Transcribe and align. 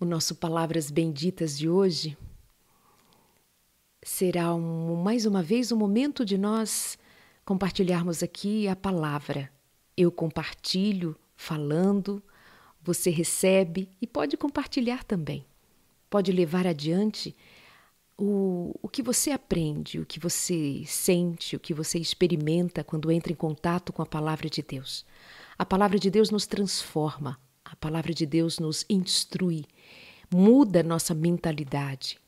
O 0.00 0.04
nosso 0.04 0.36
Palavras 0.36 0.92
Benditas 0.92 1.58
de 1.58 1.68
hoje 1.68 2.16
será 4.00 4.54
um, 4.54 4.94
mais 4.94 5.26
uma 5.26 5.42
vez 5.42 5.72
um 5.72 5.76
momento 5.76 6.24
de 6.24 6.38
nós 6.38 6.96
compartilharmos 7.44 8.22
aqui 8.22 8.68
a 8.68 8.76
palavra. 8.76 9.50
Eu 9.96 10.12
compartilho 10.12 11.16
falando, 11.34 12.22
você 12.80 13.10
recebe 13.10 13.90
e 14.00 14.06
pode 14.06 14.36
compartilhar 14.36 15.02
também. 15.02 15.44
Pode 16.08 16.30
levar 16.30 16.64
adiante 16.64 17.34
o, 18.16 18.78
o 18.80 18.88
que 18.88 19.02
você 19.02 19.32
aprende, 19.32 19.98
o 19.98 20.06
que 20.06 20.20
você 20.20 20.84
sente, 20.86 21.56
o 21.56 21.60
que 21.60 21.74
você 21.74 21.98
experimenta 21.98 22.84
quando 22.84 23.10
entra 23.10 23.32
em 23.32 23.36
contato 23.36 23.92
com 23.92 24.00
a 24.00 24.06
palavra 24.06 24.48
de 24.48 24.62
Deus. 24.62 25.04
A 25.58 25.66
palavra 25.66 25.98
de 25.98 26.08
Deus 26.08 26.30
nos 26.30 26.46
transforma, 26.46 27.36
a 27.70 27.76
palavra 27.76 28.14
de 28.14 28.24
Deus 28.24 28.58
nos 28.58 28.84
instrui, 28.88 29.64
muda 30.30 30.82
nossa 30.82 31.14
mentalidade. 31.14 32.18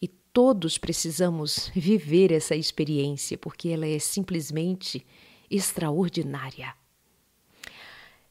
E 0.00 0.06
todos 0.08 0.78
precisamos 0.78 1.70
viver 1.74 2.32
essa 2.32 2.54
experiência, 2.54 3.36
porque 3.36 3.68
ela 3.68 3.86
é 3.86 3.98
simplesmente 3.98 5.04
extraordinária. 5.50 6.72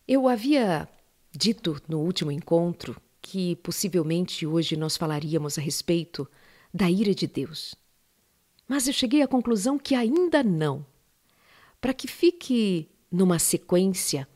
Eu 0.07 0.27
havia 0.27 0.87
dito 1.31 1.79
no 1.87 1.99
último 1.99 2.31
encontro 2.31 2.99
que 3.21 3.57
possivelmente 3.57 4.47
hoje 4.47 4.75
nós 4.77 4.95
falaríamos 4.95 5.57
a 5.57 5.61
respeito 5.61 6.27
da 6.73 6.89
ira 6.89 7.13
de 7.13 7.27
Deus. 7.27 7.75
Mas 8.67 8.87
eu 8.87 8.93
cheguei 8.93 9.21
à 9.21 9.27
conclusão 9.27 9.77
que 9.77 9.93
ainda 9.93 10.41
não. 10.41 10.85
Para 11.81 11.93
que 11.93 12.07
fique 12.07 12.89
numa 13.11 13.39
sequência, 13.39 14.27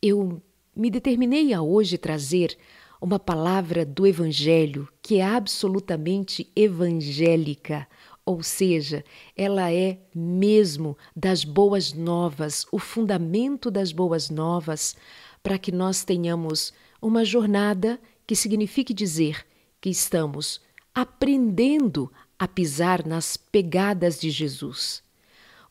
eu 0.00 0.42
me 0.74 0.90
determinei 0.90 1.52
a 1.52 1.60
hoje 1.60 1.98
trazer 1.98 2.56
uma 3.00 3.18
palavra 3.18 3.84
do 3.84 4.06
Evangelho 4.06 4.88
que 5.02 5.18
é 5.18 5.24
absolutamente 5.24 6.50
evangélica, 6.54 7.86
ou 8.24 8.42
seja, 8.42 9.04
ela 9.36 9.72
é 9.72 9.98
mesmo 10.14 10.96
das 11.14 11.44
boas 11.44 11.92
novas, 11.92 12.64
o 12.70 12.78
fundamento 12.78 13.70
das 13.70 13.90
boas 13.90 14.30
novas, 14.30 14.96
para 15.42 15.58
que 15.58 15.72
nós 15.72 16.04
tenhamos 16.04 16.72
uma 17.00 17.24
jornada 17.24 18.00
que 18.26 18.36
signifique 18.36 18.94
dizer 18.94 19.44
que 19.80 19.90
estamos 19.90 20.60
aprendendo 20.94 22.10
a 22.38 22.46
pisar 22.46 23.04
nas 23.04 23.36
pegadas 23.36 24.20
de 24.20 24.30
Jesus. 24.30 25.02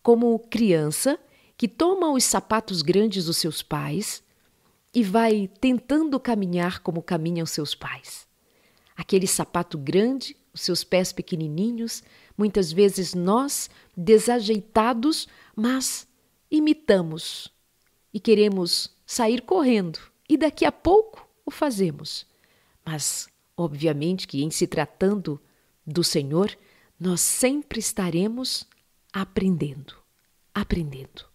Como 0.03 0.37
criança 0.37 1.17
que 1.57 1.67
toma 1.67 2.11
os 2.11 2.25
sapatos 2.25 2.81
grandes 2.81 3.25
dos 3.25 3.37
seus 3.37 3.63
pais 3.63 4.21
e 4.93 5.03
vai 5.03 5.49
tentando 5.59 6.19
caminhar 6.19 6.79
como 6.79 7.01
caminham 7.01 7.45
seus 7.45 7.73
pais. 7.73 8.27
Aquele 8.95 9.27
sapato 9.27 9.77
grande, 9.77 10.35
os 10.53 10.61
seus 10.61 10.83
pés 10.83 11.11
pequenininhos, 11.13 12.03
muitas 12.37 12.71
vezes 12.71 13.13
nós, 13.13 13.69
desajeitados, 13.95 15.27
mas 15.55 16.07
imitamos 16.49 17.51
e 18.13 18.19
queremos 18.19 18.93
sair 19.05 19.41
correndo 19.41 19.99
e 20.27 20.37
daqui 20.37 20.65
a 20.65 20.71
pouco 20.71 21.27
o 21.45 21.51
fazemos. 21.51 22.25
Mas, 22.85 23.29
obviamente, 23.55 24.27
que 24.27 24.43
em 24.43 24.51
se 24.51 24.67
tratando 24.67 25.41
do 25.85 26.03
Senhor, 26.03 26.57
nós 26.99 27.21
sempre 27.21 27.79
estaremos 27.79 28.67
aprendendo, 29.11 29.95
aprendendo. 30.53 31.30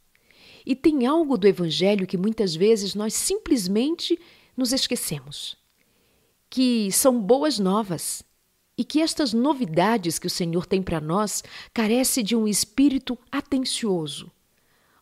E 0.66 0.74
tem 0.74 1.06
algo 1.06 1.38
do 1.38 1.46
Evangelho 1.46 2.08
que 2.08 2.18
muitas 2.18 2.56
vezes 2.56 2.96
nós 2.96 3.14
simplesmente 3.14 4.18
nos 4.56 4.72
esquecemos. 4.72 5.56
Que 6.50 6.90
são 6.90 7.20
boas 7.20 7.60
novas 7.60 8.24
e 8.76 8.84
que 8.84 9.00
estas 9.00 9.32
novidades 9.32 10.18
que 10.18 10.26
o 10.26 10.30
Senhor 10.30 10.66
tem 10.66 10.82
para 10.82 11.00
nós 11.00 11.44
carece 11.72 12.22
de 12.22 12.34
um 12.34 12.48
espírito 12.48 13.16
atencioso, 13.30 14.30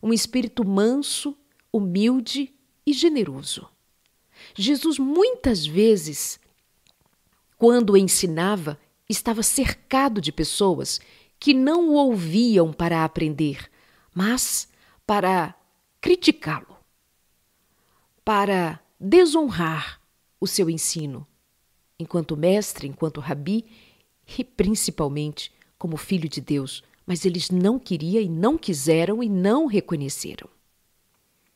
um 0.01 0.13
espírito 0.13 0.65
manso, 0.65 1.35
humilde 1.73 2.53
e 2.85 2.93
generoso. 2.93 3.67
Jesus 4.53 4.99
muitas 4.99 5.65
vezes, 5.65 6.39
quando 7.57 7.97
ensinava, 7.97 8.79
estava 9.09 9.41
cercado 9.41 10.21
de 10.21 10.31
pessoas 10.31 11.01
que 11.39 11.53
não 11.53 11.89
o 11.89 11.93
ouviam 11.93 12.71
para 12.71 13.03
aprender, 13.03 13.69
mas 14.13 14.67
para 15.05 15.55
criticá-lo, 16.01 16.77
para 18.23 18.79
desonrar 18.99 20.01
o 20.39 20.47
seu 20.47 20.69
ensino, 20.69 21.25
enquanto 21.99 22.35
mestre, 22.35 22.87
enquanto 22.87 23.21
rabi 23.21 23.65
e 24.37 24.43
principalmente 24.43 25.51
como 25.77 25.97
filho 25.97 26.27
de 26.27 26.41
Deus, 26.41 26.83
mas 27.05 27.25
eles 27.25 27.49
não 27.49 27.77
queriam 27.77 28.21
e 28.21 28.29
não 28.29 28.57
quiseram 28.57 29.21
e 29.21 29.29
não 29.29 29.67
reconheceram. 29.67 30.49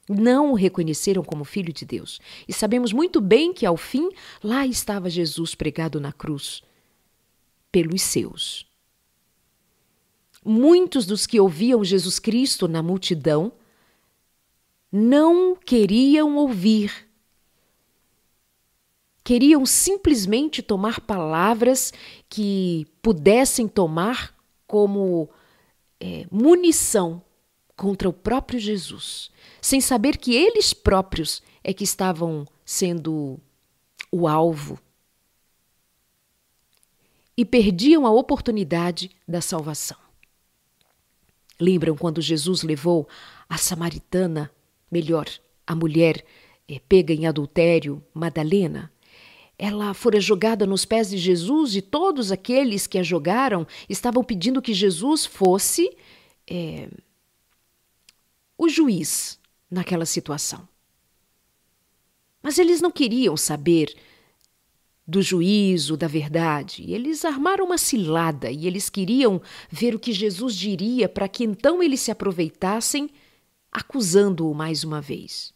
Não 0.07 0.51
o 0.51 0.55
reconheceram 0.55 1.23
como 1.23 1.43
filho 1.43 1.71
de 1.71 1.85
Deus. 1.85 2.19
E 2.47 2.53
sabemos 2.53 2.91
muito 2.91 3.21
bem 3.21 3.53
que, 3.53 3.65
ao 3.65 3.77
fim, 3.77 4.09
lá 4.43 4.65
estava 4.65 5.09
Jesus 5.09 5.53
pregado 5.53 5.99
na 5.99 6.11
cruz 6.11 6.63
pelos 7.71 8.01
seus. 8.01 8.68
Muitos 10.43 11.05
dos 11.05 11.27
que 11.27 11.39
ouviam 11.39 11.83
Jesus 11.83 12.19
Cristo 12.19 12.67
na 12.67 12.81
multidão 12.81 13.51
não 14.91 15.55
queriam 15.55 16.37
ouvir. 16.37 17.07
Queriam 19.23 19.65
simplesmente 19.65 20.63
tomar 20.63 21.01
palavras 21.01 21.93
que 22.27 22.87
pudessem 23.01 23.67
tomar 23.67 24.33
como 24.65 25.29
é, 25.99 26.25
munição 26.31 27.21
contra 27.75 28.09
o 28.09 28.13
próprio 28.13 28.59
Jesus, 28.59 29.31
sem 29.61 29.79
saber 29.79 30.17
que 30.17 30.35
eles 30.35 30.73
próprios 30.73 31.41
é 31.63 31.73
que 31.73 31.83
estavam 31.83 32.45
sendo 32.65 33.39
o 34.11 34.27
alvo 34.27 34.79
e 37.37 37.45
perdiam 37.45 38.05
a 38.05 38.11
oportunidade 38.11 39.11
da 39.27 39.41
salvação. 39.41 40.08
Lembram 41.59 41.95
quando 41.95 42.21
Jesus 42.21 42.63
levou 42.63 43.07
a 43.49 43.57
samaritana, 43.57 44.51
melhor, 44.89 45.27
a 45.67 45.75
mulher 45.75 46.23
é, 46.67 46.79
pega 46.87 47.13
em 47.13 47.27
adultério, 47.27 48.03
Madalena? 48.13 48.91
Ela 49.57 49.93
fora 49.93 50.21
jogada 50.21 50.65
nos 50.65 50.85
pés 50.85 51.09
de 51.09 51.17
Jesus 51.17 51.75
e 51.75 51.81
todos 51.81 52.31
aqueles 52.31 52.87
que 52.87 52.97
a 52.97 53.03
jogaram 53.03 53.67
estavam 53.89 54.23
pedindo 54.23 54.61
que 54.61 54.73
Jesus 54.73 55.25
fosse 55.25 55.95
é, 56.49 56.89
o 58.57 58.69
juiz 58.69 59.37
naquela 59.69 60.05
situação. 60.05 60.67
Mas 62.41 62.57
eles 62.57 62.79
não 62.79 62.89
queriam 62.89 63.35
saber 63.35 63.93
do 65.09 65.23
juízo, 65.23 65.97
da 65.97 66.07
verdade. 66.07 66.85
Eles 66.87 67.25
armaram 67.25 67.65
uma 67.65 67.79
cilada 67.79 68.51
e 68.51 68.67
eles 68.67 68.91
queriam 68.91 69.41
ver 69.67 69.95
o 69.95 69.99
que 69.99 70.13
Jesus 70.13 70.55
diria 70.55 71.09
para 71.09 71.27
que 71.27 71.43
então 71.43 71.81
eles 71.81 71.99
se 71.99 72.11
aproveitassem, 72.11 73.09
acusando-o 73.71 74.53
mais 74.53 74.83
uma 74.83 75.01
vez. 75.01 75.51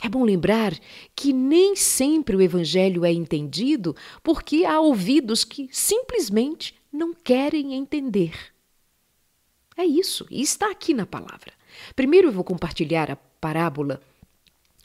É 0.00 0.08
bom 0.08 0.22
lembrar 0.22 0.78
que 1.14 1.32
nem 1.32 1.74
sempre 1.74 2.36
o 2.36 2.40
Evangelho 2.40 3.04
é 3.04 3.12
entendido 3.12 3.96
porque 4.22 4.64
há 4.64 4.80
ouvidos 4.80 5.42
que 5.42 5.68
simplesmente 5.72 6.76
não 6.92 7.12
querem 7.12 7.74
entender. 7.74 8.32
É 9.76 9.84
isso, 9.84 10.24
e 10.30 10.40
está 10.40 10.70
aqui 10.70 10.94
na 10.94 11.06
palavra. 11.06 11.52
Primeiro 11.96 12.28
eu 12.28 12.32
vou 12.32 12.44
compartilhar 12.44 13.10
a 13.10 13.16
parábola 13.16 14.00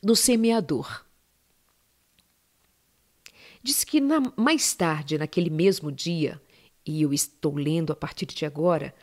do 0.01 0.15
semeador. 0.15 1.06
Diz 3.67 3.83
que 3.83 3.99
na, 3.99 4.31
mais 4.37 4.73
tarde, 4.73 5.17
naquele 5.17 5.49
mesmo 5.49 5.91
dia, 5.91 6.41
e 6.85 7.01
eu 7.01 7.13
estou 7.13 7.53
lendo 7.53 7.91
a 7.91 7.95
partir 7.97 8.25
de 8.25 8.45
agora, 8.45 8.95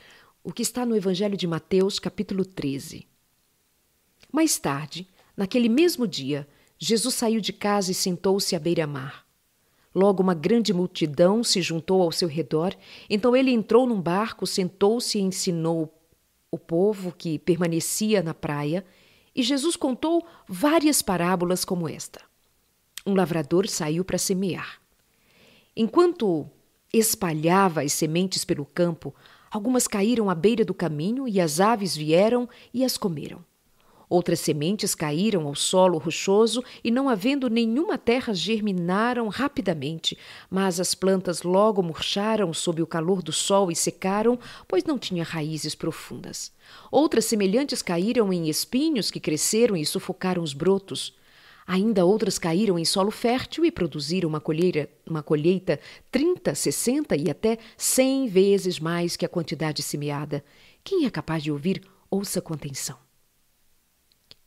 o 0.43 0.51
que 0.51 0.63
está 0.63 0.87
no 0.87 0.97
Evangelho 0.97 1.37
de 1.37 1.47
Mateus, 1.47 1.99
capítulo 1.99 2.47
13. 2.47 3.07
Mais 4.33 4.57
tarde, 4.57 5.07
naquele 5.37 5.69
mesmo 5.69 6.09
dia, 6.09 6.49
Jesus 6.79 7.15
saiu 7.15 7.43
de 7.43 7.53
casa 7.53 7.91
e 7.91 7.95
sentou-se 7.95 8.57
à 8.57 8.59
beira-mar. 8.59 9.27
Logo 9.95 10.23
uma 10.23 10.33
grande 10.33 10.73
multidão 10.73 11.45
se 11.45 11.61
juntou 11.61 12.01
ao 12.01 12.11
seu 12.11 12.27
redor, 12.27 12.75
então 13.11 13.37
ele 13.37 13.51
entrou 13.51 13.87
num 13.87 14.01
barco, 14.01 14.47
sentou-se 14.47 15.19
e 15.19 15.21
ensinou 15.21 15.95
o 16.51 16.59
povo 16.59 17.13
que 17.13 17.39
permanecia 17.39 18.23
na 18.23 18.33
praia, 18.33 18.83
e 19.37 19.43
Jesus 19.43 19.77
contou 19.77 20.27
várias 20.49 21.03
parábolas 21.03 21.67
como 21.67 21.87
esta 21.87 22.23
um 23.07 23.15
lavrador 23.15 23.69
saiu 23.69 24.05
para 24.05 24.19
semear. 24.19 24.81
Enquanto 25.77 26.49
espalhava 26.93 27.83
as 27.83 27.93
sementes 27.93 28.45
pelo 28.45 28.65
campo, 28.65 29.15
algumas 29.51 29.87
caíram 29.87 30.31
à 30.31 30.35
beira 30.35 30.65
do 30.65 30.73
caminho 30.73 31.27
e 31.27 31.41
as 31.41 31.61
aves 31.61 31.97
vieram 31.97 32.49
e 32.73 32.85
as 32.85 32.97
comeram. 32.97 33.45
Outras 34.09 34.41
sementes 34.41 34.95
caíram 34.95 35.47
ao 35.47 35.55
solo 35.55 35.99
rochoso 35.99 36.63
e, 36.85 36.91
não 36.91 37.09
havendo 37.09 37.51
nenhuma 37.51 37.99
terra, 37.99 38.33
germinaram 38.33 39.29
rapidamente, 39.29 40.17
mas 40.51 40.79
as 40.79 40.95
plantas 40.95 41.43
logo 41.43 41.83
murcharam 41.83 42.53
sob 42.53 42.81
o 42.83 42.87
calor 42.87 43.23
do 43.23 43.33
sol 43.33 43.73
e 43.73 43.75
secaram, 43.77 44.39
pois 44.69 44.85
não 44.85 44.99
tinha 44.99 45.25
raízes 45.25 45.75
profundas. 45.75 46.53
Outras 46.93 47.25
semelhantes 47.25 47.83
caíram 47.83 48.33
em 48.33 48.49
espinhos 48.49 49.11
que 49.11 49.19
cresceram 49.19 49.77
e 49.77 49.85
sufocaram 49.85 50.43
os 50.43 50.53
brotos. 50.53 51.15
Ainda 51.67 52.05
outras 52.05 52.39
caíram 52.39 52.79
em 52.79 52.85
solo 52.85 53.11
fértil 53.11 53.65
e 53.65 53.71
produziram 53.71 54.29
uma, 54.29 54.41
colheira, 54.41 54.89
uma 55.09 55.23
colheita 55.23 55.81
30, 56.11 56.55
60 56.55 57.17
e 57.17 57.31
até 57.31 57.59
100 57.77 58.29
vezes 58.29 58.79
mais 58.79 59.17
que 59.17 59.25
a 59.25 59.29
quantidade 59.29 59.83
semeada. 59.83 60.45
Quem 60.83 61.07
é 61.07 61.11
capaz 61.11 61.43
de 61.43 61.51
ouvir, 61.51 61.83
ouça 62.11 62.41
com 62.41 62.53
atenção. 62.53 62.99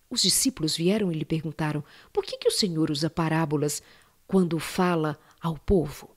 Os 0.09 0.21
discípulos 0.21 0.77
vieram 0.77 1.11
e 1.11 1.15
lhe 1.15 1.25
perguntaram: 1.25 1.83
por 2.13 2.23
que, 2.23 2.37
que 2.37 2.47
o 2.47 2.51
Senhor 2.51 2.91
usa 2.91 3.09
parábolas 3.09 3.81
quando 4.27 4.59
fala 4.59 5.19
ao 5.41 5.57
povo? 5.57 6.11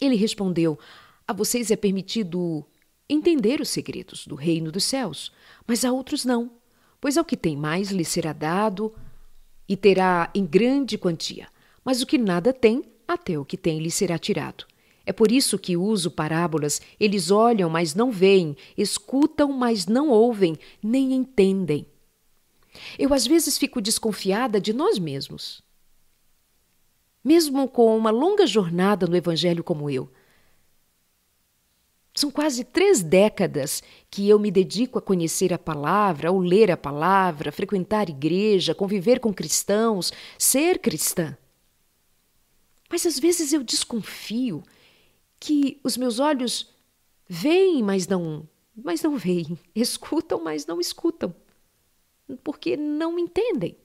Ele 0.00 0.16
respondeu: 0.16 0.78
A 1.26 1.34
vocês 1.34 1.70
é 1.70 1.76
permitido 1.76 2.64
entender 3.08 3.60
os 3.60 3.68
segredos 3.68 4.26
do 4.26 4.34
reino 4.34 4.72
dos 4.72 4.84
céus, 4.84 5.30
mas 5.66 5.84
a 5.84 5.92
outros 5.92 6.24
não, 6.24 6.50
pois 6.98 7.18
ao 7.18 7.24
que 7.24 7.36
tem 7.36 7.56
mais 7.56 7.90
lhe 7.90 8.04
será 8.04 8.32
dado 8.32 8.94
e 9.68 9.76
terá 9.76 10.30
em 10.34 10.46
grande 10.46 10.96
quantia, 10.96 11.48
mas 11.84 12.00
o 12.00 12.06
que 12.06 12.16
nada 12.16 12.52
tem, 12.52 12.82
até 13.06 13.38
o 13.38 13.44
que 13.44 13.56
tem 13.56 13.78
lhe 13.78 13.90
será 13.90 14.18
tirado. 14.18 14.64
É 15.08 15.12
por 15.12 15.32
isso 15.32 15.58
que 15.58 15.74
uso 15.74 16.10
parábolas. 16.10 16.82
Eles 17.00 17.30
olham, 17.30 17.70
mas 17.70 17.94
não 17.94 18.10
veem, 18.12 18.54
escutam, 18.76 19.50
mas 19.50 19.86
não 19.86 20.10
ouvem, 20.10 20.54
nem 20.82 21.14
entendem. 21.14 21.86
Eu 22.98 23.14
às 23.14 23.26
vezes 23.26 23.56
fico 23.56 23.80
desconfiada 23.80 24.60
de 24.60 24.74
nós 24.74 24.98
mesmos. 24.98 25.62
Mesmo 27.24 27.66
com 27.68 27.96
uma 27.96 28.10
longa 28.10 28.46
jornada 28.46 29.06
no 29.06 29.16
Evangelho 29.16 29.64
como 29.64 29.88
eu. 29.88 30.10
São 32.18 32.32
quase 32.32 32.64
três 32.64 33.00
décadas 33.00 33.80
que 34.10 34.28
eu 34.28 34.40
me 34.40 34.50
dedico 34.50 34.98
a 34.98 35.00
conhecer 35.00 35.54
a 35.54 35.58
palavra, 35.58 36.30
ao 36.30 36.38
ler 36.40 36.68
a 36.68 36.76
palavra, 36.76 37.52
frequentar 37.52 38.08
igreja, 38.08 38.74
conviver 38.74 39.20
com 39.20 39.32
cristãos, 39.32 40.12
ser 40.36 40.80
cristã. 40.80 41.38
Mas 42.90 43.06
às 43.06 43.20
vezes 43.20 43.52
eu 43.52 43.62
desconfio 43.62 44.64
que 45.38 45.78
os 45.84 45.96
meus 45.96 46.18
olhos 46.18 46.74
veem, 47.28 47.84
mas 47.84 48.08
não, 48.08 48.48
mas 48.74 49.00
não 49.00 49.16
veem, 49.16 49.56
escutam, 49.72 50.42
mas 50.42 50.66
não 50.66 50.80
escutam 50.80 51.32
porque 52.42 52.76
não 52.76 53.16
entendem. 53.16 53.76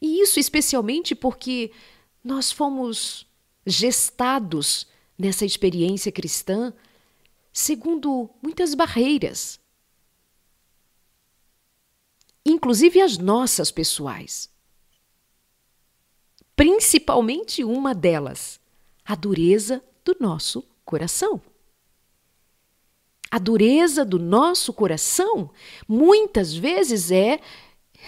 E 0.00 0.22
isso 0.22 0.40
especialmente 0.40 1.14
porque 1.14 1.70
nós 2.24 2.50
fomos 2.50 3.26
gestados 3.66 4.86
nessa 5.18 5.44
experiência 5.44 6.12
cristã 6.12 6.72
segundo 7.52 8.30
muitas 8.40 8.74
barreiras, 8.74 9.58
inclusive 12.46 13.00
as 13.00 13.18
nossas 13.18 13.70
pessoais. 13.70 14.48
Principalmente 16.54 17.64
uma 17.64 17.94
delas, 17.94 18.60
a 19.04 19.14
dureza 19.14 19.82
do 20.04 20.16
nosso 20.20 20.64
coração. 20.84 21.40
A 23.30 23.38
dureza 23.38 24.04
do 24.04 24.18
nosso 24.18 24.72
coração 24.72 25.50
muitas 25.86 26.54
vezes 26.54 27.10
é, 27.10 27.40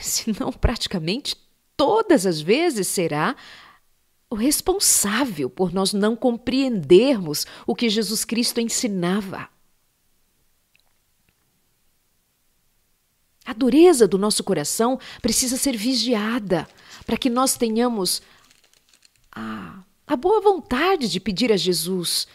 se 0.01 0.35
não 0.39 0.53
praticamente 0.53 1.37
todas 1.77 2.25
as 2.25 2.41
vezes 2.41 2.87
será, 2.87 3.37
o 4.31 4.37
responsável 4.37 5.50
por 5.50 5.73
nós 5.73 5.93
não 5.93 6.15
compreendermos 6.15 7.47
o 7.67 7.75
que 7.75 7.91
Jesus 7.91 8.25
Cristo 8.25 8.61
ensinava. 8.61 9.49
A 13.44 13.53
dureza 13.53 14.06
do 14.06 14.17
nosso 14.17 14.44
coração 14.44 14.99
precisa 15.21 15.56
ser 15.56 15.77
vigiada 15.77 16.69
para 17.05 17.19
que 17.19 17.29
nós 17.29 17.56
tenhamos 17.56 18.23
a, 19.32 19.82
a 20.06 20.17
boa 20.17 20.41
vontade 20.41 21.09
de 21.09 21.19
pedir 21.19 21.53
a 21.53 21.56
Jesus: 21.56 22.29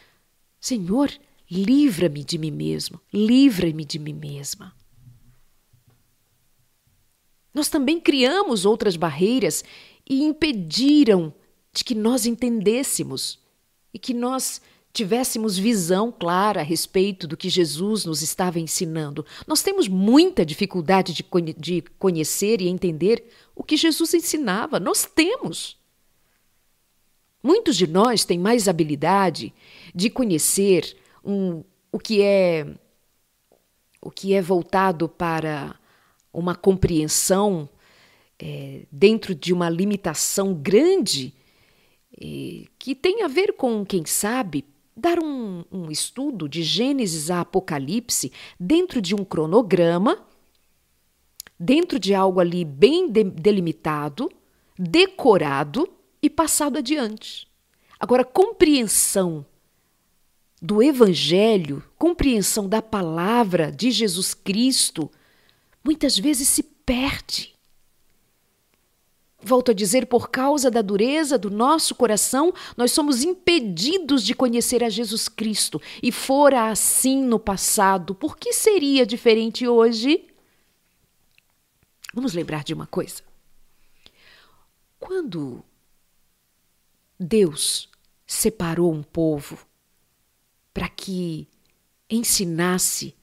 Senhor, 0.60 1.10
Livra-me 1.50 2.24
de 2.24 2.38
mim 2.38 2.52
mesmo, 2.52 3.00
livra-me 3.14 3.86
de 3.86 4.00
mim 4.00 4.14
mesma. 4.14 4.76
Nós 7.54 7.70
também 7.70 8.00
criamos 8.00 8.66
outras 8.66 8.96
barreiras 8.96 9.64
e 10.10 10.24
impediram 10.24 11.34
de 11.76 11.84
que 11.84 11.94
nós 11.94 12.26
entendêssemos 12.26 13.38
e 13.94 14.00
que 14.00 14.14
nós 14.14 14.62
tivéssemos 14.94 15.58
visão 15.58 16.10
clara 16.10 16.62
a 16.62 16.64
respeito 16.64 17.28
do 17.28 17.36
que 17.36 17.50
Jesus 17.50 18.06
nos 18.06 18.22
estava 18.22 18.58
ensinando. 18.58 19.26
Nós 19.46 19.62
temos 19.62 19.90
muita 19.90 20.46
dificuldade 20.46 21.14
de, 21.14 21.26
de 21.58 21.82
conhecer 22.00 22.62
e 22.62 22.70
entender 22.70 23.30
o 23.54 23.62
que 23.62 23.76
Jesus 23.76 24.14
ensinava. 24.14 24.80
Nós 24.80 25.04
temos. 25.06 25.78
Muitos 27.44 27.76
de 27.76 27.88
nós 27.88 28.24
têm 28.24 28.40
mais 28.40 28.70
habilidade 28.70 29.54
de 29.94 30.10
conhecer 30.10 30.96
um, 31.26 31.62
o 31.92 32.00
que 32.00 32.22
é 32.22 32.66
o 34.02 34.10
que 34.10 34.34
é 34.34 34.42
voltado 34.42 35.10
para 35.10 35.76
uma 36.32 36.56
compreensão 36.56 37.68
é, 38.40 38.84
dentro 38.92 39.34
de 39.34 39.52
uma 39.52 39.68
limitação 39.68 40.54
grande 40.54 41.34
que 42.80 42.96
tem 42.96 43.24
a 43.24 43.28
ver 43.28 43.54
com, 43.54 43.86
quem 43.86 44.06
sabe, 44.06 44.66
dar 44.96 45.20
um, 45.20 45.64
um 45.72 45.92
estudo 45.92 46.48
de 46.48 46.64
Gênesis 46.64 47.30
a 47.30 47.42
Apocalipse 47.42 48.32
dentro 48.60 49.02
de 49.02 49.14
um 49.14 49.26
cronograma, 49.26 50.26
dentro 51.60 52.00
de 52.00 52.14
algo 52.14 52.40
ali 52.40 52.64
bem 52.64 53.10
de, 53.10 53.24
delimitado, 53.24 54.32
decorado 54.78 55.88
e 56.22 56.30
passado 56.30 56.78
adiante. 56.78 57.48
Agora, 58.00 58.24
compreensão 58.24 59.46
do 60.62 60.82
Evangelho, 60.82 61.84
compreensão 61.98 62.68
da 62.68 62.82
palavra 62.82 63.72
de 63.72 63.92
Jesus 63.92 64.34
Cristo, 64.34 65.12
muitas 65.84 66.18
vezes 66.18 66.48
se 66.48 66.64
perde. 66.64 67.55
Volto 69.48 69.70
a 69.70 69.74
dizer, 69.76 70.08
por 70.08 70.32
causa 70.32 70.72
da 70.72 70.82
dureza 70.82 71.38
do 71.38 71.52
nosso 71.52 71.94
coração, 71.94 72.52
nós 72.76 72.92
somos 72.92 73.24
impedidos 73.24 74.24
de 74.24 74.34
conhecer 74.34 74.84
a 74.84 74.90
Jesus 74.90 75.30
Cristo. 75.30 75.80
E 76.02 76.12
fora 76.12 76.72
assim 76.72 77.24
no 77.24 77.38
passado, 77.38 78.16
por 78.16 78.38
que 78.38 78.52
seria 78.52 79.06
diferente 79.06 79.68
hoje? 79.68 80.26
Vamos 82.12 82.34
lembrar 82.34 82.64
de 82.64 82.74
uma 82.74 82.88
coisa. 82.88 83.22
Quando 85.00 85.64
Deus 87.20 87.88
separou 88.26 88.92
um 88.92 89.04
povo 89.04 89.60
para 90.74 90.90
que 90.90 91.48
ensinasse 92.10 93.14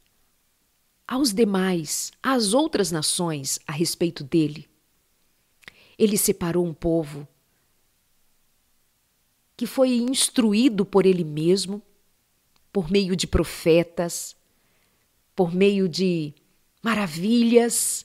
aos 1.04 1.34
demais, 1.34 2.12
às 2.22 2.54
outras 2.54 2.92
nações, 2.92 3.58
a 3.66 3.72
respeito 3.72 4.22
dele. 4.22 4.70
Ele 6.02 6.18
separou 6.18 6.66
um 6.66 6.74
povo 6.74 7.28
que 9.56 9.68
foi 9.68 9.90
instruído 9.90 10.84
por 10.84 11.06
ele 11.06 11.22
mesmo, 11.22 11.80
por 12.72 12.90
meio 12.90 13.14
de 13.14 13.24
profetas, 13.24 14.34
por 15.36 15.54
meio 15.54 15.88
de 15.88 16.34
maravilhas 16.82 18.04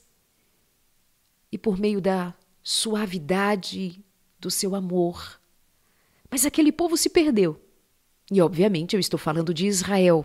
e 1.50 1.58
por 1.58 1.76
meio 1.76 2.00
da 2.00 2.32
suavidade 2.62 4.00
do 4.38 4.48
seu 4.48 4.76
amor. 4.76 5.40
Mas 6.30 6.46
aquele 6.46 6.70
povo 6.70 6.96
se 6.96 7.10
perdeu. 7.10 7.60
E, 8.30 8.40
obviamente, 8.40 8.94
eu 8.94 9.00
estou 9.00 9.18
falando 9.18 9.52
de 9.52 9.66
Israel, 9.66 10.24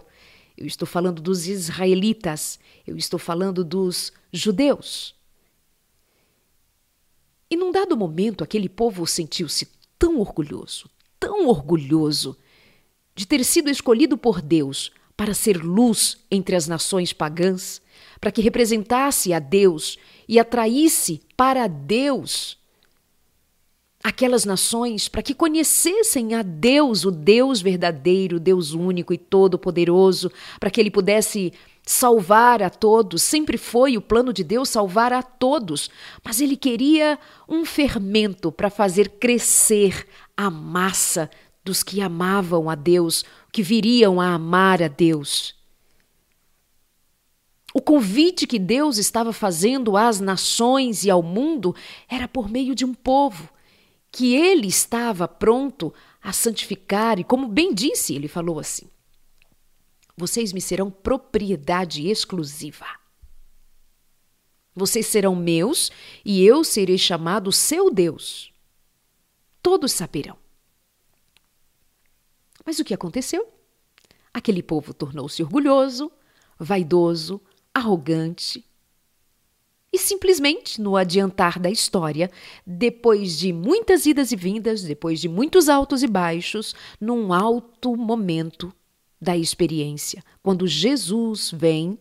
eu 0.56 0.68
estou 0.68 0.88
falando 0.88 1.24
dos 1.24 1.48
israelitas, 1.48 2.60
eu 2.86 2.96
estou 2.96 3.18
falando 3.18 3.64
dos 3.64 4.14
judeus. 4.32 5.16
E 7.54 7.56
num 7.56 7.72
dado 7.72 7.96
momento, 7.96 8.44
aquele 8.44 8.68
povo 8.68 9.06
sentiu-se 9.06 9.68
tão 10.00 10.20
orgulhoso, 10.20 10.90
tão 11.20 11.46
orgulhoso 11.48 12.36
de 13.14 13.28
ter 13.28 13.46
sido 13.46 13.70
escolhido 13.70 14.18
por 14.18 14.42
Deus 14.42 14.92
para 15.16 15.36
ser 15.36 15.64
luz 15.64 16.18
entre 16.32 16.56
as 16.56 16.68
nações 16.68 17.14
pagãs, 17.14 17.80
para 18.20 18.32
que 18.32 18.42
representasse 18.42 19.34
a 19.34 19.38
Deus 19.38 20.00
e 20.28 20.40
atraísse 20.40 21.22
para 21.38 21.68
Deus 21.68 22.58
aquelas 24.04 24.46
nações 24.46 25.08
para 25.08 25.22
que 25.22 25.36
conhecessem 25.36 26.34
a 26.34 26.42
Deus, 26.42 27.06
o 27.06 27.12
Deus 27.12 27.62
verdadeiro, 27.62 28.40
Deus 28.40 28.72
único 28.74 29.14
e 29.14 29.18
todo-poderoso, 29.20 30.32
para 30.60 30.72
que 30.72 30.82
ele 30.82 30.90
pudesse 30.90 31.54
salvar 31.86 32.64
a 32.64 32.70
todos, 32.70 33.22
sempre 33.22 33.58
foi 33.58 33.98
o 33.98 34.02
plano 34.02 34.32
de 34.32 34.44
Deus 34.44 34.70
salvar 34.70 35.12
a 35.12 35.22
todos, 35.22 35.90
mas 36.24 36.40
ele 36.40 36.56
queria 36.56 37.20
um 37.48 37.66
fermento 37.66 38.52
para 38.52 38.70
fazer 38.70 39.10
crescer 39.20 40.08
a 40.36 40.50
massa 40.50 41.30
dos 41.64 41.84
que 41.84 42.02
amavam 42.02 42.70
a 42.70 42.76
Deus, 42.76 43.24
que 43.52 43.62
viriam 43.62 44.20
a 44.20 44.34
amar 44.34 44.82
a 44.82 44.88
Deus. 44.88 45.56
O 47.74 47.82
convite 47.82 48.46
que 48.46 48.60
Deus 48.60 48.98
estava 48.98 49.34
fazendo 49.34 49.98
às 49.98 50.20
nações 50.20 51.04
e 51.04 51.10
ao 51.10 51.24
mundo 51.24 51.76
era 52.08 52.28
por 52.28 52.50
meio 52.50 52.76
de 52.76 52.86
um 52.86 52.94
povo 52.94 53.50
que 54.12 54.36
ele 54.36 54.68
estava 54.68 55.28
pronto 55.28 55.92
a 56.22 56.32
santificar, 56.32 57.20
e 57.20 57.24
como 57.24 57.48
bem 57.48 57.74
disse, 57.74 58.14
ele 58.14 58.28
falou 58.28 58.60
assim: 58.60 58.86
Vocês 60.16 60.54
me 60.54 60.62
serão 60.62 60.92
propriedade 60.92 62.08
exclusiva. 62.08 62.86
Vocês 64.76 65.06
serão 65.08 65.36
meus 65.36 65.92
e 66.24 66.44
eu 66.44 66.64
serei 66.64 66.98
chamado 66.98 67.52
seu 67.52 67.92
Deus. 67.92 68.52
Todos 69.62 69.92
saberão. 69.92 70.38
Mas 72.66 72.80
o 72.80 72.84
que 72.84 72.94
aconteceu? 72.94 73.48
Aquele 74.34 74.64
povo 74.64 74.94
tornou-se 74.94 75.44
orgulhoso, 75.44 76.12
vaidoso, 76.58 77.42
arrogante. 77.74 78.66
E 79.92 79.98
simplesmente, 79.98 80.82
no 80.82 80.98
adiantar 80.98 81.60
da 81.60 81.70
história, 81.70 82.32
depois 82.66 83.38
de 83.38 83.54
muitas 83.54 84.08
idas 84.08 84.32
e 84.32 84.36
vindas, 84.36 84.82
depois 84.82 85.22
de 85.22 85.30
muitos 85.30 85.70
altos 85.70 86.02
e 86.02 86.08
baixos, 86.08 86.74
num 87.00 87.32
alto 87.32 87.96
momento 87.96 88.74
da 89.24 89.36
experiência, 89.36 90.24
quando 90.44 90.68
Jesus 90.68 91.50
vem, 91.52 91.98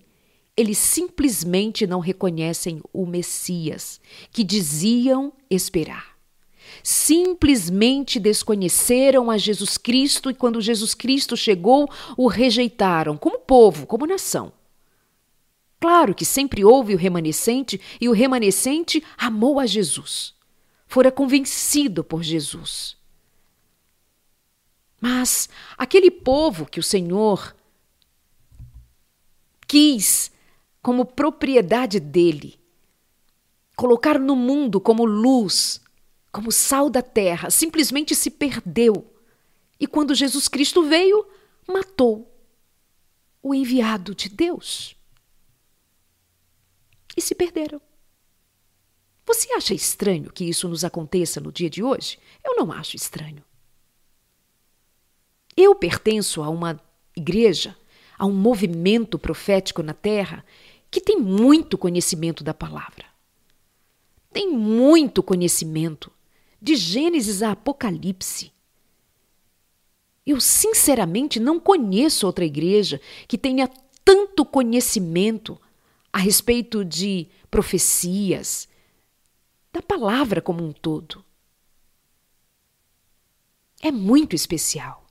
eles 0.56 0.76
simplesmente 0.76 1.86
não 1.86 2.00
reconhecem 2.00 2.82
o 2.92 3.06
Messias 3.06 4.00
que 4.30 4.44
diziam 4.44 5.32
esperar. 5.48 6.12
Simplesmente 6.82 8.18
desconheceram 8.18 9.30
a 9.30 9.38
Jesus 9.38 9.78
Cristo 9.78 10.30
e, 10.30 10.34
quando 10.34 10.60
Jesus 10.60 10.94
Cristo 10.94 11.36
chegou, 11.36 11.88
o 12.16 12.26
rejeitaram 12.26 13.16
como 13.16 13.38
povo, 13.38 13.86
como 13.86 14.06
nação. 14.06 14.52
Claro 15.80 16.14
que 16.14 16.24
sempre 16.24 16.64
houve 16.64 16.94
o 16.94 16.98
remanescente 16.98 17.80
e 18.00 18.08
o 18.08 18.12
remanescente 18.12 19.02
amou 19.16 19.58
a 19.58 19.66
Jesus. 19.66 20.34
Fora 20.86 21.10
convencido 21.10 22.04
por 22.04 22.22
Jesus. 22.22 22.96
Mas 25.02 25.48
aquele 25.76 26.12
povo 26.12 26.64
que 26.64 26.78
o 26.78 26.82
Senhor 26.82 27.56
quis 29.66 30.30
como 30.80 31.04
propriedade 31.04 31.98
dele, 31.98 32.56
colocar 33.74 34.16
no 34.16 34.36
mundo 34.36 34.80
como 34.80 35.04
luz, 35.04 35.80
como 36.30 36.52
sal 36.52 36.88
da 36.88 37.02
terra, 37.02 37.50
simplesmente 37.50 38.14
se 38.14 38.30
perdeu. 38.30 39.12
E 39.80 39.88
quando 39.88 40.14
Jesus 40.14 40.46
Cristo 40.46 40.84
veio, 40.84 41.26
matou 41.66 42.32
o 43.42 43.52
enviado 43.52 44.14
de 44.14 44.28
Deus 44.28 44.94
e 47.16 47.20
se 47.20 47.34
perderam. 47.34 47.80
Você 49.26 49.52
acha 49.54 49.74
estranho 49.74 50.32
que 50.32 50.44
isso 50.44 50.68
nos 50.68 50.84
aconteça 50.84 51.40
no 51.40 51.50
dia 51.50 51.68
de 51.68 51.82
hoje? 51.82 52.20
Eu 52.44 52.54
não 52.54 52.70
acho 52.70 52.94
estranho. 52.94 53.42
Eu 55.56 55.74
pertenço 55.74 56.42
a 56.42 56.48
uma 56.48 56.80
igreja, 57.16 57.76
a 58.18 58.26
um 58.26 58.32
movimento 58.32 59.18
profético 59.18 59.82
na 59.82 59.92
terra 59.92 60.44
que 60.90 61.00
tem 61.00 61.18
muito 61.18 61.76
conhecimento 61.78 62.44
da 62.44 62.54
palavra. 62.54 63.04
Tem 64.32 64.50
muito 64.50 65.22
conhecimento, 65.22 66.10
de 66.60 66.76
Gênesis 66.76 67.42
a 67.42 67.52
Apocalipse. 67.52 68.52
Eu, 70.24 70.40
sinceramente, 70.40 71.40
não 71.40 71.58
conheço 71.58 72.26
outra 72.26 72.44
igreja 72.44 73.00
que 73.26 73.36
tenha 73.36 73.68
tanto 74.04 74.44
conhecimento 74.44 75.60
a 76.12 76.18
respeito 76.18 76.84
de 76.84 77.28
profecias, 77.50 78.68
da 79.72 79.82
palavra 79.82 80.40
como 80.40 80.62
um 80.62 80.72
todo. 80.72 81.24
É 83.80 83.90
muito 83.90 84.36
especial. 84.36 85.01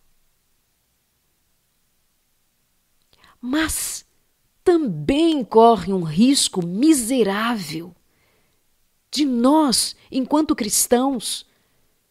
Mas 3.41 4.05
também 4.63 5.43
corre 5.43 5.91
um 5.91 6.03
risco 6.03 6.63
miserável 6.63 7.95
de 9.09 9.25
nós, 9.25 9.95
enquanto 10.11 10.55
cristãos, 10.55 11.45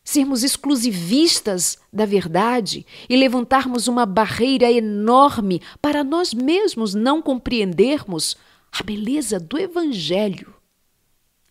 sermos 0.03 0.43
exclusivistas 0.43 1.79
da 1.93 2.05
verdade 2.05 2.85
e 3.09 3.17
levantarmos 3.17 3.87
uma 3.87 4.05
barreira 4.05 4.71
enorme 4.71 5.63
para 5.81 6.03
nós 6.03 6.35
mesmos 6.35 6.95
não 6.95 7.23
compreendermos 7.23 8.37
a 8.73 8.83
beleza 8.83 9.39
do 9.39 9.57
Evangelho. 9.57 10.53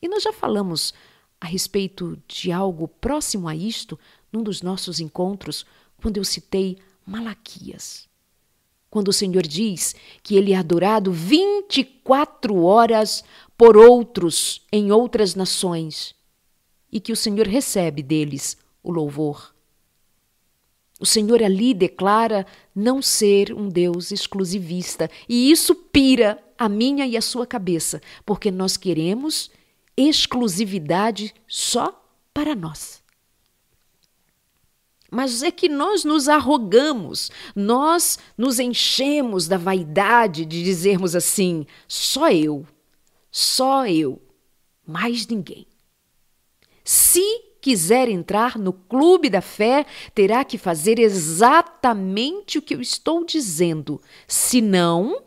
E 0.02 0.10
nós 0.10 0.24
já 0.24 0.34
falamos 0.34 0.94
a 1.40 1.48
respeito 1.48 2.22
de 2.28 2.52
algo 2.52 2.88
próximo 2.88 3.48
a 3.48 3.56
isto 3.56 3.98
num 4.32 4.44
dos 4.44 4.62
nossos 4.62 5.00
encontros, 5.00 5.66
quando 6.02 6.18
eu 6.18 6.24
citei 6.26 6.78
Malaquias. 7.06 8.09
Quando 8.90 9.10
o 9.10 9.14
Senhor 9.14 9.44
diz 9.44 9.96
que 10.24 10.36
ele 10.36 10.54
é 10.54 10.58
adorado 10.58 11.12
24 11.12 12.64
horas 12.64 13.24
por 13.58 13.78
outros 13.78 14.66
em 14.72 14.92
outras 14.92 15.36
nações 15.36 16.16
e 16.92 17.00
que 17.00 17.12
o 17.12 17.16
Senhor 17.16 17.48
recebe 17.48 18.02
deles 18.02 18.58
o 18.82 18.92
louvor. 18.92 19.54
O 21.00 21.06
Senhor 21.06 21.42
ali 21.42 21.74
declara 21.74 22.46
não 22.76 23.02
ser 23.02 23.54
um 23.54 23.70
Deus 23.70 24.12
exclusivista, 24.12 25.10
e 25.30 25.50
isso 25.50 25.74
pira 25.74 26.44
a 26.58 26.68
minha 26.68 27.06
e 27.06 27.16
a 27.16 27.22
sua 27.22 27.48
cabeça, 27.48 28.02
porque 28.26 28.52
nós 28.52 28.76
queremos 28.76 29.50
exclusividade 29.96 31.34
só 31.48 32.04
para 32.34 32.54
nós. 32.54 32.99
Mas 35.12 35.42
é 35.42 35.50
que 35.50 35.68
nós 35.68 36.04
nos 36.04 36.30
arrogamos, 36.30 37.32
nós 37.56 38.20
nos 38.38 38.60
enchemos 38.60 39.48
da 39.48 39.58
vaidade 39.58 40.46
de 40.46 40.64
dizermos 40.64 41.16
assim: 41.16 41.66
só 41.88 42.32
eu, 42.32 42.66
só 43.32 43.88
eu, 43.88 44.22
mais 44.86 45.26
ninguém. 45.26 45.66
Se 46.84 47.24
quiser 47.62 48.08
entrar 48.08 48.58
no 48.58 48.72
clube 48.72 49.30
da 49.30 49.42
fé, 49.42 49.86
terá 50.14 50.44
que 50.44 50.58
fazer 50.58 51.00
exatamente 51.00 52.58
o 52.58 52.62
que 52.62 52.74
eu 52.74 52.82
estou 52.82 53.26
dizendo. 53.26 54.02
Senão, 54.28 55.24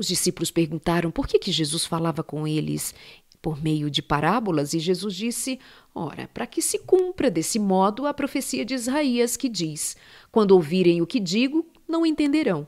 Os 0.00 0.06
discípulos 0.06 0.50
perguntaram 0.50 1.10
por 1.10 1.28
que, 1.28 1.38
que 1.38 1.52
Jesus 1.52 1.84
falava 1.84 2.24
com 2.24 2.48
eles 2.48 2.94
por 3.40 3.62
meio 3.62 3.90
de 3.90 4.02
parábolas, 4.02 4.74
e 4.74 4.78
Jesus 4.78 5.14
disse: 5.14 5.58
Ora, 5.94 6.28
para 6.32 6.46
que 6.46 6.60
se 6.60 6.78
cumpra 6.78 7.30
desse 7.30 7.58
modo 7.58 8.06
a 8.06 8.14
profecia 8.14 8.64
de 8.64 8.74
Isaías, 8.74 9.36
que 9.36 9.48
diz: 9.48 9.96
Quando 10.30 10.52
ouvirem 10.52 11.00
o 11.02 11.06
que 11.06 11.20
digo, 11.20 11.66
não 11.88 12.04
entenderão. 12.04 12.66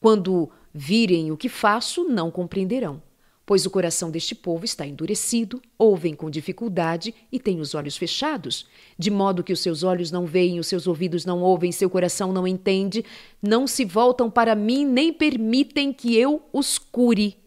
Quando 0.00 0.50
virem 0.72 1.32
o 1.32 1.36
que 1.36 1.48
faço, 1.48 2.04
não 2.04 2.30
compreenderão 2.30 3.02
pois 3.46 3.64
o 3.64 3.70
coração 3.70 4.10
deste 4.10 4.34
povo 4.34 4.64
está 4.64 4.84
endurecido, 4.84 5.62
ouvem 5.78 6.14
com 6.14 6.28
dificuldade 6.28 7.14
e 7.30 7.38
têm 7.38 7.60
os 7.60 7.76
olhos 7.76 7.96
fechados, 7.96 8.66
de 8.98 9.08
modo 9.08 9.44
que 9.44 9.52
os 9.52 9.60
seus 9.60 9.84
olhos 9.84 10.10
não 10.10 10.26
veem, 10.26 10.58
os 10.58 10.66
seus 10.66 10.88
ouvidos 10.88 11.24
não 11.24 11.40
ouvem, 11.40 11.70
seu 11.70 11.88
coração 11.88 12.32
não 12.32 12.44
entende, 12.44 13.04
não 13.40 13.68
se 13.68 13.84
voltam 13.84 14.28
para 14.28 14.56
mim, 14.56 14.84
nem 14.84 15.12
permitem 15.12 15.92
que 15.92 16.16
eu 16.16 16.42
os 16.52 16.76
cure. 16.76 17.38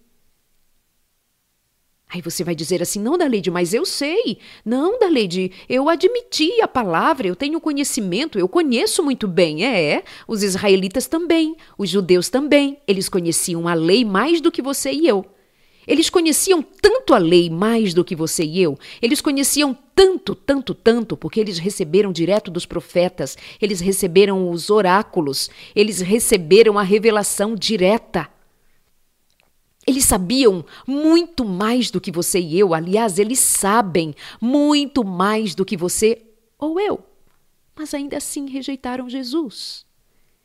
Aí 2.12 2.22
você 2.22 2.44
vai 2.44 2.56
dizer 2.56 2.82
assim: 2.82 3.00
não, 3.00 3.18
Daleide, 3.18 3.52
mas 3.52 3.72
eu 3.72 3.86
sei. 3.86 4.40
Não, 4.66 4.98
Daleide, 4.98 5.52
eu 5.70 5.88
admiti 5.88 6.60
a 6.60 6.68
palavra, 6.68 7.28
eu 7.28 7.36
tenho 7.36 7.62
conhecimento, 7.62 8.40
eu 8.40 8.50
conheço 8.50 9.04
muito 9.04 9.28
bem. 9.28 9.64
É, 9.64 9.94
é, 9.94 10.04
os 10.28 10.42
israelitas 10.42 11.06
também, 11.06 11.56
os 11.78 11.88
judeus 11.88 12.28
também. 12.28 12.80
Eles 12.88 13.08
conheciam 13.08 13.68
a 13.68 13.76
lei 13.76 14.04
mais 14.04 14.42
do 14.42 14.52
que 14.52 14.62
você 14.62 14.92
e 14.92 15.08
eu. 15.08 15.24
Eles 15.86 16.10
conheciam 16.10 16.62
tanto 16.62 17.14
a 17.14 17.18
lei 17.18 17.50
mais 17.50 17.94
do 17.94 18.04
que 18.04 18.16
você 18.16 18.44
e 18.44 18.62
eu. 18.62 18.78
Eles 19.02 19.22
conheciam 19.22 19.76
tanto, 19.96 20.34
tanto, 20.36 20.74
tanto, 20.74 21.18
porque 21.18 21.40
eles 21.40 21.58
receberam 21.58 22.12
direto 22.12 22.52
dos 22.52 22.66
profetas, 22.66 23.38
eles 23.62 23.80
receberam 23.80 24.50
os 24.52 24.70
oráculos, 24.70 25.50
eles 25.76 26.00
receberam 26.00 26.78
a 26.78 26.84
revelação 26.84 27.56
direta. 27.56 28.30
Eles 29.90 30.06
sabiam 30.06 30.64
muito 30.86 31.44
mais 31.44 31.90
do 31.90 32.00
que 32.00 32.12
você 32.12 32.40
e 32.40 32.60
eu. 32.60 32.76
Aliás, 32.76 33.18
eles 33.18 33.40
sabem 33.40 34.14
muito 34.40 35.04
mais 35.04 35.56
do 35.56 35.66
que 35.66 35.76
você 35.76 36.22
ou 36.60 36.80
eu. 36.80 37.04
Mas 37.76 37.96
ainda 37.96 38.16
assim 38.16 38.48
rejeitaram 38.48 39.10
Jesus. 39.10 39.84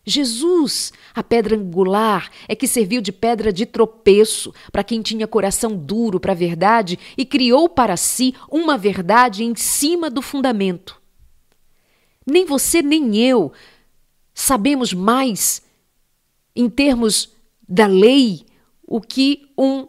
Jesus, 0.03 0.95
a 1.15 1.23
pedra 1.23 1.57
angular, 1.57 2.31
é 2.49 2.57
que 2.57 2.67
serviu 2.67 3.03
de 3.03 3.13
pedra 3.13 3.53
de 3.53 3.67
tropeço 3.67 4.51
para 4.73 4.83
quem 4.83 5.03
tinha 5.03 5.27
coração 5.27 5.77
duro 5.77 6.19
para 6.19 6.33
a 6.33 6.35
verdade 6.35 6.99
e 7.15 7.27
criou 7.27 7.69
para 7.69 7.99
si 7.99 8.35
uma 8.51 8.79
verdade 8.79 9.45
em 9.45 9.55
cima 9.55 10.09
do 10.09 10.23
fundamento. 10.23 10.99
Nem 12.27 12.47
você 12.47 12.81
nem 12.81 13.19
eu 13.19 13.53
sabemos 14.33 14.95
mais, 14.95 15.61
em 16.57 16.71
termos 16.71 17.29
da 17.69 17.87
lei, 17.87 18.47
o 18.87 19.01
que 19.01 19.51
um 19.57 19.89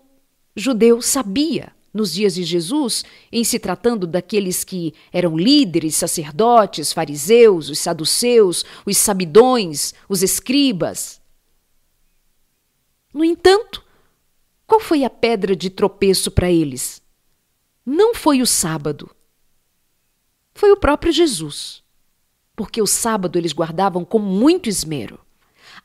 judeu 0.56 1.02
sabia 1.02 1.74
nos 1.94 2.14
dias 2.14 2.36
de 2.36 2.44
Jesus, 2.44 3.06
em 3.32 3.44
se 3.46 3.58
tratando 3.58 4.06
daqueles 4.06 4.66
que 4.66 4.94
eram 5.14 5.38
líderes, 5.38 5.96
sacerdotes, 5.96 6.92
fariseus, 6.92 7.70
os 7.70 7.80
saduceus, 7.80 8.66
os 8.86 8.98
sabidões, 8.98 9.94
os 10.10 10.22
escribas. 10.22 11.22
No 13.14 13.24
entanto, 13.24 13.82
qual 14.68 14.82
foi 14.82 15.06
a 15.06 15.10
pedra 15.10 15.56
de 15.56 15.70
tropeço 15.70 16.30
para 16.32 16.52
eles? 16.52 17.02
Não 17.86 18.14
foi 18.14 18.42
o 18.42 18.46
sábado. 18.46 19.10
Foi 20.54 20.72
o 20.72 20.78
próprio 20.78 21.14
Jesus. 21.14 21.82
Porque 22.58 22.82
o 22.82 22.88
sábado 22.88 23.38
eles 23.38 23.54
guardavam 23.54 24.04
com 24.04 24.20
muito 24.20 24.68
esmero. 24.68 25.25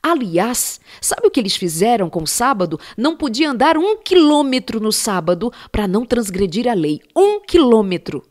Aliás, 0.03 0.81
sabe 1.01 1.27
o 1.27 1.31
que 1.31 1.39
eles 1.39 1.57
fizeram 1.57 2.09
com 2.09 2.23
o 2.23 2.27
sábado? 2.27 2.81
Não 2.97 3.17
podia 3.17 3.51
andar 3.51 3.77
um 3.77 3.99
quilômetro 3.99 4.81
no 4.81 4.91
sábado 4.91 5.53
para 5.71 5.87
não 5.87 6.07
transgredir 6.07 6.67
a 6.67 6.75
lei. 6.75 7.01
Um 7.15 7.41
quilômetro. 7.41 8.25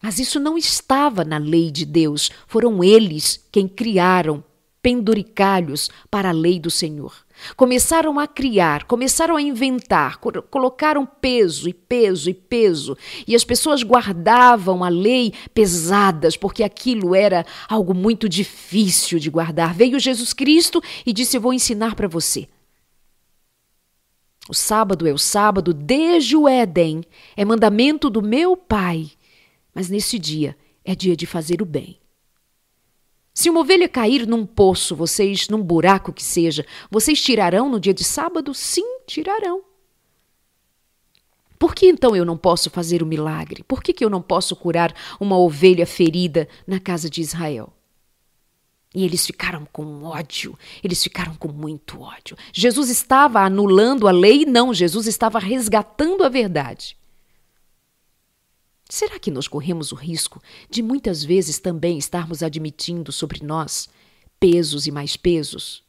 Mas 0.00 0.18
isso 0.18 0.38
não 0.38 0.56
estava 0.56 1.24
na 1.24 1.38
lei 1.38 1.70
de 1.70 1.84
Deus. 1.84 2.30
Foram 2.46 2.84
eles 2.84 3.44
quem 3.50 3.66
criaram 3.66 4.44
penduricalhos 4.80 5.90
para 6.10 6.28
a 6.28 6.32
lei 6.32 6.60
do 6.60 6.70
Senhor. 6.70 7.24
Começaram 7.56 8.18
a 8.18 8.26
criar, 8.26 8.84
começaram 8.84 9.36
a 9.36 9.42
inventar, 9.42 10.18
colocaram 10.18 11.06
peso 11.06 11.68
e 11.68 11.74
peso 11.74 12.30
e 12.30 12.34
peso, 12.34 12.96
e 13.26 13.34
as 13.34 13.44
pessoas 13.44 13.82
guardavam 13.82 14.82
a 14.82 14.88
lei 14.88 15.32
pesadas, 15.52 16.36
porque 16.36 16.62
aquilo 16.62 17.14
era 17.14 17.44
algo 17.68 17.94
muito 17.94 18.28
difícil 18.28 19.18
de 19.18 19.30
guardar. 19.30 19.74
Veio 19.74 19.98
Jesus 19.98 20.32
Cristo 20.32 20.82
e 21.04 21.12
disse: 21.12 21.36
Eu 21.36 21.40
vou 21.40 21.52
ensinar 21.52 21.94
para 21.94 22.08
você. 22.08 22.48
O 24.48 24.54
sábado 24.54 25.06
é 25.06 25.12
o 25.12 25.18
sábado 25.18 25.72
desde 25.72 26.36
o 26.36 26.46
Éden, 26.46 27.02
é 27.34 27.44
mandamento 27.44 28.10
do 28.10 28.20
meu 28.20 28.56
Pai, 28.56 29.10
mas 29.74 29.88
nesse 29.88 30.18
dia 30.18 30.56
é 30.84 30.94
dia 30.94 31.16
de 31.16 31.26
fazer 31.26 31.62
o 31.62 31.64
bem. 31.64 32.03
Se 33.34 33.50
uma 33.50 33.60
ovelha 33.60 33.88
cair 33.88 34.28
num 34.28 34.46
poço, 34.46 34.94
vocês, 34.94 35.48
num 35.48 35.60
buraco 35.60 36.12
que 36.12 36.22
seja, 36.22 36.64
vocês 36.88 37.20
tirarão 37.20 37.68
no 37.68 37.80
dia 37.80 37.92
de 37.92 38.04
sábado? 38.04 38.54
Sim, 38.54 39.00
tirarão. 39.08 39.62
Por 41.58 41.74
que 41.74 41.86
então 41.86 42.14
eu 42.14 42.24
não 42.24 42.36
posso 42.36 42.70
fazer 42.70 43.02
o 43.02 43.06
milagre? 43.06 43.64
Por 43.64 43.82
que, 43.82 43.92
que 43.92 44.04
eu 44.04 44.10
não 44.10 44.22
posso 44.22 44.54
curar 44.54 44.94
uma 45.18 45.36
ovelha 45.36 45.84
ferida 45.84 46.48
na 46.64 46.78
casa 46.78 47.10
de 47.10 47.20
Israel? 47.20 47.72
E 48.94 49.04
eles 49.04 49.26
ficaram 49.26 49.66
com 49.72 50.04
ódio, 50.04 50.56
eles 50.82 51.02
ficaram 51.02 51.34
com 51.34 51.48
muito 51.48 52.00
ódio. 52.00 52.36
Jesus 52.52 52.88
estava 52.88 53.40
anulando 53.40 54.06
a 54.06 54.12
lei? 54.12 54.46
Não, 54.46 54.72
Jesus 54.72 55.08
estava 55.08 55.40
resgatando 55.40 56.22
a 56.22 56.28
verdade. 56.28 56.96
Será 58.88 59.18
que 59.18 59.30
nós 59.30 59.48
corremos 59.48 59.92
o 59.92 59.94
risco 59.94 60.42
de 60.68 60.82
muitas 60.82 61.24
vezes 61.24 61.58
também 61.58 61.96
estarmos 61.96 62.42
admitindo 62.42 63.10
sobre 63.10 63.44
nós 63.44 63.88
pesos 64.38 64.86
e 64.86 64.90
mais 64.90 65.16
pesos? 65.16 65.82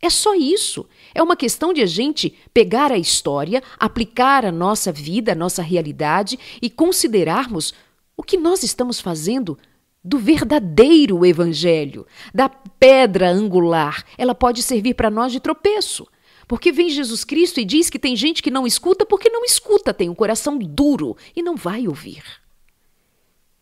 É 0.00 0.10
só 0.10 0.34
isso. 0.34 0.86
É 1.14 1.22
uma 1.22 1.36
questão 1.36 1.72
de 1.72 1.80
a 1.80 1.86
gente 1.86 2.34
pegar 2.52 2.92
a 2.92 2.98
história, 2.98 3.62
aplicar 3.78 4.44
a 4.44 4.52
nossa 4.52 4.92
vida, 4.92 5.32
a 5.32 5.34
nossa 5.34 5.62
realidade 5.62 6.38
e 6.60 6.68
considerarmos 6.68 7.72
o 8.14 8.22
que 8.22 8.36
nós 8.36 8.62
estamos 8.62 9.00
fazendo 9.00 9.58
do 10.04 10.18
verdadeiro 10.18 11.24
evangelho, 11.24 12.06
da 12.34 12.50
pedra 12.50 13.30
angular. 13.30 14.04
Ela 14.18 14.34
pode 14.34 14.62
servir 14.62 14.92
para 14.92 15.10
nós 15.10 15.32
de 15.32 15.40
tropeço. 15.40 16.06
Porque 16.46 16.72
vem 16.72 16.90
Jesus 16.90 17.24
Cristo 17.24 17.60
e 17.60 17.64
diz 17.64 17.88
que 17.88 17.98
tem 17.98 18.14
gente 18.14 18.42
que 18.42 18.50
não 18.50 18.66
escuta 18.66 19.06
porque 19.06 19.30
não 19.30 19.44
escuta, 19.44 19.94
tem 19.94 20.08
um 20.08 20.14
coração 20.14 20.58
duro 20.58 21.16
e 21.34 21.42
não 21.42 21.56
vai 21.56 21.88
ouvir. 21.88 22.22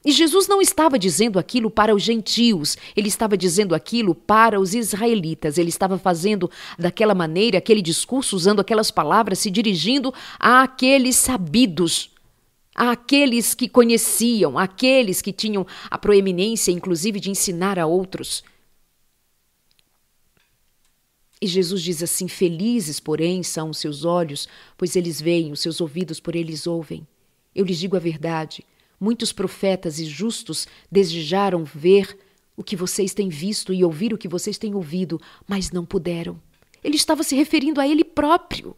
E 0.05 0.11
Jesus 0.11 0.49
não 0.49 0.61
estava 0.61 0.99
dizendo 0.99 1.38
aquilo 1.38 1.71
para 1.71 1.95
os 1.95 2.03
gentios, 2.03 2.77
ele 2.97 3.07
estava 3.07 3.37
dizendo 3.37 3.73
aquilo 3.73 4.14
para 4.14 4.59
os 4.59 4.75
israelitas. 4.75 5.59
Ele 5.59 5.68
estava 5.68 5.97
fazendo 5.97 6.51
daquela 6.77 7.14
maneira, 7.14 7.59
aquele 7.59 7.81
discurso, 7.81 8.35
usando 8.35 8.61
aquelas 8.61 8.90
palavras, 8.90 9.38
se 9.38 9.51
dirigindo 9.51 10.12
àqueles 10.40 11.14
sabidos, 11.14 12.11
àqueles 12.75 13.55
que 13.55 13.68
conheciam, 13.68 14.59
àqueles 14.59 15.23
que 15.23 15.33
tinham 15.33 15.64
a 15.88 15.97
proeminência, 15.97 16.73
inclusive, 16.73 17.21
de 17.21 17.31
ensinar 17.31 17.79
a 17.79 17.87
outros. 17.87 18.42
E 21.42 21.46
Jesus 21.48 21.83
diz 21.83 22.05
assim: 22.05 22.28
Felizes, 22.28 23.00
porém, 23.00 23.42
são 23.42 23.70
os 23.70 23.78
seus 23.78 24.05
olhos, 24.05 24.48
pois 24.78 24.94
eles 24.94 25.20
veem, 25.20 25.50
os 25.50 25.59
seus 25.59 25.81
ouvidos, 25.81 26.20
por 26.20 26.37
eles 26.37 26.68
ouvem. 26.68 27.05
Eu 27.52 27.64
lhes 27.64 27.81
digo 27.81 27.96
a 27.96 27.98
verdade. 27.98 28.64
Muitos 29.00 29.33
profetas 29.33 29.98
e 29.98 30.05
justos 30.05 30.68
desejaram 30.88 31.64
ver 31.64 32.16
o 32.57 32.62
que 32.62 32.76
vocês 32.76 33.12
têm 33.12 33.28
visto 33.28 33.74
e 33.74 33.83
ouvir 33.83 34.14
o 34.14 34.18
que 34.18 34.28
vocês 34.28 34.57
têm 34.57 34.76
ouvido, 34.76 35.20
mas 35.44 35.72
não 35.72 35.85
puderam. 35.85 36.40
Ele 36.85 36.94
estava 36.94 37.24
se 37.24 37.35
referindo 37.35 37.81
a 37.81 37.88
ele 37.88 38.05
próprio. 38.05 38.76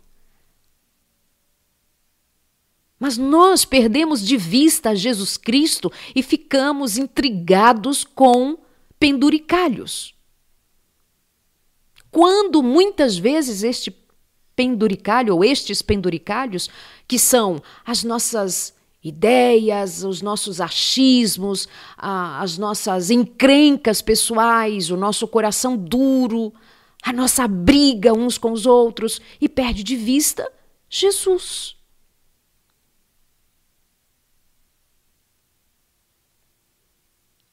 Mas 2.98 3.18
nós 3.18 3.66
perdemos 3.66 4.26
de 4.26 4.38
vista 4.38 4.96
Jesus 4.96 5.36
Cristo 5.36 5.92
e 6.16 6.22
ficamos 6.22 6.96
intrigados 6.96 8.04
com 8.04 8.56
penduricalhos 8.98 10.13
quando 12.14 12.62
muitas 12.62 13.18
vezes 13.18 13.64
este 13.64 13.92
penduricalho 14.54 15.34
ou 15.34 15.44
estes 15.44 15.82
penduricalhos, 15.82 16.70
que 17.08 17.18
são 17.18 17.60
as 17.84 18.04
nossas 18.04 18.72
ideias, 19.02 20.04
os 20.04 20.22
nossos 20.22 20.60
achismos, 20.60 21.66
as 21.98 22.56
nossas 22.56 23.10
encrencas 23.10 24.00
pessoais, 24.00 24.92
o 24.92 24.96
nosso 24.96 25.26
coração 25.26 25.76
duro, 25.76 26.54
a 27.02 27.12
nossa 27.12 27.48
briga 27.48 28.12
uns 28.12 28.38
com 28.38 28.52
os 28.52 28.64
outros 28.64 29.20
e 29.40 29.48
perde 29.48 29.82
de 29.82 29.96
vista 29.96 30.48
Jesus. 30.88 31.76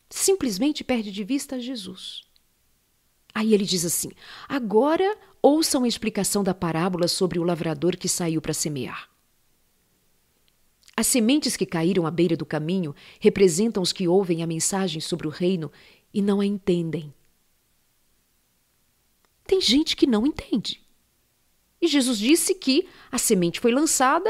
Simplesmente 0.07 0.83
perde 0.83 1.11
de 1.11 1.23
vista 1.23 1.59
Jesus. 1.59 2.29
Aí 3.33 3.53
ele 3.53 3.65
diz 3.65 3.85
assim: 3.85 4.11
agora 4.47 5.17
ouçam 5.41 5.83
a 5.83 5.87
explicação 5.87 6.43
da 6.43 6.53
parábola 6.53 7.07
sobre 7.07 7.39
o 7.39 7.43
lavrador 7.43 7.97
que 7.97 8.07
saiu 8.07 8.41
para 8.41 8.53
semear. 8.53 9.09
As 10.95 11.07
sementes 11.07 11.55
que 11.55 11.65
caíram 11.65 12.05
à 12.05 12.11
beira 12.11 12.35
do 12.35 12.45
caminho 12.45 12.93
representam 13.19 13.81
os 13.81 13.93
que 13.93 14.07
ouvem 14.07 14.43
a 14.43 14.47
mensagem 14.47 15.01
sobre 15.01 15.25
o 15.25 15.31
reino 15.31 15.71
e 16.13 16.21
não 16.21 16.41
a 16.41 16.45
entendem. 16.45 17.13
Tem 19.45 19.59
gente 19.59 19.95
que 19.95 20.05
não 20.05 20.25
entende. 20.25 20.81
E 21.81 21.87
Jesus 21.87 22.19
disse 22.19 22.53
que 22.53 22.87
a 23.11 23.17
semente 23.17 23.59
foi 23.59 23.71
lançada, 23.71 24.29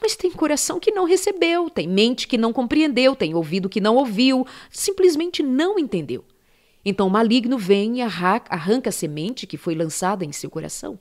mas 0.00 0.14
tem 0.14 0.30
coração 0.30 0.78
que 0.78 0.90
não 0.90 1.04
recebeu, 1.04 1.70
tem 1.70 1.88
mente 1.88 2.28
que 2.28 2.36
não 2.36 2.52
compreendeu, 2.52 3.16
tem 3.16 3.34
ouvido 3.34 3.68
que 3.68 3.80
não 3.80 3.96
ouviu, 3.96 4.46
simplesmente 4.70 5.42
não 5.42 5.78
entendeu. 5.78 6.24
Então 6.84 7.06
o 7.06 7.10
maligno 7.10 7.58
vem 7.58 7.98
e 7.98 8.02
arranca 8.02 8.88
a 8.88 8.92
semente 8.92 9.46
que 9.46 9.56
foi 9.56 9.74
lançada 9.74 10.24
em 10.24 10.32
seu 10.32 10.50
coração. 10.50 10.98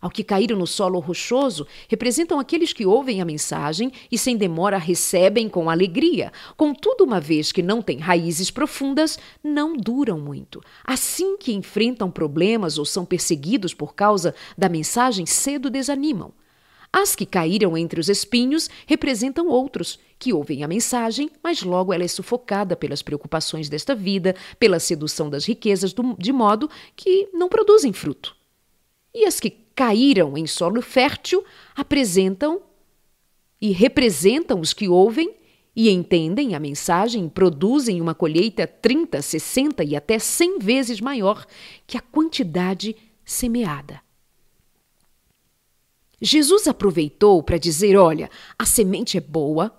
Ao 0.00 0.08
que 0.08 0.24
caíram 0.24 0.56
no 0.56 0.66
solo 0.66 0.98
rochoso, 0.98 1.66
representam 1.86 2.40
aqueles 2.40 2.72
que 2.72 2.86
ouvem 2.86 3.20
a 3.20 3.24
mensagem 3.24 3.92
e 4.10 4.16
sem 4.16 4.34
demora 4.34 4.78
recebem 4.78 5.46
com 5.46 5.68
alegria. 5.68 6.32
Contudo, 6.56 7.04
uma 7.04 7.20
vez 7.20 7.52
que 7.52 7.62
não 7.62 7.82
têm 7.82 7.98
raízes 7.98 8.50
profundas, 8.50 9.18
não 9.44 9.76
duram 9.76 10.18
muito. 10.18 10.62
Assim 10.82 11.36
que 11.36 11.52
enfrentam 11.52 12.10
problemas 12.10 12.78
ou 12.78 12.86
são 12.86 13.04
perseguidos 13.04 13.74
por 13.74 13.94
causa 13.94 14.34
da 14.56 14.70
mensagem, 14.70 15.26
cedo 15.26 15.68
desanimam. 15.68 16.32
As 16.92 17.14
que 17.14 17.24
caíram 17.24 17.76
entre 17.78 18.00
os 18.00 18.08
espinhos 18.08 18.68
representam 18.86 19.46
outros, 19.46 19.98
que 20.18 20.32
ouvem 20.32 20.64
a 20.64 20.68
mensagem, 20.68 21.30
mas 21.42 21.62
logo 21.62 21.92
ela 21.92 22.04
é 22.04 22.08
sufocada 22.08 22.76
pelas 22.76 23.00
preocupações 23.00 23.68
desta 23.68 23.94
vida, 23.94 24.34
pela 24.58 24.80
sedução 24.80 25.30
das 25.30 25.46
riquezas, 25.46 25.94
de 26.18 26.32
modo 26.32 26.68
que 26.96 27.28
não 27.32 27.48
produzem 27.48 27.92
fruto. 27.92 28.36
E 29.14 29.24
as 29.24 29.38
que 29.38 29.50
caíram 29.74 30.36
em 30.36 30.46
solo 30.46 30.82
fértil 30.82 31.44
apresentam 31.76 32.60
e 33.60 33.70
representam 33.70 34.60
os 34.60 34.72
que 34.72 34.88
ouvem 34.88 35.34
e 35.74 35.90
entendem 35.90 36.54
a 36.54 36.60
mensagem 36.60 37.28
produzem 37.28 38.00
uma 38.00 38.14
colheita 38.14 38.66
30, 38.66 39.22
60 39.22 39.84
e 39.84 39.94
até 39.94 40.18
100 40.18 40.58
vezes 40.58 41.00
maior 41.00 41.46
que 41.86 41.96
a 41.96 42.00
quantidade 42.00 42.96
semeada. 43.24 44.00
Jesus 46.20 46.66
aproveitou 46.66 47.42
para 47.42 47.58
dizer: 47.58 47.96
olha, 47.96 48.30
a 48.58 48.66
semente 48.66 49.16
é 49.16 49.20
boa 49.20 49.74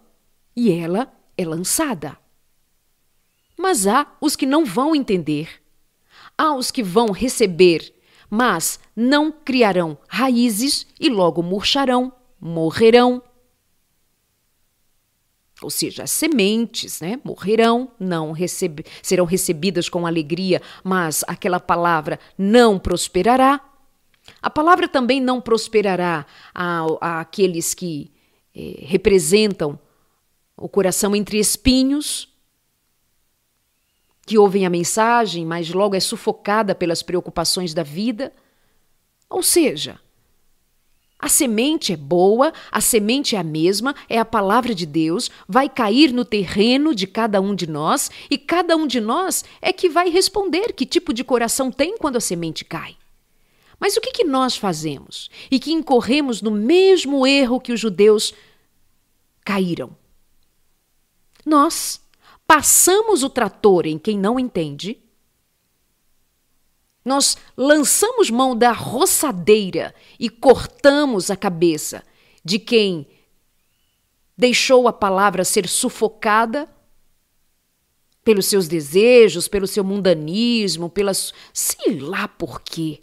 e 0.56 0.71
ela 0.71 1.12
é 1.38 1.45
lançada. 1.45 2.17
Mas 3.58 3.86
há 3.86 4.08
os 4.19 4.36
que 4.36 4.45
não 4.45 4.65
vão 4.65 4.95
entender, 4.95 5.62
há 6.38 6.56
os 6.56 6.71
que 6.71 6.82
vão 6.82 7.12
receber, 7.12 7.93
mas 8.30 8.80
não 8.95 9.32
criarão 9.32 9.97
raízes 10.08 10.88
e 10.99 11.10
logo 11.10 11.43
murcharão, 11.43 12.12
morrerão. 12.39 13.21
Ou 15.62 15.69
seja, 15.69 16.04
as 16.04 16.12
sementes 16.12 17.01
né, 17.01 17.19
morrerão, 17.23 17.91
não 17.99 18.32
recebe, 18.32 18.84
serão 19.04 19.25
recebidas 19.25 19.88
com 19.88 20.08
alegria, 20.08 20.60
mas 20.84 21.23
aquela 21.27 21.60
palavra 21.60 22.19
não 22.36 22.80
prosperará. 22.80 23.62
A 24.41 24.50
palavra 24.50 24.88
também 24.88 25.20
não 25.20 25.41
prosperará 25.41 26.26
a 26.54 27.22
aqueles 27.22 27.74
que 27.74 28.12
eh, 28.56 28.84
representam 28.86 29.80
o 30.58 30.70
coração 30.70 31.15
entre 31.15 31.39
espinhos, 31.39 32.30
que 34.26 34.38
ouvem 34.38 34.65
a 34.65 34.70
mensagem, 34.70 35.46
mas 35.46 35.72
logo 35.72 35.96
é 35.96 36.00
sufocada 36.00 36.76
pelas 36.76 37.02
preocupações 37.02 37.74
da 37.74 37.84
vida. 37.84 38.32
Ou 39.30 39.41
seja, 39.41 40.00
a 41.22 41.30
semente 41.30 41.94
é 41.94 41.98
boa, 41.98 42.52
a 42.72 42.82
semente 42.82 43.36
é 43.36 43.39
a 43.39 43.44
mesma, 43.44 43.96
é 44.10 44.17
a 44.17 44.26
palavra 44.26 44.74
de 44.74 44.86
Deus, 44.86 45.30
vai 45.48 45.70
cair 45.70 46.12
no 46.12 46.26
terreno 46.26 46.96
de 46.96 47.06
cada 47.06 47.39
um 47.39 47.54
de 47.54 47.67
nós 47.67 48.10
e 48.30 48.38
cada 48.38 48.76
um 48.76 48.88
de 48.88 49.00
nós 49.00 49.46
é 49.62 49.72
que 49.72 49.88
vai 49.88 50.10
responder 50.10 50.74
que 50.74 50.86
tipo 50.86 51.13
de 51.13 51.24
coração 51.24 51.72
tem 51.72 51.98
quando 51.98 52.15
a 52.15 52.22
semente 52.22 52.65
cai. 52.65 52.96
Mas 53.82 53.98
o 53.98 54.02
que, 54.02 54.12
que 54.12 54.24
nós 54.24 54.56
fazemos? 54.56 55.30
E 55.50 55.60
que 55.60 55.74
incorremos 55.74 56.41
no 56.41 56.52
mesmo 56.52 57.28
erro 57.28 57.60
que 57.60 57.74
os 57.74 57.80
judeus 57.80 58.34
caíram. 59.44 59.98
Nós 61.46 62.00
passamos 62.48 63.24
o 63.24 63.30
trator 63.30 63.86
em 63.86 63.98
quem 63.98 64.17
não 64.17 64.39
entende 64.39 65.02
nós 67.04 67.36
lançamos 67.58 68.30
mão 68.30 68.56
da 68.56 68.72
roçadeira 68.72 69.94
e 70.20 70.30
cortamos 70.30 71.32
a 71.32 71.36
cabeça 71.36 72.04
de 72.44 72.60
quem 72.60 73.08
deixou 74.38 74.88
a 74.88 74.94
palavra 74.94 75.44
ser 75.44 75.67
sufocada 75.67 76.70
pelos 78.24 78.46
seus 78.46 78.67
desejos, 78.67 79.48
pelo 79.48 79.65
seu 79.65 79.84
mundanismo, 79.84 80.89
pelas. 80.89 81.34
sei 81.52 82.00
lá 82.00 82.28
por 82.28 82.62
quê. 82.62 83.02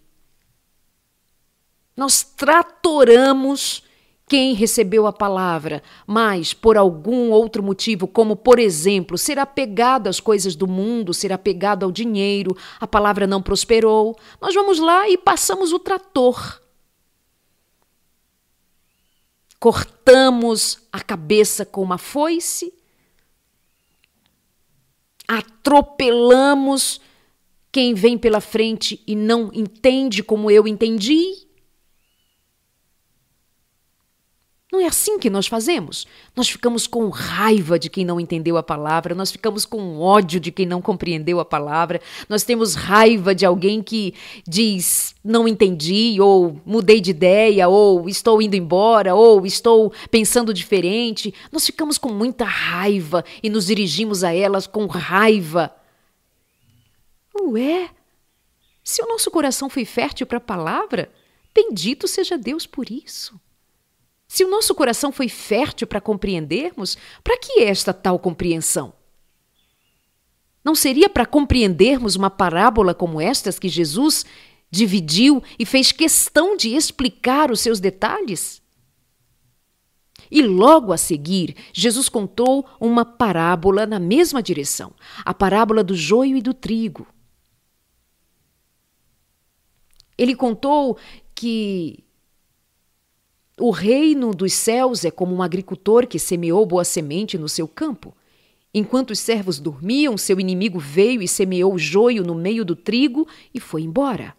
Nós 1.99 2.23
tratoramos 2.23 3.83
quem 4.29 4.55
recebeu 4.55 5.05
a 5.05 5.13
palavra, 5.13 5.83
mas 6.07 6.55
por 6.55 6.77
algum 6.77 7.33
outro 7.33 7.61
motivo, 7.61 8.07
como 8.07 8.37
por 8.37 8.61
exemplo, 8.61 9.19
ser 9.19 9.37
apegado 9.37 10.07
às 10.07 10.21
coisas 10.21 10.55
do 10.55 10.69
mundo, 10.69 11.13
ser 11.13 11.33
apegado 11.33 11.85
ao 11.85 11.91
dinheiro, 11.91 12.57
a 12.79 12.87
palavra 12.87 13.27
não 13.27 13.43
prosperou, 13.43 14.17
nós 14.41 14.55
vamos 14.55 14.79
lá 14.79 15.09
e 15.09 15.19
passamos 15.19 15.73
o 15.73 15.79
trator. 15.81 16.63
Cortamos 19.59 20.79
a 20.93 21.01
cabeça 21.01 21.67
com 21.67 21.83
uma 21.83 21.99
foice, 21.99 22.73
atropelamos 25.27 27.01
quem 27.73 27.93
vem 27.93 28.17
pela 28.17 28.41
frente 28.41 29.03
e 29.05 29.17
não 29.17 29.51
entende 29.53 30.23
como 30.23 30.49
eu 30.49 30.69
entendi 30.69 31.48
Não 34.71 34.81
é 34.81 34.87
assim 34.87 35.19
que 35.19 35.31
nós 35.31 35.47
fazemos? 35.47 36.07
Nós 36.37 36.47
ficamos 36.47 36.87
com 36.87 37.09
raiva 37.09 37.79
de 37.79 37.89
quem 37.89 38.05
não 38.05 38.21
entendeu 38.21 38.59
a 38.59 38.63
palavra, 38.63 39.15
nós 39.15 39.33
ficamos 39.33 39.65
com 39.65 39.99
ódio 39.99 40.39
de 40.39 40.53
quem 40.53 40.67
não 40.67 40.83
compreendeu 40.83 41.41
a 41.41 41.45
palavra, 41.45 42.03
nós 42.29 42.45
temos 42.45 42.75
raiva 42.75 43.35
de 43.35 43.47
alguém 43.47 43.83
que 43.83 44.13
diz 44.47 45.15
não 45.25 45.49
entendi, 45.49 46.21
ou 46.21 46.61
mudei 46.67 47.01
de 47.01 47.13
ideia, 47.13 47.67
ou 47.67 48.11
estou 48.11 48.43
indo 48.43 48.57
embora, 48.57 49.15
ou 49.15 49.47
estou 49.47 49.91
pensando 50.11 50.53
diferente. 50.53 51.33
Nós 51.51 51.65
ficamos 51.65 51.97
com 51.97 52.11
muita 52.13 52.45
raiva 52.45 53.25
e 53.43 53.49
nos 53.49 53.67
dirigimos 53.67 54.23
a 54.23 54.35
elas 54.35 54.67
com 54.67 54.85
raiva. 54.85 55.75
Ué, 57.41 57.89
se 58.85 59.03
o 59.03 59.07
nosso 59.07 59.31
coração 59.31 59.71
foi 59.71 59.87
fértil 59.87 60.27
para 60.27 60.39
a 60.39 60.43
palavra, 60.43 61.11
bendito 61.55 62.07
seja 62.07 62.37
Deus 62.37 62.67
por 62.67 62.91
isso. 62.91 63.41
Se 64.29 64.45
o 64.45 64.51
nosso 64.51 64.75
coração 64.75 65.11
foi 65.11 65.29
fértil 65.29 65.87
para 65.87 66.03
compreendermos, 66.03 66.99
para 67.25 67.39
que 67.39 67.63
esta 67.63 67.95
tal 67.95 68.19
compreensão? 68.19 68.93
Não 70.63 70.75
seria 70.75 71.09
para 71.09 71.25
compreendermos 71.25 72.15
uma 72.15 72.29
parábola 72.29 72.95
como 72.95 73.23
estas 73.23 73.59
que 73.59 73.71
Jesus 73.71 74.27
dividiu 74.71 75.43
e 75.59 75.65
fez 75.65 75.93
questão 75.93 76.59
de 76.59 76.75
explicar 76.75 77.51
os 77.51 77.61
seus 77.61 77.81
detalhes? 77.81 78.61
E 80.31 80.43
logo 80.43 80.93
a 80.93 80.99
seguir, 80.99 81.57
Jesus 81.73 82.11
contou 82.11 82.69
uma 82.79 83.07
parábola 83.07 83.87
na 83.87 83.99
mesma 83.99 84.43
direção, 84.43 84.93
a 85.25 85.33
parábola 85.33 85.83
do 85.83 85.95
joio 85.97 86.37
e 86.37 86.43
do 86.43 86.53
trigo. 86.53 87.07
Ele 90.19 90.35
contou 90.35 90.99
que 91.35 92.05
o 93.61 93.71
reino 93.71 94.33
dos 94.33 94.53
céus 94.53 95.05
é 95.05 95.11
como 95.11 95.35
um 95.35 95.43
agricultor 95.43 96.07
que 96.07 96.19
semeou 96.19 96.65
boa 96.65 96.85
semente 96.85 97.37
no 97.37 97.49
seu 97.49 97.67
campo. 97.67 98.15
Enquanto 98.73 99.11
os 99.11 99.19
servos 99.19 99.59
dormiam, 99.59 100.17
seu 100.17 100.39
inimigo 100.39 100.79
veio 100.79 101.23
e 101.23 101.29
semeou 101.29 101.75
o 101.75 101.79
joio 101.79 102.23
no 102.23 102.35
meio 102.35 102.65
do 102.65 102.77
trigo 102.77 103.27
e 103.53 103.59
foi 103.59 103.83
embora. 103.83 104.37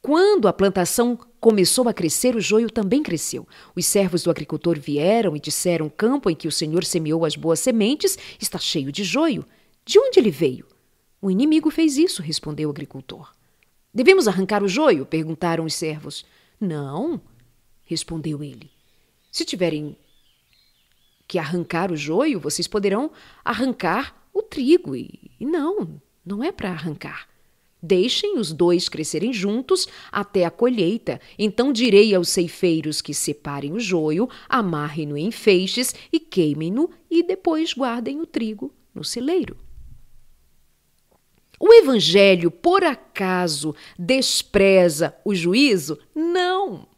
Quando 0.00 0.48
a 0.48 0.52
plantação 0.52 1.18
começou 1.40 1.88
a 1.88 1.94
crescer, 1.94 2.36
o 2.36 2.40
joio 2.40 2.70
também 2.70 3.02
cresceu. 3.02 3.46
Os 3.74 3.86
servos 3.86 4.22
do 4.22 4.30
agricultor 4.30 4.78
vieram 4.78 5.36
e 5.36 5.40
disseram: 5.40 5.86
O 5.86 5.90
campo 5.90 6.28
em 6.28 6.34
que 6.34 6.48
o 6.48 6.52
Senhor 6.52 6.84
semeou 6.84 7.24
as 7.24 7.36
boas 7.36 7.60
sementes 7.60 8.18
está 8.40 8.58
cheio 8.58 8.92
de 8.92 9.04
joio. 9.04 9.46
De 9.84 9.98
onde 9.98 10.18
ele 10.18 10.30
veio? 10.30 10.66
O 11.22 11.30
inimigo 11.30 11.70
fez 11.70 11.96
isso, 11.96 12.20
respondeu 12.20 12.68
o 12.68 12.72
agricultor. 12.72 13.32
Devemos 13.94 14.26
arrancar 14.26 14.62
o 14.62 14.68
joio? 14.68 15.06
perguntaram 15.06 15.64
os 15.64 15.74
servos. 15.74 16.24
Não, 16.60 17.20
respondeu 17.84 18.42
ele. 18.42 18.70
Se 19.30 19.44
tiverem 19.44 19.96
que 21.26 21.38
arrancar 21.38 21.90
o 21.90 21.96
joio, 21.96 22.38
vocês 22.38 22.68
poderão 22.68 23.10
arrancar 23.44 24.28
o 24.32 24.42
trigo. 24.42 24.94
E, 24.94 25.30
não, 25.40 26.00
não 26.24 26.42
é 26.42 26.52
para 26.52 26.70
arrancar. 26.70 27.28
Deixem 27.82 28.38
os 28.38 28.50
dois 28.52 28.88
crescerem 28.88 29.32
juntos 29.32 29.86
até 30.10 30.44
a 30.44 30.50
colheita. 30.50 31.20
Então 31.38 31.72
direi 31.72 32.14
aos 32.14 32.30
ceifeiros 32.30 33.02
que 33.02 33.12
separem 33.12 33.72
o 33.72 33.80
joio, 33.80 34.28
amarrem-no 34.48 35.18
em 35.18 35.30
feixes 35.30 35.94
e 36.10 36.18
queimem-no, 36.18 36.90
e 37.10 37.22
depois 37.22 37.74
guardem 37.74 38.20
o 38.20 38.26
trigo 38.26 38.72
no 38.94 39.04
celeiro. 39.04 39.56
O 41.60 41.72
Evangelho, 41.72 42.50
por 42.50 42.82
acaso, 42.82 43.74
despreza 43.98 45.14
o 45.24 45.34
juízo? 45.34 45.98
Não! 46.14 46.93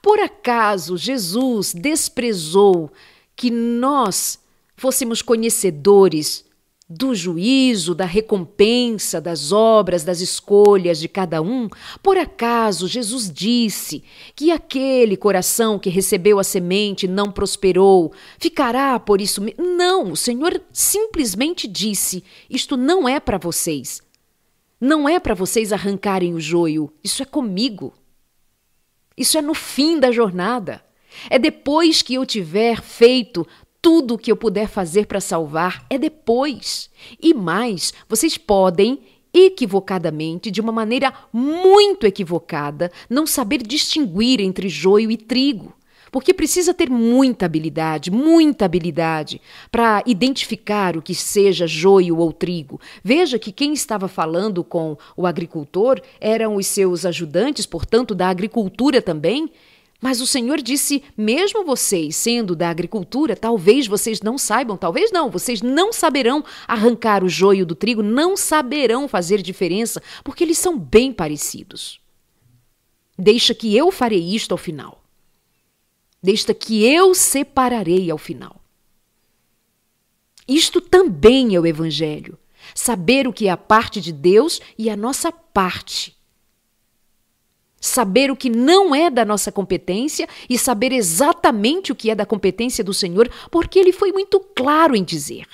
Por 0.00 0.18
acaso 0.20 0.96
Jesus 0.96 1.72
desprezou 1.74 2.90
que 3.36 3.50
nós 3.50 4.38
fôssemos 4.76 5.22
conhecedores 5.22 6.44
do 6.88 7.14
juízo, 7.14 7.94
da 7.94 8.04
recompensa, 8.04 9.20
das 9.20 9.52
obras, 9.52 10.04
das 10.04 10.20
escolhas 10.20 10.98
de 10.98 11.08
cada 11.08 11.40
um? 11.40 11.68
Por 12.02 12.16
acaso 12.16 12.86
Jesus 12.86 13.30
disse 13.30 14.04
que 14.34 14.50
aquele 14.50 15.16
coração 15.16 15.78
que 15.78 15.90
recebeu 15.90 16.38
a 16.38 16.44
semente 16.44 17.08
não 17.08 17.32
prosperou, 17.32 18.12
ficará 18.38 18.98
por 19.00 19.20
isso? 19.20 19.42
Não, 19.58 20.12
o 20.12 20.16
Senhor 20.16 20.60
simplesmente 20.72 21.66
disse: 21.66 22.22
isto 22.48 22.76
não 22.76 23.08
é 23.08 23.18
para 23.18 23.38
vocês. 23.38 24.02
Não 24.80 25.08
é 25.08 25.18
para 25.18 25.34
vocês 25.34 25.72
arrancarem 25.72 26.34
o 26.34 26.40
joio, 26.40 26.92
isso 27.02 27.22
é 27.22 27.26
comigo. 27.26 27.94
Isso 29.16 29.38
é 29.38 29.42
no 29.42 29.54
fim 29.54 29.98
da 29.98 30.10
jornada. 30.10 30.84
É 31.30 31.38
depois 31.38 32.02
que 32.02 32.14
eu 32.14 32.26
tiver 32.26 32.82
feito 32.82 33.46
tudo 33.80 34.14
o 34.14 34.18
que 34.18 34.32
eu 34.32 34.36
puder 34.36 34.68
fazer 34.68 35.06
para 35.06 35.20
salvar. 35.20 35.84
É 35.88 35.98
depois. 35.98 36.90
E 37.20 37.32
mais, 37.34 37.92
vocês 38.08 38.36
podem 38.36 39.00
equivocadamente, 39.32 40.50
de 40.50 40.60
uma 40.60 40.72
maneira 40.72 41.12
muito 41.32 42.06
equivocada, 42.06 42.90
não 43.10 43.26
saber 43.26 43.58
distinguir 43.58 44.40
entre 44.40 44.68
joio 44.68 45.10
e 45.10 45.16
trigo. 45.16 45.74
Porque 46.14 46.32
precisa 46.32 46.72
ter 46.72 46.88
muita 46.88 47.44
habilidade, 47.44 48.08
muita 48.08 48.66
habilidade 48.66 49.40
para 49.68 50.00
identificar 50.06 50.96
o 50.96 51.02
que 51.02 51.12
seja 51.12 51.66
joio 51.66 52.18
ou 52.18 52.32
trigo. 52.32 52.80
Veja 53.02 53.36
que 53.36 53.50
quem 53.50 53.72
estava 53.72 54.06
falando 54.06 54.62
com 54.62 54.96
o 55.16 55.26
agricultor 55.26 56.00
eram 56.20 56.54
os 56.54 56.68
seus 56.68 57.04
ajudantes, 57.04 57.66
portanto, 57.66 58.14
da 58.14 58.28
agricultura 58.28 59.02
também. 59.02 59.50
Mas 60.00 60.20
o 60.20 60.26
Senhor 60.26 60.62
disse: 60.62 61.02
mesmo 61.16 61.64
vocês 61.64 62.14
sendo 62.14 62.54
da 62.54 62.70
agricultura, 62.70 63.34
talvez 63.34 63.88
vocês 63.88 64.22
não 64.22 64.38
saibam, 64.38 64.76
talvez 64.76 65.10
não, 65.10 65.28
vocês 65.28 65.62
não 65.62 65.92
saberão 65.92 66.44
arrancar 66.68 67.24
o 67.24 67.28
joio 67.28 67.66
do 67.66 67.74
trigo, 67.74 68.04
não 68.04 68.36
saberão 68.36 69.08
fazer 69.08 69.42
diferença, 69.42 70.00
porque 70.22 70.44
eles 70.44 70.58
são 70.58 70.78
bem 70.78 71.12
parecidos. 71.12 71.98
Deixa 73.18 73.52
que 73.52 73.76
eu 73.76 73.90
farei 73.90 74.32
isto 74.32 74.52
ao 74.52 74.58
final. 74.58 75.03
Deixa 76.24 76.54
que 76.54 76.82
eu 76.86 77.14
separarei 77.14 78.10
ao 78.10 78.16
final. 78.16 78.58
Isto 80.48 80.80
também 80.80 81.54
é 81.54 81.60
o 81.60 81.66
Evangelho. 81.66 82.38
Saber 82.74 83.28
o 83.28 83.32
que 83.32 83.46
é 83.46 83.50
a 83.50 83.58
parte 83.58 84.00
de 84.00 84.10
Deus 84.10 84.58
e 84.78 84.88
a 84.88 84.96
nossa 84.96 85.30
parte. 85.30 86.16
Saber 87.78 88.30
o 88.30 88.36
que 88.36 88.48
não 88.48 88.94
é 88.94 89.10
da 89.10 89.22
nossa 89.22 89.52
competência 89.52 90.26
e 90.48 90.58
saber 90.58 90.92
exatamente 90.92 91.92
o 91.92 91.94
que 91.94 92.08
é 92.08 92.14
da 92.14 92.24
competência 92.24 92.82
do 92.82 92.94
Senhor, 92.94 93.30
porque 93.50 93.78
Ele 93.78 93.92
foi 93.92 94.10
muito 94.10 94.40
claro 94.40 94.96
em 94.96 95.04
dizer. 95.04 95.46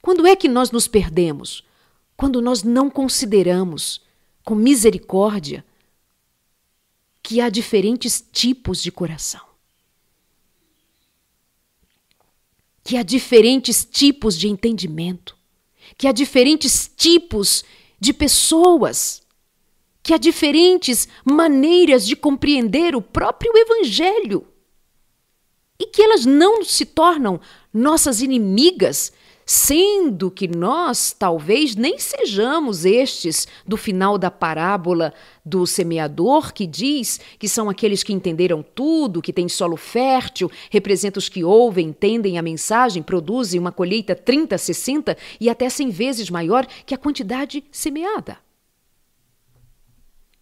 Quando 0.00 0.24
é 0.24 0.36
que 0.36 0.48
nós 0.48 0.70
nos 0.70 0.86
perdemos? 0.86 1.64
Quando 2.16 2.40
nós 2.40 2.62
não 2.62 2.88
consideramos 2.88 4.00
com 4.44 4.54
misericórdia, 4.54 5.64
que 7.32 7.40
há 7.40 7.48
diferentes 7.48 8.22
tipos 8.30 8.82
de 8.82 8.92
coração. 8.92 9.40
Que 12.84 12.98
há 12.98 13.02
diferentes 13.02 13.86
tipos 13.86 14.38
de 14.38 14.48
entendimento, 14.48 15.34
que 15.96 16.06
há 16.06 16.12
diferentes 16.12 16.90
tipos 16.94 17.64
de 17.98 18.12
pessoas, 18.12 19.22
que 20.02 20.12
há 20.12 20.18
diferentes 20.18 21.08
maneiras 21.24 22.06
de 22.06 22.14
compreender 22.14 22.94
o 22.94 23.00
próprio 23.00 23.50
Evangelho. 23.56 24.46
E 25.78 25.86
que 25.86 26.02
elas 26.02 26.26
não 26.26 26.62
se 26.62 26.84
tornam 26.84 27.40
nossas 27.72 28.20
inimigas 28.20 29.10
sendo 29.44 30.30
que 30.30 30.48
nós 30.48 31.14
talvez 31.16 31.74
nem 31.74 31.98
sejamos 31.98 32.84
estes 32.84 33.46
do 33.66 33.76
final 33.76 34.16
da 34.16 34.30
parábola 34.30 35.12
do 35.44 35.66
semeador, 35.66 36.52
que 36.52 36.66
diz 36.66 37.20
que 37.38 37.48
são 37.48 37.68
aqueles 37.68 38.02
que 38.02 38.12
entenderam 38.12 38.62
tudo, 38.62 39.22
que 39.22 39.32
têm 39.32 39.48
solo 39.48 39.76
fértil, 39.76 40.50
representa 40.70 41.18
os 41.18 41.28
que 41.28 41.42
ouvem, 41.42 41.88
entendem 41.88 42.38
a 42.38 42.42
mensagem, 42.42 43.02
produzem 43.02 43.58
uma 43.58 43.72
colheita 43.72 44.14
30, 44.14 44.56
60 44.56 45.16
e 45.40 45.50
até 45.50 45.68
100 45.68 45.90
vezes 45.90 46.30
maior 46.30 46.66
que 46.86 46.94
a 46.94 46.98
quantidade 46.98 47.64
semeada. 47.70 48.38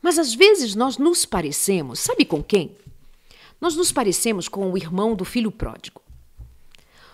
Mas 0.03 0.19
às 0.19 0.35
vezes 0.35 0.75
nós 0.75 0.97
nos 0.99 1.27
parecemos, 1.27 2.01
sabe 2.01 2.25
com 2.25 2.43
quem? 2.43 2.77
Nós 3.61 3.77
nos 3.77 3.93
parecemos 3.93 4.49
com 4.49 4.71
o 4.71 4.77
irmão 4.77 5.15
do 5.15 5.25
filho 5.25 5.51
pródigo. 5.51 6.01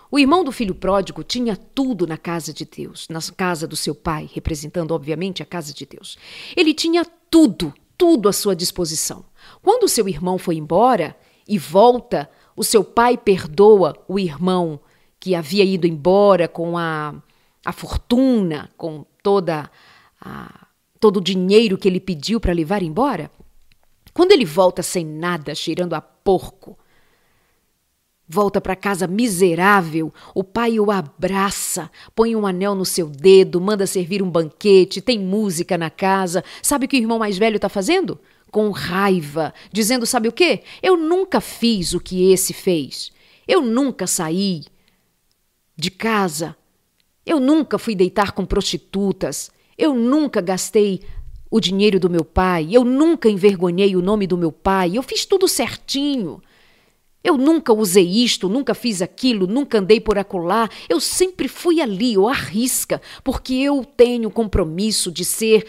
O 0.09 0.17
irmão 0.17 0.43
do 0.43 0.51
filho 0.51 0.73
pródigo 0.73 1.23
tinha 1.23 1.55
tudo 1.55 2.07
na 2.07 2.17
casa 2.17 2.53
de 2.53 2.65
Deus, 2.65 3.07
na 3.09 3.19
casa 3.35 3.67
do 3.67 3.75
seu 3.75 3.93
pai, 3.93 4.29
representando, 4.33 4.91
obviamente, 4.91 5.43
a 5.43 5.45
casa 5.45 5.73
de 5.73 5.85
Deus. 5.85 6.17
Ele 6.55 6.73
tinha 6.73 7.05
tudo, 7.29 7.73
tudo 7.97 8.29
à 8.29 8.33
sua 8.33 8.55
disposição. 8.55 9.25
Quando 9.61 9.87
seu 9.87 10.07
irmão 10.07 10.37
foi 10.37 10.55
embora 10.55 11.15
e 11.47 11.57
volta, 11.57 12.29
o 12.55 12.63
seu 12.63 12.83
pai 12.83 13.17
perdoa 13.17 13.95
o 14.07 14.17
irmão 14.17 14.79
que 15.19 15.35
havia 15.35 15.63
ido 15.63 15.85
embora 15.85 16.47
com 16.47 16.77
a, 16.77 17.13
a 17.65 17.71
fortuna, 17.73 18.69
com 18.77 19.05
toda 19.21 19.69
a, 20.21 20.67
todo 20.99 21.17
o 21.17 21.21
dinheiro 21.21 21.77
que 21.77 21.87
ele 21.87 21.99
pediu 21.99 22.39
para 22.39 22.53
levar 22.53 22.81
embora. 22.81 23.29
Quando 24.13 24.31
ele 24.31 24.45
volta 24.45 24.81
sem 24.81 25.05
nada, 25.05 25.53
cheirando 25.53 25.93
a 25.93 26.01
porco, 26.01 26.77
Volta 28.29 28.59
para 28.59 28.75
casa 28.75 29.07
miserável, 29.07 30.13
o 30.35 30.43
pai 30.43 30.81
o 30.81 30.91
abraça, 30.91 31.89
põe 32.13 32.35
um 32.35 32.45
anel 32.45 32.75
no 32.75 32.83
seu 32.83 33.07
dedo, 33.07 33.61
manda 33.61 33.87
servir 33.87 34.21
um 34.21 34.29
banquete, 34.29 34.99
tem 34.99 35.17
música 35.17 35.77
na 35.77 35.89
casa. 35.89 36.43
Sabe 36.61 36.85
o 36.85 36.89
que 36.89 36.97
o 36.97 36.99
irmão 36.99 37.17
mais 37.17 37.37
velho 37.37 37.55
está 37.55 37.69
fazendo? 37.69 38.19
Com 38.51 38.69
raiva, 38.71 39.53
dizendo: 39.71 40.05
Sabe 40.05 40.27
o 40.27 40.33
quê? 40.33 40.63
Eu 40.83 40.97
nunca 40.97 41.39
fiz 41.39 41.93
o 41.93 42.01
que 42.01 42.29
esse 42.33 42.51
fez. 42.51 43.13
Eu 43.47 43.61
nunca 43.61 44.05
saí 44.05 44.65
de 45.77 45.89
casa. 45.89 46.53
Eu 47.25 47.39
nunca 47.39 47.77
fui 47.77 47.95
deitar 47.95 48.33
com 48.33 48.45
prostitutas. 48.45 49.49
Eu 49.77 49.93
nunca 49.93 50.41
gastei 50.41 51.01
o 51.49 51.61
dinheiro 51.61 51.97
do 51.97 52.09
meu 52.09 52.25
pai. 52.25 52.67
Eu 52.71 52.83
nunca 52.83 53.29
envergonhei 53.29 53.95
o 53.95 54.01
nome 54.01 54.27
do 54.27 54.37
meu 54.37 54.51
pai. 54.51 54.97
Eu 54.97 55.03
fiz 55.03 55.25
tudo 55.25 55.47
certinho. 55.47 56.41
Eu 57.27 57.37
nunca 57.37 57.73
usei 57.73 58.07
isto, 58.07 58.47
nunca 58.47 58.73
fiz 58.73 59.01
aquilo, 59.01 59.47
nunca 59.47 59.79
andei 59.79 59.99
por 59.99 60.17
acolá. 60.17 60.69
Eu 60.87 61.01
sempre 61.01 61.49
fui 61.49 61.81
ali, 61.81 62.17
ou 62.17 62.29
arrisca, 62.29 63.01
porque 63.21 63.53
eu 63.53 63.83
tenho 63.83 64.31
compromisso 64.31 65.11
de 65.11 65.25
ser, 65.25 65.67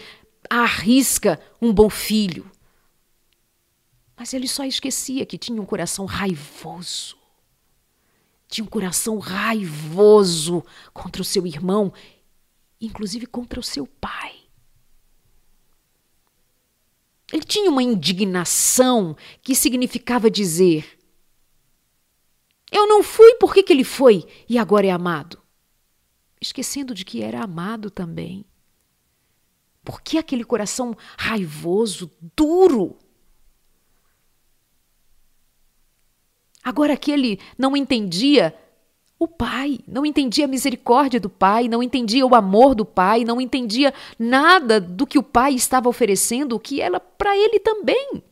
arrisca, 0.49 1.37
um 1.61 1.73
bom 1.73 1.89
filho. 1.89 2.49
Mas 4.15 4.33
ele 4.33 4.47
só 4.47 4.63
esquecia 4.63 5.25
que 5.25 5.37
tinha 5.37 5.61
um 5.61 5.65
coração 5.65 6.05
raivoso. 6.05 7.17
Tinha 8.47 8.63
um 8.63 8.69
coração 8.69 9.19
raivoso 9.19 10.63
contra 10.93 11.21
o 11.21 11.25
seu 11.25 11.45
irmão, 11.45 11.91
inclusive 12.79 13.25
contra 13.25 13.59
o 13.59 13.63
seu 13.63 13.85
pai. 13.85 14.33
Ele 17.33 17.43
tinha 17.43 17.69
uma 17.69 17.83
indignação 17.83 19.13
que 19.43 19.53
significava 19.53 20.31
dizer: 20.31 20.98
eu 22.79 22.87
não 22.87 23.03
fui, 23.03 23.35
por 23.35 23.53
que, 23.53 23.63
que 23.63 23.73
ele 23.73 23.83
foi 23.83 24.25
e 24.47 24.57
agora 24.57 24.87
é 24.87 24.91
amado? 24.91 25.39
Esquecendo 26.41 26.93
de 26.93 27.03
que 27.03 27.21
era 27.21 27.43
amado 27.43 27.91
também. 27.91 28.45
Por 29.83 30.01
que 30.01 30.17
aquele 30.17 30.43
coração 30.43 30.95
raivoso, 31.17 32.11
duro? 32.35 32.97
Agora 36.63 36.93
aquele 36.93 37.39
não 37.57 37.75
entendia 37.75 38.55
o 39.17 39.27
pai, 39.27 39.79
não 39.85 40.05
entendia 40.05 40.45
a 40.45 40.47
misericórdia 40.47 41.19
do 41.19 41.29
pai, 41.29 41.67
não 41.67 41.83
entendia 41.83 42.25
o 42.25 42.33
amor 42.33 42.73
do 42.73 42.85
pai, 42.85 43.25
não 43.25 43.41
entendia 43.41 43.93
nada 44.17 44.79
do 44.79 45.05
que 45.05 45.19
o 45.19 45.23
pai 45.23 45.55
estava 45.55 45.89
oferecendo, 45.89 46.59
que 46.59 46.79
era 46.79 46.99
para 46.99 47.35
ele 47.37 47.59
também. 47.59 48.23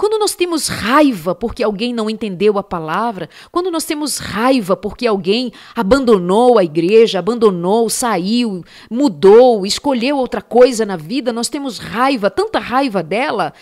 Quando 0.00 0.18
nós 0.18 0.34
temos 0.34 0.66
raiva 0.66 1.34
porque 1.34 1.62
alguém 1.62 1.92
não 1.92 2.08
entendeu 2.08 2.56
a 2.56 2.62
palavra, 2.62 3.28
quando 3.52 3.70
nós 3.70 3.84
temos 3.84 4.16
raiva 4.16 4.74
porque 4.74 5.06
alguém 5.06 5.52
abandonou 5.76 6.58
a 6.58 6.64
igreja, 6.64 7.18
abandonou, 7.18 7.90
saiu, 7.90 8.64
mudou, 8.90 9.66
escolheu 9.66 10.16
outra 10.16 10.40
coisa 10.40 10.86
na 10.86 10.96
vida, 10.96 11.34
nós 11.34 11.50
temos 11.50 11.76
raiva, 11.76 12.30
tanta 12.30 12.58
raiva 12.58 13.02
dela. 13.02 13.52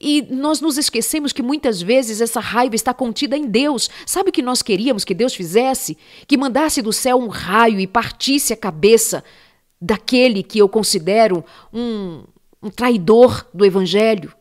E 0.00 0.24
nós 0.30 0.60
nos 0.60 0.78
esquecemos 0.78 1.32
que 1.32 1.42
muitas 1.42 1.82
vezes 1.82 2.20
essa 2.20 2.38
raiva 2.38 2.76
está 2.76 2.94
contida 2.94 3.36
em 3.36 3.48
Deus. 3.48 3.90
Sabe 4.06 4.30
o 4.30 4.32
que 4.32 4.40
nós 4.40 4.62
queríamos 4.62 5.04
que 5.04 5.14
Deus 5.14 5.34
fizesse? 5.34 5.98
Que 6.28 6.36
mandasse 6.36 6.80
do 6.80 6.92
céu 6.92 7.18
um 7.18 7.26
raio 7.26 7.80
e 7.80 7.88
partisse 7.88 8.52
a 8.52 8.56
cabeça 8.56 9.24
daquele 9.82 10.44
que 10.44 10.60
eu 10.60 10.68
considero 10.68 11.44
um, 11.74 12.22
um 12.62 12.70
traidor 12.70 13.44
do 13.52 13.64
Evangelho. 13.64 14.37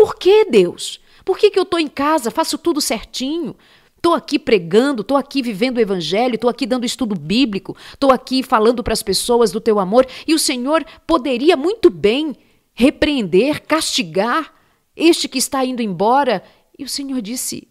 Por 0.00 0.16
que, 0.16 0.46
Deus? 0.46 0.98
Por 1.26 1.36
que, 1.36 1.50
que 1.50 1.58
eu 1.58 1.62
estou 1.62 1.78
em 1.78 1.86
casa, 1.86 2.30
faço 2.30 2.56
tudo 2.56 2.80
certinho? 2.80 3.54
Estou 3.94 4.14
aqui 4.14 4.38
pregando, 4.38 5.02
estou 5.02 5.14
aqui 5.14 5.42
vivendo 5.42 5.76
o 5.76 5.80
evangelho, 5.80 6.36
estou 6.36 6.48
aqui 6.48 6.64
dando 6.64 6.86
estudo 6.86 7.14
bíblico, 7.14 7.76
estou 7.92 8.10
aqui 8.10 8.42
falando 8.42 8.82
para 8.82 8.94
as 8.94 9.02
pessoas 9.02 9.52
do 9.52 9.60
teu 9.60 9.78
amor 9.78 10.06
e 10.26 10.32
o 10.32 10.38
Senhor 10.38 10.86
poderia 11.06 11.54
muito 11.54 11.90
bem 11.90 12.34
repreender, 12.72 13.60
castigar 13.66 14.54
este 14.96 15.28
que 15.28 15.36
está 15.36 15.62
indo 15.66 15.82
embora. 15.82 16.42
E 16.78 16.82
o 16.82 16.88
Senhor 16.88 17.20
disse: 17.20 17.68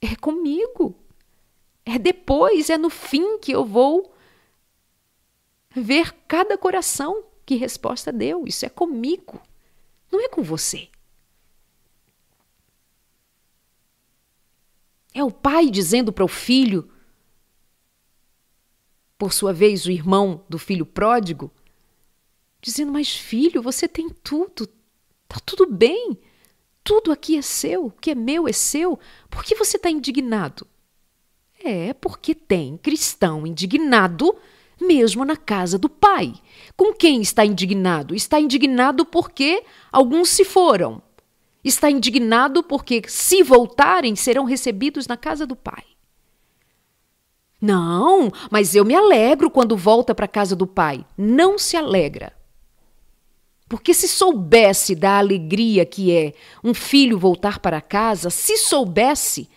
É 0.00 0.14
comigo. 0.14 0.94
É 1.84 1.98
depois, 1.98 2.70
é 2.70 2.78
no 2.78 2.88
fim 2.88 3.36
que 3.38 3.50
eu 3.50 3.64
vou 3.64 4.14
ver 5.74 6.12
cada 6.28 6.56
coração 6.56 7.24
que 7.44 7.56
resposta 7.56 8.12
deu. 8.12 8.44
Isso 8.46 8.64
é 8.64 8.68
comigo, 8.68 9.42
não 10.12 10.24
é 10.24 10.28
com 10.28 10.40
você. 10.40 10.88
É 15.14 15.22
o 15.22 15.30
pai 15.30 15.70
dizendo 15.70 16.12
para 16.12 16.24
o 16.24 16.28
filho, 16.28 16.90
por 19.16 19.32
sua 19.32 19.52
vez, 19.52 19.86
o 19.86 19.90
irmão 19.90 20.44
do 20.48 20.58
filho 20.58 20.84
pródigo, 20.84 21.50
dizendo: 22.60 22.92
Mas 22.92 23.14
filho, 23.16 23.62
você 23.62 23.88
tem 23.88 24.10
tudo, 24.10 24.68
Tá 25.34 25.40
tudo 25.44 25.66
bem. 25.66 26.16
Tudo 26.84 27.10
aqui 27.10 27.36
é 27.36 27.42
seu, 27.42 27.86
o 27.86 27.90
que 27.90 28.10
é 28.10 28.14
meu 28.14 28.46
é 28.46 28.52
seu. 28.52 28.98
Por 29.30 29.42
que 29.42 29.54
você 29.56 29.76
está 29.76 29.90
indignado? 29.90 30.66
É 31.58 31.92
porque 31.94 32.34
tem 32.34 32.76
cristão 32.76 33.46
indignado 33.46 34.36
mesmo 34.80 35.24
na 35.24 35.36
casa 35.36 35.76
do 35.78 35.88
pai. 35.88 36.34
Com 36.76 36.92
quem 36.92 37.20
está 37.20 37.44
indignado? 37.44 38.14
Está 38.14 38.38
indignado 38.38 39.04
porque 39.04 39.64
alguns 39.90 40.28
se 40.28 40.44
foram. 40.44 41.02
Está 41.64 41.90
indignado 41.90 42.62
porque, 42.62 43.02
se 43.08 43.42
voltarem, 43.42 44.14
serão 44.14 44.44
recebidos 44.44 45.06
na 45.06 45.16
casa 45.16 45.46
do 45.46 45.56
pai. 45.56 45.84
Não, 47.60 48.30
mas 48.50 48.74
eu 48.74 48.84
me 48.84 48.94
alegro 48.94 49.50
quando 49.50 49.74
volta 49.74 50.14
para 50.14 50.26
a 50.26 50.28
casa 50.28 50.54
do 50.54 50.66
pai. 50.66 51.06
Não 51.16 51.58
se 51.58 51.76
alegra. 51.76 52.32
Porque 53.66 53.94
se 53.94 54.06
soubesse 54.06 54.94
da 54.94 55.18
alegria 55.18 55.86
que 55.86 56.12
é 56.12 56.34
um 56.62 56.74
filho 56.74 57.18
voltar 57.18 57.58
para 57.58 57.80
casa, 57.80 58.28
se 58.28 58.58
soubesse, 58.58 59.48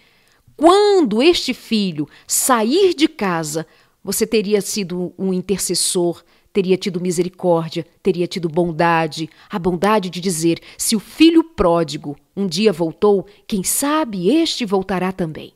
quando 0.55 1.21
este 1.21 1.53
filho 1.53 2.07
sair 2.25 2.93
de 2.93 3.07
casa, 3.07 3.67
você 4.01 4.25
teria 4.25 4.61
sido 4.61 5.13
um 5.19 5.33
intercessor, 5.33 6.23
teria 6.57 6.75
tido 6.75 6.99
misericórdia, 6.99 7.85
teria 8.01 8.25
tido 8.25 8.49
bondade, 8.49 9.29
a 9.47 9.59
bondade 9.59 10.09
de 10.09 10.19
dizer: 10.19 10.59
se 10.75 10.95
o 10.95 10.99
filho 10.99 11.43
pródigo 11.43 12.17
um 12.35 12.47
dia 12.47 12.73
voltou, 12.73 13.27
quem 13.45 13.63
sabe 13.63 14.35
este 14.35 14.65
voltará 14.65 15.11
também. 15.11 15.53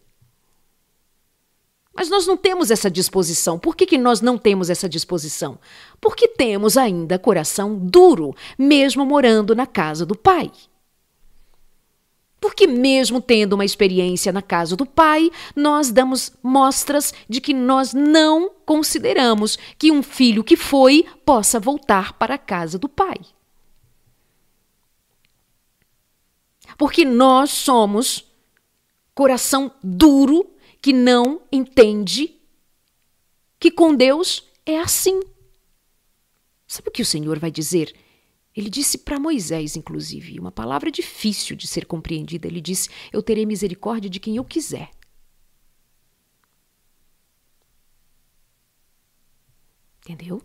Mas 1.91 2.07
nós 2.07 2.27
não 2.27 2.37
temos 2.37 2.69
essa 2.69 2.89
disposição. 2.89 3.57
Por 3.57 3.75
que, 3.75 3.87
que 3.87 3.97
nós 3.97 4.21
não 4.21 4.37
temos 4.37 4.69
essa 4.69 4.87
disposição? 4.87 5.57
Porque 5.99 6.27
temos 6.27 6.77
ainda 6.77 7.17
coração 7.17 7.75
duro, 7.75 8.35
mesmo 8.55 9.03
morando 9.03 9.55
na 9.55 9.65
casa 9.65 10.05
do 10.05 10.15
Pai. 10.15 10.51
Porque, 12.41 12.65
mesmo 12.65 13.21
tendo 13.21 13.53
uma 13.53 13.63
experiência 13.63 14.31
na 14.31 14.41
casa 14.41 14.75
do 14.75 14.83
Pai, 14.83 15.29
nós 15.55 15.91
damos 15.91 16.33
mostras 16.41 17.13
de 17.29 17.39
que 17.39 17.53
nós 17.53 17.93
não 17.93 18.49
consideramos 18.65 19.59
que 19.77 19.91
um 19.91 20.01
filho 20.01 20.43
que 20.43 20.57
foi 20.57 21.05
possa 21.23 21.59
voltar 21.59 22.13
para 22.13 22.33
a 22.33 22.39
casa 22.39 22.79
do 22.79 22.89
Pai. 22.89 23.17
Porque 26.79 27.05
nós 27.05 27.51
somos 27.51 28.25
coração 29.13 29.71
duro 29.83 30.49
que 30.81 30.91
não 30.91 31.41
entende 31.51 32.35
que 33.59 33.69
com 33.69 33.93
Deus 33.93 34.43
é 34.65 34.79
assim. 34.79 35.19
Sabe 36.65 36.89
o 36.89 36.91
que 36.91 37.03
o 37.03 37.05
Senhor 37.05 37.37
vai 37.37 37.51
dizer? 37.51 37.93
Ele 38.55 38.69
disse 38.69 38.97
para 38.97 39.19
Moisés, 39.19 39.75
inclusive, 39.75 40.39
uma 40.39 40.51
palavra 40.51 40.91
difícil 40.91 41.55
de 41.55 41.67
ser 41.67 41.85
compreendida. 41.85 42.47
Ele 42.47 42.59
disse: 42.59 42.89
Eu 43.11 43.23
terei 43.23 43.45
misericórdia 43.45 44.09
de 44.09 44.19
quem 44.19 44.35
eu 44.35 44.43
quiser. 44.43 44.91
Entendeu? 49.99 50.41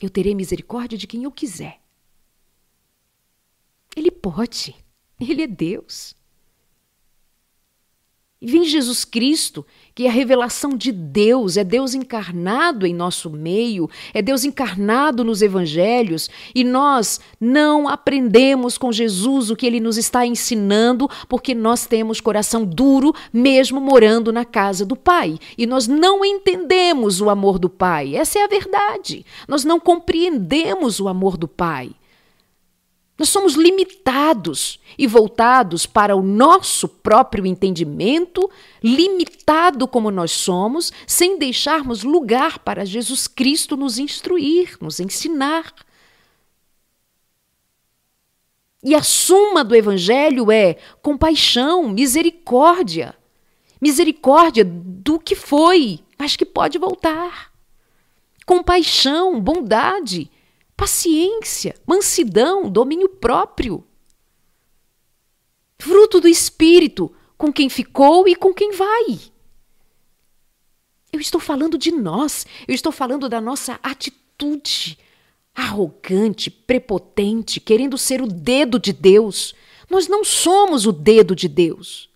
Eu 0.00 0.10
terei 0.10 0.34
misericórdia 0.34 0.98
de 0.98 1.06
quem 1.06 1.24
eu 1.24 1.32
quiser. 1.32 1.80
Ele 3.96 4.10
pode. 4.10 4.76
Ele 5.18 5.42
é 5.42 5.46
Deus. 5.46 6.14
E 8.40 8.46
vem 8.46 8.62
Jesus 8.62 9.04
Cristo, 9.04 9.66
que 9.92 10.04
é 10.04 10.08
a 10.08 10.12
revelação 10.12 10.76
de 10.76 10.92
Deus, 10.92 11.56
é 11.56 11.64
Deus 11.64 11.92
encarnado 11.92 12.86
em 12.86 12.94
nosso 12.94 13.28
meio, 13.28 13.90
é 14.14 14.22
Deus 14.22 14.44
encarnado 14.44 15.24
nos 15.24 15.42
evangelhos, 15.42 16.30
e 16.54 16.62
nós 16.62 17.18
não 17.40 17.88
aprendemos 17.88 18.78
com 18.78 18.92
Jesus 18.92 19.50
o 19.50 19.56
que 19.56 19.66
ele 19.66 19.80
nos 19.80 19.98
está 19.98 20.24
ensinando, 20.24 21.10
porque 21.28 21.52
nós 21.52 21.84
temos 21.84 22.20
coração 22.20 22.64
duro, 22.64 23.12
mesmo 23.32 23.80
morando 23.80 24.32
na 24.32 24.44
casa 24.44 24.86
do 24.86 24.94
Pai, 24.94 25.36
e 25.56 25.66
nós 25.66 25.88
não 25.88 26.24
entendemos 26.24 27.20
o 27.20 27.28
amor 27.28 27.58
do 27.58 27.68
Pai. 27.68 28.14
Essa 28.14 28.38
é 28.38 28.44
a 28.44 28.48
verdade. 28.48 29.26
Nós 29.48 29.64
não 29.64 29.80
compreendemos 29.80 31.00
o 31.00 31.08
amor 31.08 31.36
do 31.36 31.48
Pai. 31.48 31.90
Nós 33.18 33.30
somos 33.30 33.54
limitados 33.54 34.78
e 34.96 35.04
voltados 35.04 35.86
para 35.86 36.14
o 36.14 36.22
nosso 36.22 36.88
próprio 36.88 37.44
entendimento, 37.44 38.48
limitado 38.80 39.88
como 39.88 40.08
nós 40.08 40.30
somos, 40.30 40.92
sem 41.04 41.36
deixarmos 41.36 42.04
lugar 42.04 42.60
para 42.60 42.84
Jesus 42.84 43.26
Cristo 43.26 43.76
nos 43.76 43.98
instruir, 43.98 44.76
nos 44.80 45.00
ensinar. 45.00 45.74
E 48.84 48.94
a 48.94 49.02
suma 49.02 49.64
do 49.64 49.74
Evangelho 49.74 50.52
é 50.52 50.76
compaixão, 51.02 51.88
misericórdia. 51.88 53.16
Misericórdia 53.80 54.64
do 54.64 55.18
que 55.18 55.34
foi, 55.34 55.98
mas 56.16 56.36
que 56.36 56.46
pode 56.46 56.78
voltar. 56.78 57.52
Compaixão, 58.46 59.40
bondade 59.40 60.30
paciência, 60.78 61.74
mansidão, 61.84 62.70
domínio 62.70 63.08
próprio. 63.08 63.84
Fruto 65.76 66.20
do 66.20 66.28
Espírito, 66.28 67.12
com 67.36 67.52
quem 67.52 67.68
ficou 67.68 68.28
e 68.28 68.36
com 68.36 68.54
quem 68.54 68.70
vai. 68.70 69.18
Eu 71.12 71.18
estou 71.18 71.40
falando 71.40 71.76
de 71.76 71.90
nós, 71.90 72.46
eu 72.68 72.74
estou 72.74 72.92
falando 72.92 73.28
da 73.28 73.40
nossa 73.40 73.80
atitude 73.82 74.96
arrogante, 75.52 76.48
prepotente, 76.48 77.58
querendo 77.58 77.98
ser 77.98 78.22
o 78.22 78.28
dedo 78.28 78.78
de 78.78 78.92
Deus. 78.92 79.56
Nós 79.90 80.06
não 80.06 80.22
somos 80.22 80.86
o 80.86 80.92
dedo 80.92 81.34
de 81.34 81.48
Deus. 81.48 82.08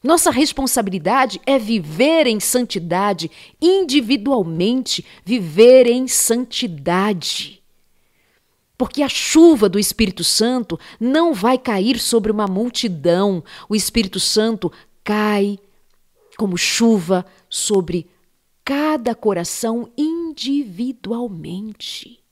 Nossa 0.00 0.30
responsabilidade 0.30 1.40
é 1.44 1.58
viver 1.58 2.28
em 2.28 2.38
santidade, 2.38 3.28
individualmente, 3.60 5.04
viver 5.24 5.88
em 5.88 6.06
santidade. 6.06 7.65
Porque 8.78 9.02
a 9.02 9.08
chuva 9.08 9.68
do 9.68 9.78
Espírito 9.78 10.22
Santo 10.22 10.78
não 11.00 11.32
vai 11.32 11.56
cair 11.56 11.98
sobre 11.98 12.30
uma 12.30 12.46
multidão. 12.46 13.42
O 13.68 13.74
Espírito 13.74 14.20
Santo 14.20 14.70
cai 15.02 15.58
como 16.36 16.58
chuva 16.58 17.24
sobre 17.48 18.06
cada 18.64 19.14
coração 19.14 19.90
individualmente. 19.96 22.25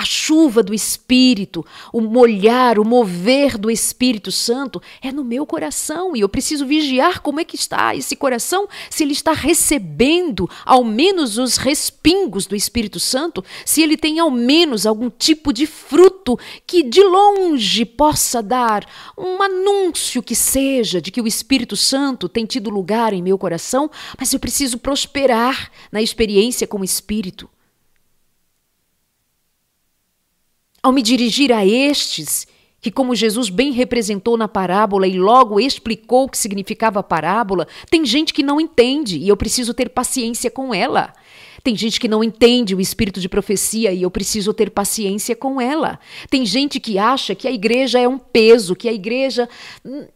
A 0.00 0.04
chuva 0.06 0.62
do 0.62 0.72
Espírito, 0.72 1.62
o 1.92 2.00
molhar, 2.00 2.78
o 2.78 2.84
mover 2.86 3.58
do 3.58 3.70
Espírito 3.70 4.32
Santo 4.32 4.80
é 5.02 5.12
no 5.12 5.22
meu 5.22 5.44
coração 5.44 6.16
e 6.16 6.20
eu 6.20 6.28
preciso 6.28 6.64
vigiar 6.64 7.20
como 7.20 7.38
é 7.38 7.44
que 7.44 7.54
está 7.54 7.94
esse 7.94 8.16
coração, 8.16 8.66
se 8.88 9.02
ele 9.02 9.12
está 9.12 9.34
recebendo 9.34 10.48
ao 10.64 10.82
menos 10.82 11.36
os 11.36 11.58
respingos 11.58 12.46
do 12.46 12.56
Espírito 12.56 12.98
Santo, 12.98 13.44
se 13.66 13.82
ele 13.82 13.94
tem 13.94 14.18
ao 14.18 14.30
menos 14.30 14.86
algum 14.86 15.10
tipo 15.10 15.52
de 15.52 15.66
fruto 15.66 16.38
que 16.66 16.82
de 16.82 17.02
longe 17.02 17.84
possa 17.84 18.42
dar 18.42 18.88
um 19.18 19.42
anúncio 19.42 20.22
que 20.22 20.34
seja 20.34 20.98
de 20.98 21.10
que 21.10 21.20
o 21.20 21.26
Espírito 21.26 21.76
Santo 21.76 22.26
tem 22.26 22.46
tido 22.46 22.70
lugar 22.70 23.12
em 23.12 23.22
meu 23.22 23.36
coração, 23.36 23.90
mas 24.18 24.32
eu 24.32 24.40
preciso 24.40 24.78
prosperar 24.78 25.70
na 25.92 26.00
experiência 26.00 26.66
com 26.66 26.80
o 26.80 26.84
Espírito. 26.84 27.50
Ao 30.82 30.92
me 30.92 31.02
dirigir 31.02 31.52
a 31.52 31.64
estes, 31.64 32.46
que, 32.80 32.90
como 32.90 33.14
Jesus 33.14 33.50
bem 33.50 33.72
representou 33.72 34.36
na 34.36 34.48
parábola 34.48 35.06
e 35.06 35.18
logo 35.18 35.60
explicou 35.60 36.24
o 36.24 36.28
que 36.28 36.38
significava 36.38 37.00
a 37.00 37.02
parábola, 37.02 37.68
tem 37.90 38.04
gente 38.04 38.32
que 38.32 38.42
não 38.42 38.60
entende 38.60 39.18
e 39.18 39.28
eu 39.28 39.36
preciso 39.36 39.74
ter 39.74 39.90
paciência 39.90 40.50
com 40.50 40.74
ela. 40.74 41.12
Tem 41.62 41.76
gente 41.76 42.00
que 42.00 42.08
não 42.08 42.24
entende 42.24 42.74
o 42.74 42.80
espírito 42.80 43.20
de 43.20 43.28
profecia 43.28 43.92
e 43.92 44.02
eu 44.02 44.10
preciso 44.10 44.54
ter 44.54 44.70
paciência 44.70 45.36
com 45.36 45.60
ela. 45.60 46.00
Tem 46.30 46.46
gente 46.46 46.80
que 46.80 46.98
acha 46.98 47.34
que 47.34 47.46
a 47.46 47.52
igreja 47.52 47.98
é 48.00 48.08
um 48.08 48.18
peso, 48.18 48.74
que 48.74 48.88
a 48.88 48.92
igreja. 48.92 49.46
Hum, 49.84 50.06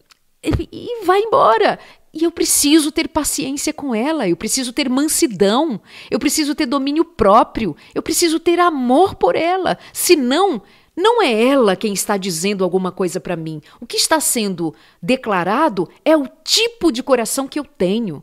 e 0.42 1.04
vai 1.04 1.20
embora. 1.20 1.78
E 2.14 2.22
eu 2.22 2.30
preciso 2.30 2.92
ter 2.92 3.08
paciência 3.08 3.72
com 3.72 3.92
ela, 3.92 4.28
eu 4.28 4.36
preciso 4.36 4.72
ter 4.72 4.88
mansidão, 4.88 5.80
eu 6.08 6.20
preciso 6.20 6.54
ter 6.54 6.64
domínio 6.64 7.04
próprio, 7.04 7.76
eu 7.92 8.00
preciso 8.00 8.38
ter 8.38 8.60
amor 8.60 9.16
por 9.16 9.34
ela. 9.34 9.76
Senão, 9.92 10.62
não 10.96 11.20
é 11.20 11.48
ela 11.48 11.74
quem 11.74 11.92
está 11.92 12.16
dizendo 12.16 12.62
alguma 12.62 12.92
coisa 12.92 13.18
para 13.18 13.34
mim. 13.34 13.60
O 13.80 13.86
que 13.86 13.96
está 13.96 14.20
sendo 14.20 14.72
declarado 15.02 15.88
é 16.04 16.16
o 16.16 16.28
tipo 16.44 16.92
de 16.92 17.02
coração 17.02 17.48
que 17.48 17.58
eu 17.58 17.64
tenho. 17.64 18.22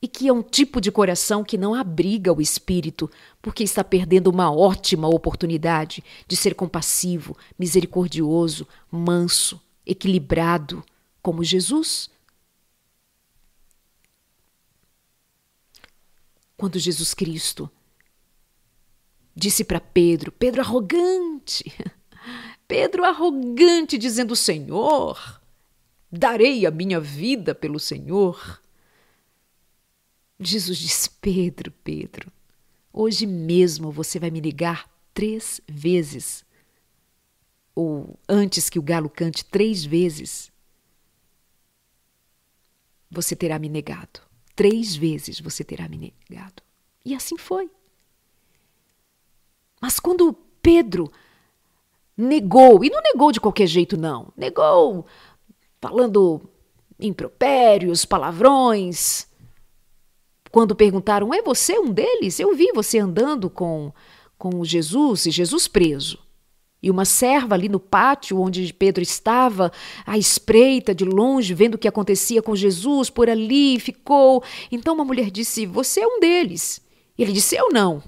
E 0.00 0.08
que 0.08 0.28
é 0.28 0.32
um 0.32 0.42
tipo 0.42 0.80
de 0.80 0.90
coração 0.92 1.44
que 1.44 1.58
não 1.58 1.74
abriga 1.74 2.32
o 2.32 2.40
espírito, 2.40 3.10
porque 3.42 3.64
está 3.64 3.82
perdendo 3.82 4.28
uma 4.28 4.50
ótima 4.50 5.08
oportunidade 5.08 6.04
de 6.26 6.36
ser 6.36 6.54
compassivo, 6.54 7.36
misericordioso, 7.58 8.66
manso, 8.90 9.60
equilibrado, 9.84 10.84
como 11.20 11.42
Jesus. 11.42 12.08
Quando 16.58 16.76
Jesus 16.76 17.14
Cristo 17.14 17.70
disse 19.32 19.62
para 19.62 19.80
Pedro, 19.80 20.32
Pedro 20.32 20.60
arrogante, 20.60 21.72
Pedro 22.66 23.04
arrogante, 23.04 23.96
dizendo: 23.96 24.34
Senhor, 24.34 25.40
darei 26.10 26.66
a 26.66 26.70
minha 26.72 26.98
vida 26.98 27.54
pelo 27.54 27.78
Senhor. 27.78 28.60
Jesus 30.40 30.78
disse: 30.78 31.08
Pedro, 31.22 31.70
Pedro, 31.84 32.32
hoje 32.92 33.24
mesmo 33.24 33.92
você 33.92 34.18
vai 34.18 34.30
me 34.32 34.40
ligar 34.40 34.90
três 35.14 35.60
vezes. 35.68 36.44
Ou 37.72 38.18
antes 38.28 38.68
que 38.68 38.80
o 38.80 38.82
galo 38.82 39.08
cante 39.08 39.44
três 39.44 39.84
vezes, 39.84 40.50
você 43.08 43.36
terá 43.36 43.60
me 43.60 43.68
negado. 43.68 44.27
Três 44.58 44.96
vezes 44.96 45.38
você 45.38 45.62
terá 45.62 45.88
me 45.88 46.12
negado. 46.28 46.60
E 47.04 47.14
assim 47.14 47.38
foi. 47.38 47.70
Mas 49.80 50.00
quando 50.00 50.36
Pedro 50.60 51.12
negou, 52.16 52.84
e 52.84 52.90
não 52.90 53.00
negou 53.00 53.30
de 53.30 53.38
qualquer 53.38 53.68
jeito, 53.68 53.96
não, 53.96 54.32
negou 54.36 55.06
falando 55.80 56.42
impropérios, 56.98 58.04
palavrões. 58.04 59.28
Quando 60.50 60.74
perguntaram, 60.74 61.32
é 61.32 61.40
você 61.40 61.78
um 61.78 61.92
deles? 61.92 62.40
Eu 62.40 62.52
vi 62.56 62.72
você 62.74 62.98
andando 62.98 63.48
com, 63.48 63.92
com 64.36 64.64
Jesus 64.64 65.26
e 65.26 65.30
Jesus 65.30 65.68
preso. 65.68 66.18
E 66.82 66.90
uma 66.90 67.04
serva 67.04 67.54
ali 67.54 67.68
no 67.68 67.80
pátio 67.80 68.40
onde 68.40 68.72
Pedro 68.72 69.02
estava, 69.02 69.72
à 70.06 70.16
espreita, 70.16 70.94
de 70.94 71.04
longe, 71.04 71.52
vendo 71.52 71.74
o 71.74 71.78
que 71.78 71.88
acontecia 71.88 72.40
com 72.40 72.54
Jesus, 72.54 73.10
por 73.10 73.28
ali 73.28 73.80
ficou. 73.80 74.44
Então 74.70 74.94
uma 74.94 75.04
mulher 75.04 75.30
disse: 75.30 75.66
Você 75.66 76.00
é 76.00 76.06
um 76.06 76.20
deles. 76.20 76.80
Ele 77.18 77.32
disse: 77.32 77.56
Eu 77.56 77.70
não. 77.70 78.02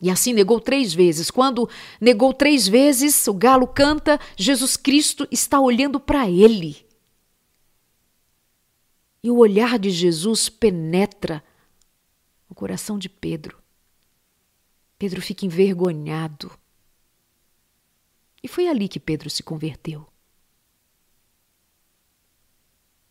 E 0.00 0.10
assim 0.10 0.32
negou 0.32 0.60
três 0.60 0.92
vezes. 0.94 1.30
Quando 1.30 1.68
negou 2.00 2.32
três 2.32 2.66
vezes, 2.66 3.26
o 3.26 3.34
galo 3.34 3.66
canta, 3.66 4.18
Jesus 4.36 4.76
Cristo 4.76 5.26
está 5.30 5.60
olhando 5.60 5.98
para 6.00 6.28
ele. 6.28 6.84
E 9.22 9.30
o 9.30 9.36
olhar 9.36 9.78
de 9.78 9.90
Jesus 9.90 10.48
penetra 10.48 11.42
o 12.48 12.54
coração 12.54 12.98
de 12.98 13.08
Pedro. 13.08 13.58
Pedro 14.98 15.20
fica 15.20 15.44
envergonhado. 15.44 16.50
E 18.42 18.48
foi 18.48 18.68
ali 18.68 18.88
que 18.88 19.00
Pedro 19.00 19.28
se 19.28 19.42
converteu. 19.42 20.06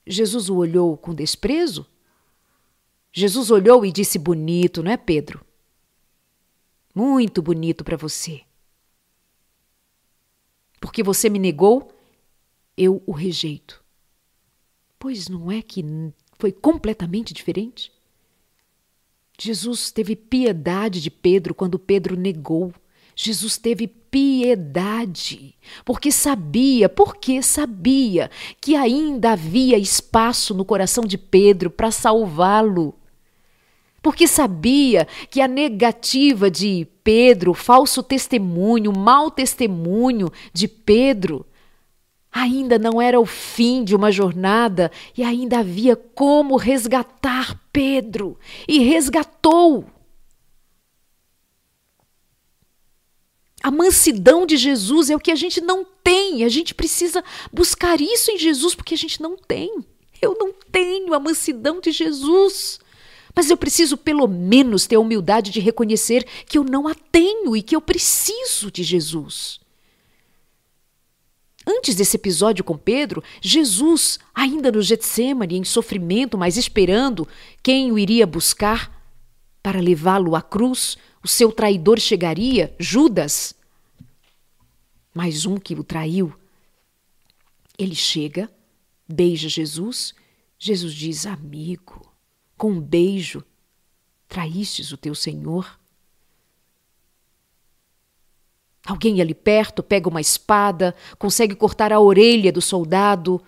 Jesus 0.08 0.50
o 0.50 0.56
olhou 0.56 0.96
com 0.98 1.14
desprezo? 1.14 1.86
Jesus 3.12 3.50
olhou 3.50 3.86
e 3.86 3.92
disse: 3.92 4.20
Bonito, 4.20 4.84
não 4.84 4.92
é, 4.92 4.98
Pedro? 4.98 5.46
Muito 6.94 7.42
bonito 7.42 7.84
para 7.84 7.98
você. 7.98 8.44
Porque 10.80 11.02
você 11.02 11.30
me 11.30 11.40
negou, 11.40 11.92
eu 12.78 13.02
o 13.06 13.12
rejeito. 13.12 13.84
Pois 15.00 15.28
não 15.28 15.52
é 15.52 15.62
que 15.62 15.84
foi 16.38 16.52
completamente 16.52 17.34
diferente? 17.34 17.92
Jesus 19.40 19.92
teve 19.92 20.16
piedade 20.16 21.02
de 21.02 21.10
Pedro 21.10 21.54
quando 21.54 21.80
Pedro 21.80 22.16
negou. 22.16 22.74
Jesus 23.16 23.58
teve 23.58 23.88
piedade, 24.16 25.56
porque 25.84 26.10
sabia, 26.10 26.88
porque 26.88 27.42
sabia 27.42 28.32
que 28.62 28.74
ainda 28.74 29.34
havia 29.34 29.78
espaço 29.78 30.54
no 30.54 30.64
coração 30.64 31.04
de 31.04 31.18
Pedro 31.18 31.70
para 31.70 31.92
salvá-lo. 31.92 32.96
Porque 34.02 34.26
sabia 34.26 35.06
que 35.30 35.42
a 35.42 35.50
negativa 35.50 36.50
de 36.50 36.88
Pedro, 37.04 37.54
falso 37.54 38.02
testemunho, 38.02 38.94
mau 38.94 39.30
testemunho 39.30 40.32
de 40.54 40.70
Pedro, 40.70 41.46
ainda 42.32 42.80
não 42.80 43.02
era 43.02 43.20
o 43.20 43.26
fim 43.26 43.84
de 43.84 43.94
uma 43.94 44.14
jornada 44.14 44.94
e 45.18 45.26
ainda 45.26 45.60
havia 45.60 45.98
como 45.98 46.56
resgatar 46.56 47.60
Pedro. 47.70 48.40
E 48.66 48.80
resgatou. 48.80 49.84
A 53.66 53.72
mansidão 53.72 54.46
de 54.46 54.58
Jesus 54.58 55.10
é 55.10 55.16
o 55.16 55.20
que 55.20 55.32
a 55.32 55.36
gente 55.36 55.60
não 55.60 55.84
tem. 56.04 56.44
A 56.44 56.50
gente 56.50 56.76
precisa 56.76 57.24
buscar 57.52 58.00
isso 58.00 58.30
em 58.30 58.38
Jesus 58.38 58.76
porque 58.76 58.94
a 58.94 58.98
gente 58.98 59.20
não 59.20 59.36
tem. 59.36 59.84
Eu 60.22 60.38
não 60.40 60.54
tenho 60.72 61.16
a 61.16 61.20
mansidão 61.20 61.82
de 61.82 61.92
Jesus. 61.92 62.80
Mas 63.36 63.50
eu 63.50 63.58
preciso 63.58 63.98
pelo 63.98 64.28
menos 64.28 64.86
ter 64.86 64.98
a 64.98 65.00
humildade 65.00 65.50
de 65.50 65.60
reconhecer 65.60 66.28
que 66.46 66.60
eu 66.60 66.64
não 66.64 66.88
a 66.88 66.94
tenho 66.94 67.58
e 67.58 67.64
que 67.64 67.76
eu 67.76 67.82
preciso 67.82 68.70
de 68.70 68.84
Jesus. 68.84 69.60
Antes 71.66 71.96
desse 71.96 72.18
episódio 72.18 72.64
com 72.64 72.78
Pedro, 72.78 73.24
Jesus, 73.42 74.20
ainda 74.36 74.72
no 74.72 74.84
Getsemane, 74.84 75.58
em 75.58 75.64
sofrimento, 75.64 76.38
mas 76.38 76.56
esperando 76.56 77.28
quem 77.64 77.92
o 77.92 77.98
iria 77.98 78.28
buscar 78.28 78.95
para 79.66 79.82
levá-lo 79.82 80.36
à 80.36 80.44
cruz, 80.44 80.96
o 81.24 81.28
seu 81.28 81.52
traidor 81.52 82.00
chegaria, 82.00 82.76
Judas. 82.78 83.56
Mais 85.12 85.48
um 85.48 85.58
que 85.58 85.74
o 85.74 85.84
traiu. 85.84 86.32
Ele 87.76 87.96
chega, 87.96 88.48
beija 89.12 89.50
Jesus. 89.50 90.14
Jesus 90.60 90.94
diz: 90.94 91.26
Amigo, 91.26 92.14
com 92.56 92.74
um 92.74 92.80
beijo, 92.80 93.44
traístes 94.28 94.92
o 94.92 94.98
teu 94.98 95.16
Senhor. 95.16 95.80
Alguém 98.86 99.20
ali 99.20 99.34
perto 99.34 99.82
pega 99.82 100.08
uma 100.08 100.22
espada, 100.22 100.96
consegue 101.18 101.56
cortar 101.56 101.92
a 101.92 102.00
orelha 102.00 102.52
do 102.52 102.62
soldado 102.62 103.42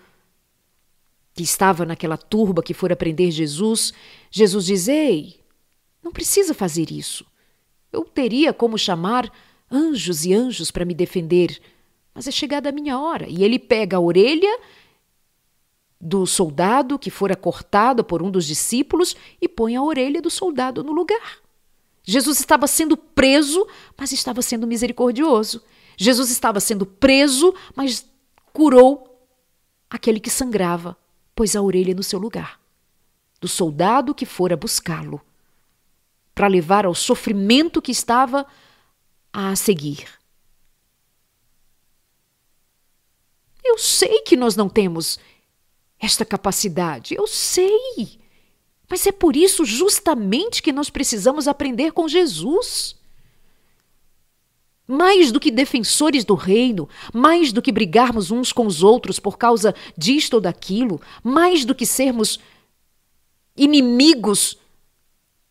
que 1.32 1.44
estava 1.44 1.86
naquela 1.86 2.16
turba 2.16 2.60
que 2.60 2.74
fora 2.74 2.96
prender 2.96 3.30
Jesus. 3.30 3.92
Jesus 4.32 4.66
diz: 4.66 4.88
Ei, 4.88 5.37
não 6.08 6.12
precisa 6.12 6.54
fazer 6.54 6.90
isso. 6.90 7.26
Eu 7.92 8.02
teria 8.02 8.50
como 8.50 8.78
chamar 8.78 9.30
anjos 9.70 10.24
e 10.24 10.32
anjos 10.32 10.70
para 10.70 10.86
me 10.86 10.94
defender, 10.94 11.60
mas 12.14 12.26
é 12.26 12.30
chegada 12.30 12.70
a 12.70 12.72
minha 12.72 12.98
hora. 12.98 13.28
E 13.28 13.44
ele 13.44 13.58
pega 13.58 13.98
a 13.98 14.00
orelha 14.00 14.58
do 16.00 16.26
soldado 16.26 16.98
que 16.98 17.10
fora 17.10 17.36
cortada 17.36 18.02
por 18.02 18.22
um 18.22 18.30
dos 18.30 18.46
discípulos 18.46 19.14
e 19.38 19.46
põe 19.46 19.76
a 19.76 19.82
orelha 19.82 20.22
do 20.22 20.30
soldado 20.30 20.82
no 20.82 20.92
lugar. 20.92 21.40
Jesus 22.02 22.40
estava 22.40 22.66
sendo 22.66 22.96
preso, 22.96 23.66
mas 23.94 24.10
estava 24.10 24.40
sendo 24.40 24.66
misericordioso. 24.66 25.62
Jesus 25.94 26.30
estava 26.30 26.58
sendo 26.58 26.86
preso, 26.86 27.54
mas 27.76 28.06
curou 28.50 29.28
aquele 29.90 30.20
que 30.20 30.30
sangrava, 30.30 30.96
pôs 31.34 31.54
a 31.54 31.60
orelha 31.60 31.94
no 31.94 32.02
seu 32.02 32.18
lugar. 32.18 32.58
Do 33.38 33.46
soldado 33.46 34.14
que 34.14 34.24
fora 34.24 34.56
buscá-lo, 34.56 35.20
para 36.38 36.46
levar 36.46 36.86
ao 36.86 36.94
sofrimento 36.94 37.82
que 37.82 37.90
estava 37.90 38.46
a 39.32 39.56
seguir. 39.56 40.06
Eu 43.64 43.76
sei 43.76 44.20
que 44.20 44.36
nós 44.36 44.54
não 44.54 44.68
temos 44.68 45.18
esta 45.98 46.24
capacidade, 46.24 47.16
eu 47.16 47.26
sei. 47.26 48.20
Mas 48.88 49.04
é 49.04 49.10
por 49.10 49.34
isso 49.34 49.64
justamente 49.64 50.62
que 50.62 50.70
nós 50.70 50.88
precisamos 50.88 51.48
aprender 51.48 51.90
com 51.90 52.06
Jesus. 52.06 52.94
Mais 54.86 55.32
do 55.32 55.40
que 55.40 55.50
defensores 55.50 56.24
do 56.24 56.36
reino, 56.36 56.88
mais 57.12 57.52
do 57.52 57.60
que 57.60 57.72
brigarmos 57.72 58.30
uns 58.30 58.52
com 58.52 58.64
os 58.64 58.84
outros 58.84 59.18
por 59.18 59.36
causa 59.36 59.74
disto 59.96 60.34
ou 60.34 60.40
daquilo, 60.40 61.00
mais 61.20 61.64
do 61.64 61.74
que 61.74 61.84
sermos 61.84 62.38
inimigos 63.56 64.56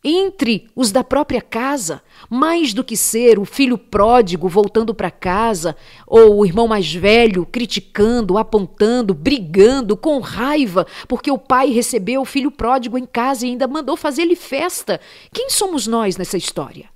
entre 0.02 0.68
os 0.76 0.92
da 0.92 1.02
própria 1.02 1.42
casa, 1.42 2.02
mais 2.30 2.72
do 2.72 2.84
que 2.84 2.96
ser 2.96 3.38
o 3.38 3.44
filho 3.44 3.76
pródigo 3.76 4.48
voltando 4.48 4.94
para 4.94 5.10
casa, 5.10 5.76
ou 6.06 6.38
o 6.38 6.46
irmão 6.46 6.68
mais 6.68 6.92
velho 6.92 7.44
criticando, 7.44 8.38
apontando, 8.38 9.12
brigando, 9.12 9.96
com 9.96 10.20
raiva, 10.20 10.86
porque 11.08 11.30
o 11.30 11.38
pai 11.38 11.70
recebeu 11.70 12.22
o 12.22 12.26
filho 12.26 12.50
pródigo 12.50 12.96
em 12.96 13.06
casa 13.06 13.44
e 13.44 13.50
ainda 13.50 13.66
mandou 13.66 13.96
fazer-lhe 13.96 14.36
festa. 14.36 15.00
Quem 15.32 15.50
somos 15.50 15.86
nós 15.86 16.16
nessa 16.16 16.36
história? 16.36 16.88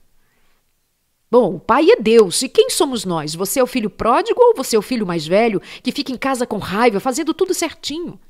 Bom, 1.31 1.55
o 1.55 1.61
pai 1.61 1.91
é 1.91 1.97
Deus, 1.97 2.43
e 2.43 2.49
quem 2.49 2.69
somos 2.69 3.05
nós? 3.05 3.35
Você 3.35 3.59
é 3.59 3.63
o 3.63 3.67
filho 3.67 3.89
pródigo 3.89 4.39
ou 4.41 4.55
você 4.55 4.77
é 4.77 4.79
o 4.79 4.83
filho 4.83 5.07
mais 5.07 5.27
velho 5.27 5.63
que 5.83 5.91
fica 5.91 6.13
em 6.13 6.17
casa 6.17 6.47
com 6.47 6.59
raiva, 6.59 7.01
fazendo 7.01 7.33
tudo 7.33 7.55
certinho? 7.55 8.21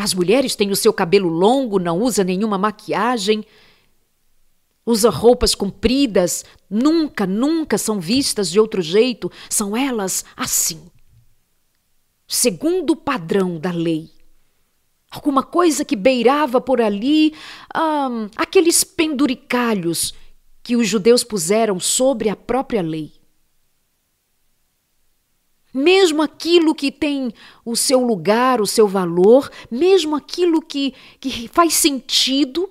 As 0.00 0.14
mulheres 0.14 0.56
têm 0.56 0.70
o 0.70 0.76
seu 0.76 0.94
cabelo 0.94 1.28
longo, 1.28 1.78
não 1.78 2.00
usa 2.00 2.24
nenhuma 2.24 2.56
maquiagem, 2.56 3.44
usa 4.86 5.10
roupas 5.10 5.54
compridas, 5.54 6.42
nunca, 6.70 7.26
nunca 7.26 7.76
são 7.76 8.00
vistas 8.00 8.50
de 8.50 8.58
outro 8.58 8.80
jeito, 8.80 9.30
são 9.50 9.76
elas 9.76 10.24
assim. 10.34 10.80
Segundo 12.26 12.94
o 12.94 12.96
padrão 12.96 13.58
da 13.58 13.70
lei. 13.70 14.10
alguma 15.10 15.42
coisa 15.42 15.84
que 15.84 15.96
beirava 15.96 16.60
por 16.60 16.80
ali 16.80 17.34
aqueles 18.36 18.84
penduricalhos 18.84 20.14
que 20.62 20.76
os 20.76 20.88
judeus 20.88 21.22
puseram 21.22 21.78
sobre 21.78 22.30
a 22.30 22.36
própria 22.36 22.80
lei. 22.80 23.19
Mesmo 25.72 26.22
aquilo 26.22 26.74
que 26.74 26.90
tem 26.90 27.32
o 27.64 27.76
seu 27.76 28.00
lugar, 28.00 28.60
o 28.60 28.66
seu 28.66 28.88
valor, 28.88 29.50
mesmo 29.70 30.16
aquilo 30.16 30.60
que, 30.60 30.94
que 31.20 31.48
faz 31.48 31.74
sentido, 31.74 32.68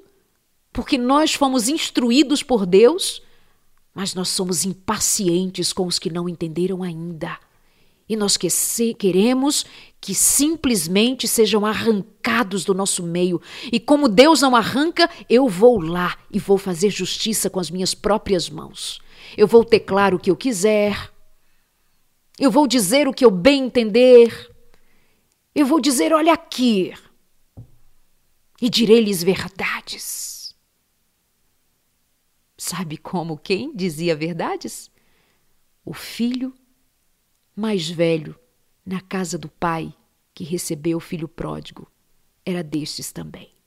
porque 0.72 0.98
nós 0.98 1.34
fomos 1.34 1.70
instruídos 1.70 2.44
por 2.44 2.66
Deus, 2.66 3.22
mas 3.94 4.14
nós 4.14 4.30
somos 4.30 4.66
impacientes 4.66 5.74
com 5.74 5.88
os 5.88 5.98
que 5.98 6.10
não 6.10 6.28
entenderam 6.28 6.84
ainda. 6.84 7.38
E 8.08 8.16
nós 8.16 8.38
que 8.38 8.48
queremos 8.96 9.66
que 10.02 10.16
simplesmente 10.16 11.28
sejam 11.28 11.66
arrancados 11.66 12.66
do 12.66 12.74
nosso 12.74 13.04
meio. 13.04 13.40
E 13.72 13.80
como 13.80 14.08
Deus 14.10 14.42
não 14.42 14.56
arranca, 14.56 15.08
eu 15.30 15.48
vou 15.48 15.80
lá 15.80 16.18
e 16.32 16.40
vou 16.40 16.58
fazer 16.58 16.90
justiça 16.90 17.50
com 17.50 17.60
as 17.60 17.70
minhas 17.70 17.94
próprias 17.94 18.50
mãos. 18.50 19.00
Eu 19.38 19.46
vou 19.46 19.64
teclar 19.64 20.16
o 20.16 20.20
que 20.20 20.32
eu 20.32 20.36
quiser, 20.36 21.12
eu 22.40 22.50
vou 22.50 22.66
dizer 22.66 23.08
o 23.08 23.14
que 23.14 23.26
eu 23.26 23.30
bem 23.30 23.66
entender. 23.66 24.50
Eu 25.54 25.66
vou 25.66 25.82
dizer: 25.82 26.14
olha 26.14 26.34
aqui. 26.34 26.94
E 28.62 28.70
direi-lhes 28.70 29.22
verdades. 29.22 30.56
Sabe 32.58 32.98
como 32.98 33.38
quem 33.38 33.76
dizia 33.76 34.16
verdades? 34.16 34.90
O 35.86 35.94
filho 35.94 36.54
mais 37.56 37.90
velho 37.90 38.38
na 38.86 39.02
casa 39.02 39.38
do 39.38 39.50
pai 39.50 39.94
que 40.34 40.44
recebeu 40.44 40.98
o 40.98 41.02
filho 41.02 41.28
pródigo 41.28 41.90
era 42.46 42.64
destes 42.64 43.12
também. 43.12 43.59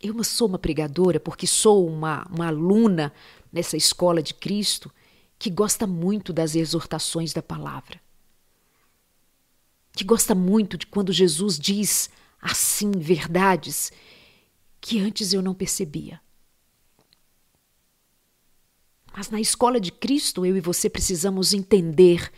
Eu 0.00 0.22
sou 0.24 0.48
uma 0.48 0.58
pregadora 0.58 1.20
porque 1.20 1.46
sou 1.46 1.86
uma, 1.86 2.26
uma 2.30 2.46
aluna 2.46 3.12
nessa 3.52 3.76
escola 3.76 4.22
de 4.22 4.32
Cristo 4.32 4.90
que 5.38 5.50
gosta 5.50 5.86
muito 5.86 6.32
das 6.32 6.54
exortações 6.54 7.32
da 7.32 7.42
palavra. 7.42 8.00
Que 9.92 10.04
gosta 10.04 10.34
muito 10.34 10.78
de 10.78 10.86
quando 10.86 11.12
Jesus 11.12 11.58
diz 11.58 12.10
assim 12.40 12.90
verdades 12.92 13.92
que 14.80 14.98
antes 14.98 15.32
eu 15.32 15.42
não 15.42 15.54
percebia. 15.54 16.20
Mas 19.14 19.28
na 19.28 19.40
escola 19.40 19.80
de 19.80 19.92
Cristo, 19.92 20.46
eu 20.46 20.56
e 20.56 20.60
você 20.60 20.88
precisamos 20.88 21.52
entender 21.52 22.32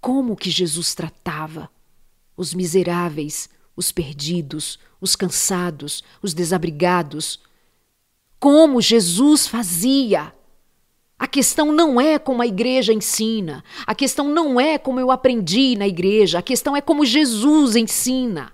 como 0.00 0.36
que 0.36 0.50
Jesus 0.50 0.94
tratava 0.94 1.70
os 2.36 2.54
miseráveis, 2.54 3.48
os 3.76 3.90
perdidos, 3.90 4.78
os 5.00 5.16
cansados, 5.16 6.02
os 6.22 6.34
desabrigados, 6.34 7.40
como 8.38 8.80
Jesus 8.80 9.46
fazia. 9.46 10.32
A 11.18 11.26
questão 11.26 11.72
não 11.72 12.00
é 12.00 12.18
como 12.18 12.42
a 12.42 12.46
igreja 12.46 12.92
ensina, 12.92 13.62
a 13.86 13.94
questão 13.94 14.28
não 14.28 14.60
é 14.60 14.76
como 14.76 14.98
eu 14.98 15.10
aprendi 15.10 15.76
na 15.76 15.86
igreja, 15.86 16.38
a 16.38 16.42
questão 16.42 16.76
é 16.76 16.80
como 16.80 17.04
Jesus 17.04 17.76
ensina. 17.76 18.52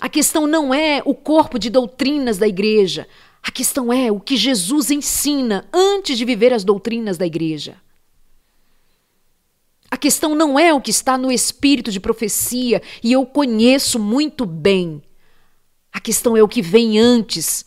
A 0.00 0.08
questão 0.08 0.46
não 0.46 0.74
é 0.74 1.00
o 1.04 1.14
corpo 1.14 1.58
de 1.58 1.70
doutrinas 1.70 2.36
da 2.36 2.46
igreja, 2.46 3.08
a 3.42 3.50
questão 3.50 3.92
é 3.92 4.10
o 4.12 4.20
que 4.20 4.36
Jesus 4.36 4.90
ensina 4.90 5.66
antes 5.72 6.18
de 6.18 6.24
viver 6.24 6.52
as 6.52 6.64
doutrinas 6.64 7.16
da 7.16 7.26
igreja. 7.26 7.76
A 9.92 9.96
questão 9.98 10.34
não 10.34 10.58
é 10.58 10.72
o 10.72 10.80
que 10.80 10.90
está 10.90 11.18
no 11.18 11.30
espírito 11.30 11.92
de 11.92 12.00
profecia 12.00 12.80
e 13.04 13.12
eu 13.12 13.26
conheço 13.26 13.98
muito 13.98 14.46
bem. 14.46 15.02
A 15.92 16.00
questão 16.00 16.34
é 16.34 16.42
o 16.42 16.48
que 16.48 16.62
vem 16.62 16.98
antes 16.98 17.66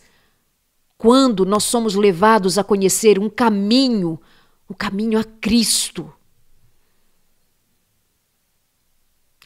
quando 0.98 1.46
nós 1.46 1.62
somos 1.62 1.94
levados 1.94 2.58
a 2.58 2.64
conhecer 2.64 3.16
um 3.16 3.30
caminho, 3.30 4.20
o 4.68 4.74
caminho 4.74 5.20
a 5.20 5.22
Cristo. 5.22 6.12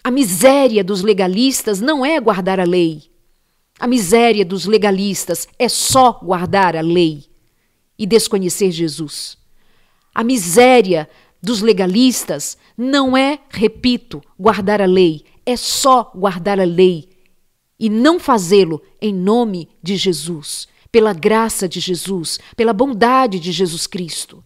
A 0.03 0.11
miséria 0.11 0.83
dos 0.83 1.03
legalistas 1.03 1.83
não 1.83 2.03
é 2.03 2.19
guardar 2.19 2.59
a 2.59 2.65
lei. 2.65 3.11
A 3.79 3.87
miséria 3.87 4.43
dos 4.43 4.65
legalistas 4.65 5.47
é 5.59 5.69
só 5.69 6.13
guardar 6.13 6.75
a 6.75 6.81
lei 6.81 7.27
e 7.99 8.07
desconhecer 8.07 8.71
Jesus. 8.71 9.37
A 10.15 10.25
miséria 10.25 11.07
dos 11.43 11.63
legalistas 11.63 12.59
não 12.77 13.17
é, 13.17 13.41
repito, 13.51 14.23
guardar 14.39 14.81
a 14.81 14.87
lei, 14.87 15.25
é 15.47 15.57
só 15.57 16.11
guardar 16.15 16.61
a 16.61 16.65
lei 16.65 17.09
e 17.79 17.89
não 17.89 18.21
fazê-lo 18.21 18.83
em 19.01 19.13
nome 19.13 19.69
de 19.83 19.97
Jesus 19.97 20.69
pela 20.93 21.13
graça 21.13 21.69
de 21.69 21.81
Jesus, 21.81 22.39
pela 22.57 22.73
bondade 22.73 23.39
de 23.39 23.53
Jesus 23.53 23.87
Cristo. 23.87 24.43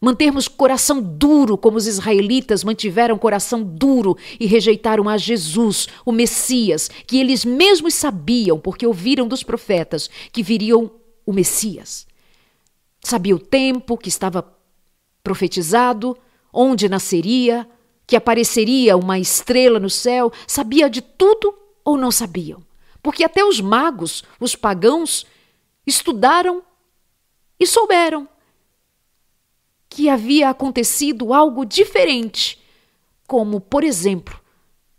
Mantermos 0.00 0.48
coração 0.48 1.00
duro, 1.00 1.56
como 1.56 1.76
os 1.76 1.86
israelitas 1.86 2.64
mantiveram 2.64 3.16
coração 3.16 3.62
duro 3.62 4.16
e 4.40 4.46
rejeitaram 4.46 5.08
a 5.08 5.16
Jesus, 5.16 5.86
o 6.04 6.10
Messias, 6.10 6.90
que 7.06 7.18
eles 7.18 7.44
mesmos 7.44 7.94
sabiam, 7.94 8.58
porque 8.58 8.86
ouviram 8.86 9.28
dos 9.28 9.44
profetas, 9.44 10.10
que 10.32 10.42
viriam 10.42 10.90
o 11.24 11.32
Messias. 11.32 12.06
Sabia 13.00 13.36
o 13.36 13.38
tempo 13.38 13.96
que 13.96 14.08
estava 14.08 14.42
profetizado, 15.22 16.16
onde 16.52 16.88
nasceria, 16.88 17.68
que 18.06 18.16
apareceria 18.16 18.96
uma 18.96 19.18
estrela 19.18 19.78
no 19.78 19.90
céu, 19.90 20.32
sabia 20.46 20.88
de 20.90 21.00
tudo 21.00 21.54
ou 21.84 21.96
não 21.96 22.10
sabiam? 22.10 22.62
porque 23.02 23.24
até 23.24 23.44
os 23.44 23.60
magos, 23.60 24.22
os 24.38 24.54
pagãos, 24.54 25.26
estudaram 25.86 26.62
e 27.58 27.66
souberam 27.66 28.28
que 29.88 30.08
havia 30.08 30.48
acontecido 30.48 31.34
algo 31.34 31.66
diferente, 31.66 32.62
como, 33.26 33.60
por 33.60 33.84
exemplo, 33.84 34.40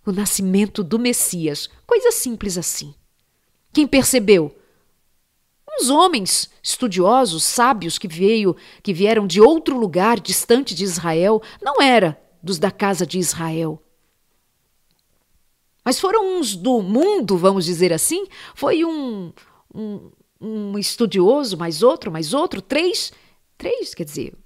o 0.05 0.11
nascimento 0.11 0.83
do 0.83 0.99
Messias, 0.99 1.69
coisa 1.87 2.11
simples 2.11 2.57
assim. 2.57 2.93
Quem 3.71 3.87
percebeu? 3.87 4.55
Uns 5.79 5.89
homens 5.89 6.49
estudiosos, 6.61 7.43
sábios 7.43 7.97
que 7.97 8.07
veio, 8.07 8.55
que 8.81 8.93
vieram 8.93 9.25
de 9.25 9.41
outro 9.41 9.77
lugar 9.77 10.19
distante 10.19 10.75
de 10.75 10.83
Israel, 10.83 11.41
não 11.61 11.81
era 11.81 12.21
dos 12.41 12.59
da 12.59 12.69
casa 12.69 13.05
de 13.05 13.17
Israel. 13.17 13.81
Mas 15.83 15.99
foram 15.99 16.37
uns 16.37 16.55
do 16.55 16.81
mundo, 16.81 17.37
vamos 17.37 17.65
dizer 17.65 17.91
assim. 17.91 18.25
Foi 18.55 18.85
um, 18.85 19.33
um, 19.73 20.11
um 20.39 20.77
estudioso, 20.77 21.57
mais 21.57 21.83
outro, 21.83 22.11
mais 22.11 22.33
outro, 22.33 22.61
três. 22.61 23.11
Três, 23.57 23.93
quer 23.93 24.05
dizer. 24.05 24.37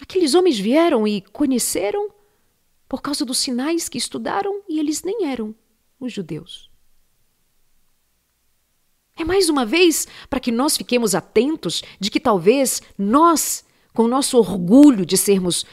Aqueles 0.00 0.34
homens 0.34 0.58
vieram 0.58 1.06
e 1.06 1.20
conheceram 1.20 2.10
por 2.88 3.02
causa 3.02 3.24
dos 3.24 3.38
sinais 3.38 3.88
que 3.88 3.98
estudaram 3.98 4.62
e 4.68 4.78
eles 4.78 5.02
nem 5.02 5.24
eram 5.26 5.54
os 5.98 6.12
judeus. 6.12 6.65
É 9.16 9.24
mais 9.24 9.48
uma 9.48 9.64
vez 9.64 10.06
para 10.28 10.38
que 10.38 10.52
nós 10.52 10.76
fiquemos 10.76 11.14
atentos 11.14 11.82
de 11.98 12.10
que 12.10 12.20
talvez 12.20 12.82
nós, 12.98 13.64
com 13.94 14.06
nosso 14.06 14.36
orgulho 14.36 15.06
de 15.06 15.16
sermos 15.16 15.64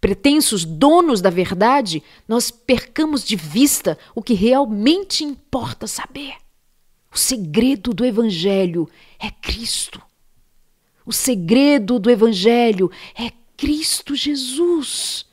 pretensos 0.00 0.64
donos 0.64 1.20
da 1.20 1.30
verdade, 1.30 2.02
nós 2.28 2.50
percamos 2.50 3.24
de 3.24 3.36
vista 3.36 3.98
o 4.14 4.22
que 4.22 4.34
realmente 4.34 5.24
importa 5.24 5.86
saber. 5.86 6.34
O 7.12 7.18
segredo 7.18 7.92
do 7.92 8.04
Evangelho 8.04 8.88
é 9.18 9.30
Cristo. 9.30 10.00
O 11.04 11.12
segredo 11.12 11.98
do 11.98 12.10
Evangelho 12.10 12.90
é 13.14 13.32
Cristo 13.56 14.14
Jesus. 14.14 15.26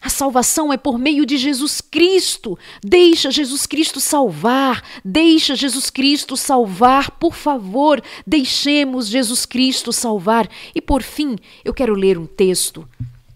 A 0.00 0.08
salvação 0.08 0.72
é 0.72 0.78
por 0.78 0.98
meio 0.98 1.26
de 1.26 1.36
Jesus 1.36 1.82
Cristo. 1.82 2.58
Deixa 2.82 3.30
Jesus 3.30 3.66
Cristo 3.66 4.00
salvar. 4.00 4.82
Deixa 5.04 5.54
Jesus 5.54 5.90
Cristo 5.90 6.38
salvar. 6.38 7.10
Por 7.12 7.34
favor, 7.34 8.02
deixemos 8.26 9.08
Jesus 9.08 9.44
Cristo 9.44 9.92
salvar. 9.92 10.48
E 10.74 10.80
por 10.80 11.02
fim, 11.02 11.36
eu 11.62 11.74
quero 11.74 11.94
ler 11.94 12.16
um 12.16 12.26
texto 12.26 12.88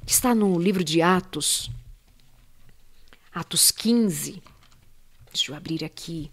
que 0.06 0.12
está 0.12 0.34
no 0.34 0.58
livro 0.58 0.82
de 0.82 1.02
Atos. 1.02 1.70
Atos 3.30 3.70
15. 3.70 4.42
Deixa 5.30 5.52
eu 5.52 5.56
abrir 5.56 5.84
aqui. 5.84 6.30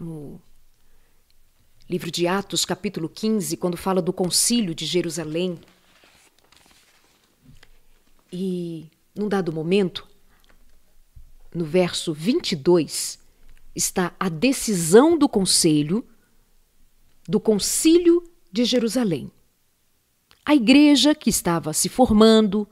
No 0.00 0.40
livro 1.88 2.10
de 2.10 2.26
Atos, 2.26 2.64
capítulo 2.64 3.10
15, 3.10 3.58
quando 3.58 3.76
fala 3.76 4.00
do 4.00 4.12
concílio 4.12 4.74
de 4.74 4.86
Jerusalém. 4.86 5.58
E, 8.32 8.90
num 9.14 9.28
dado 9.28 9.52
momento, 9.52 10.06
no 11.54 11.64
verso 11.64 12.12
22, 12.12 13.18
está 13.74 14.14
a 14.18 14.28
decisão 14.28 15.16
do 15.16 15.28
conselho 15.28 16.04
do 17.28 17.40
Concílio 17.40 18.22
de 18.52 18.64
Jerusalém. 18.64 19.30
A 20.44 20.54
igreja 20.54 21.14
que 21.14 21.28
estava 21.28 21.72
se 21.72 21.88
formando, 21.88 22.68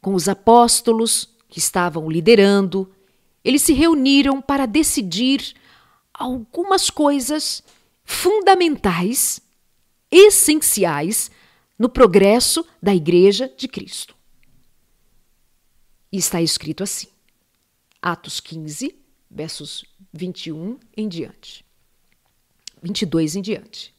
com 0.00 0.14
os 0.14 0.28
apóstolos 0.28 1.28
que 1.48 1.58
estavam 1.58 2.08
liderando, 2.08 2.90
eles 3.44 3.62
se 3.62 3.72
reuniram 3.72 4.40
para 4.40 4.66
decidir 4.66 5.54
algumas 6.12 6.90
coisas 6.90 7.62
fundamentais, 8.04 9.40
essenciais 10.10 11.30
no 11.78 11.88
progresso 11.88 12.64
da 12.82 12.94
Igreja 12.94 13.52
de 13.56 13.68
Cristo. 13.68 14.17
E 16.10 16.16
está 16.16 16.40
escrito 16.40 16.82
assim, 16.82 17.08
Atos 18.00 18.40
15, 18.40 18.94
versos 19.30 19.84
21 20.12 20.78
em 20.96 21.08
diante. 21.08 21.64
22 22.82 23.36
em 23.36 23.42
diante. 23.42 23.94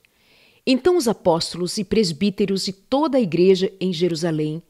Então 0.66 0.98
os 0.98 1.08
apóstolos 1.08 1.78
e 1.78 1.84
presbíteros 1.84 2.68
e 2.68 2.74
toda 2.74 3.18
a 3.18 3.22
igreja 3.22 3.72
em 3.80 3.92
Jerusalém 3.92 4.62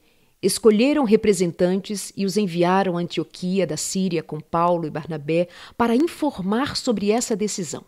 escolheram 0.42 1.04
representantes 1.04 2.14
e 2.16 2.26
os 2.26 2.38
enviaram 2.38 2.98
a 2.98 3.02
Antioquia 3.02 3.68
da 3.68 3.76
Síria 3.76 4.24
com 4.24 4.40
Paulo 4.40 4.88
e 4.88 4.90
Barnabé 4.90 5.48
para 5.78 5.96
informar 5.96 6.78
sobre 6.78 7.12
essa 7.12 7.36
decisão. 7.36 7.84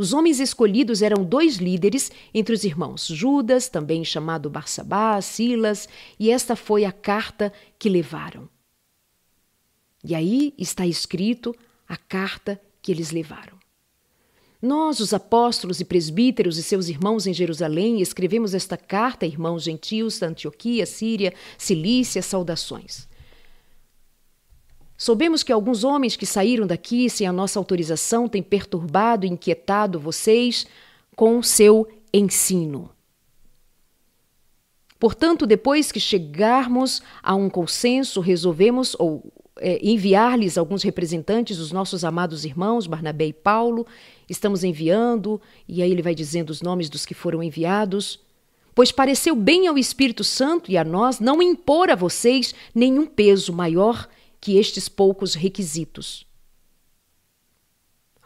Os 0.00 0.14
homens 0.14 0.40
escolhidos 0.40 1.02
eram 1.02 1.22
dois 1.22 1.56
líderes 1.56 2.10
entre 2.32 2.54
os 2.54 2.64
irmãos, 2.64 3.06
Judas, 3.06 3.68
também 3.68 4.02
chamado 4.02 4.48
Barsabá, 4.48 5.20
Silas, 5.20 5.86
e 6.18 6.30
esta 6.30 6.56
foi 6.56 6.86
a 6.86 6.90
carta 6.90 7.52
que 7.78 7.86
levaram. 7.86 8.48
E 10.02 10.14
aí 10.14 10.54
está 10.56 10.86
escrito 10.86 11.54
a 11.86 11.98
carta 11.98 12.58
que 12.80 12.90
eles 12.90 13.10
levaram. 13.10 13.58
Nós, 14.62 15.00
os 15.00 15.12
apóstolos 15.12 15.80
e 15.80 15.84
presbíteros 15.84 16.56
e 16.56 16.62
seus 16.62 16.88
irmãos 16.88 17.26
em 17.26 17.34
Jerusalém, 17.34 18.00
escrevemos 18.00 18.54
esta 18.54 18.78
carta, 18.78 19.26
irmãos 19.26 19.64
gentios 19.64 20.18
da 20.18 20.28
Antioquia, 20.28 20.86
Síria, 20.86 21.34
Cilícia, 21.58 22.22
saudações. 22.22 23.06
Soubemos 25.00 25.42
que 25.42 25.50
alguns 25.50 25.82
homens 25.82 26.14
que 26.14 26.26
saíram 26.26 26.66
daqui 26.66 27.08
sem 27.08 27.26
a 27.26 27.32
nossa 27.32 27.58
autorização 27.58 28.28
têm 28.28 28.42
perturbado 28.42 29.24
e 29.24 29.30
inquietado 29.30 29.98
vocês 29.98 30.66
com 31.16 31.42
seu 31.42 31.88
ensino. 32.12 32.90
Portanto, 34.98 35.46
depois 35.46 35.90
que 35.90 35.98
chegarmos 35.98 37.00
a 37.22 37.34
um 37.34 37.48
consenso, 37.48 38.20
resolvemos 38.20 38.94
ou 38.98 39.24
é, 39.56 39.80
enviar-lhes 39.82 40.58
alguns 40.58 40.82
representantes 40.82 41.56
dos 41.56 41.72
nossos 41.72 42.04
amados 42.04 42.44
irmãos, 42.44 42.86
Barnabé 42.86 43.28
e 43.28 43.32
Paulo. 43.32 43.86
Estamos 44.28 44.62
enviando, 44.62 45.40
e 45.66 45.82
aí 45.82 45.90
ele 45.90 46.02
vai 46.02 46.14
dizendo 46.14 46.50
os 46.50 46.60
nomes 46.60 46.90
dos 46.90 47.06
que 47.06 47.14
foram 47.14 47.42
enviados. 47.42 48.20
Pois 48.74 48.92
pareceu 48.92 49.34
bem 49.34 49.66
ao 49.66 49.78
Espírito 49.78 50.22
Santo 50.22 50.70
e 50.70 50.76
a 50.76 50.84
nós 50.84 51.20
não 51.20 51.40
impor 51.40 51.88
a 51.88 51.94
vocês 51.94 52.54
nenhum 52.74 53.06
peso 53.06 53.50
maior 53.50 54.06
que 54.40 54.56
estes 54.56 54.88
poucos 54.88 55.34
requisitos. 55.34 56.26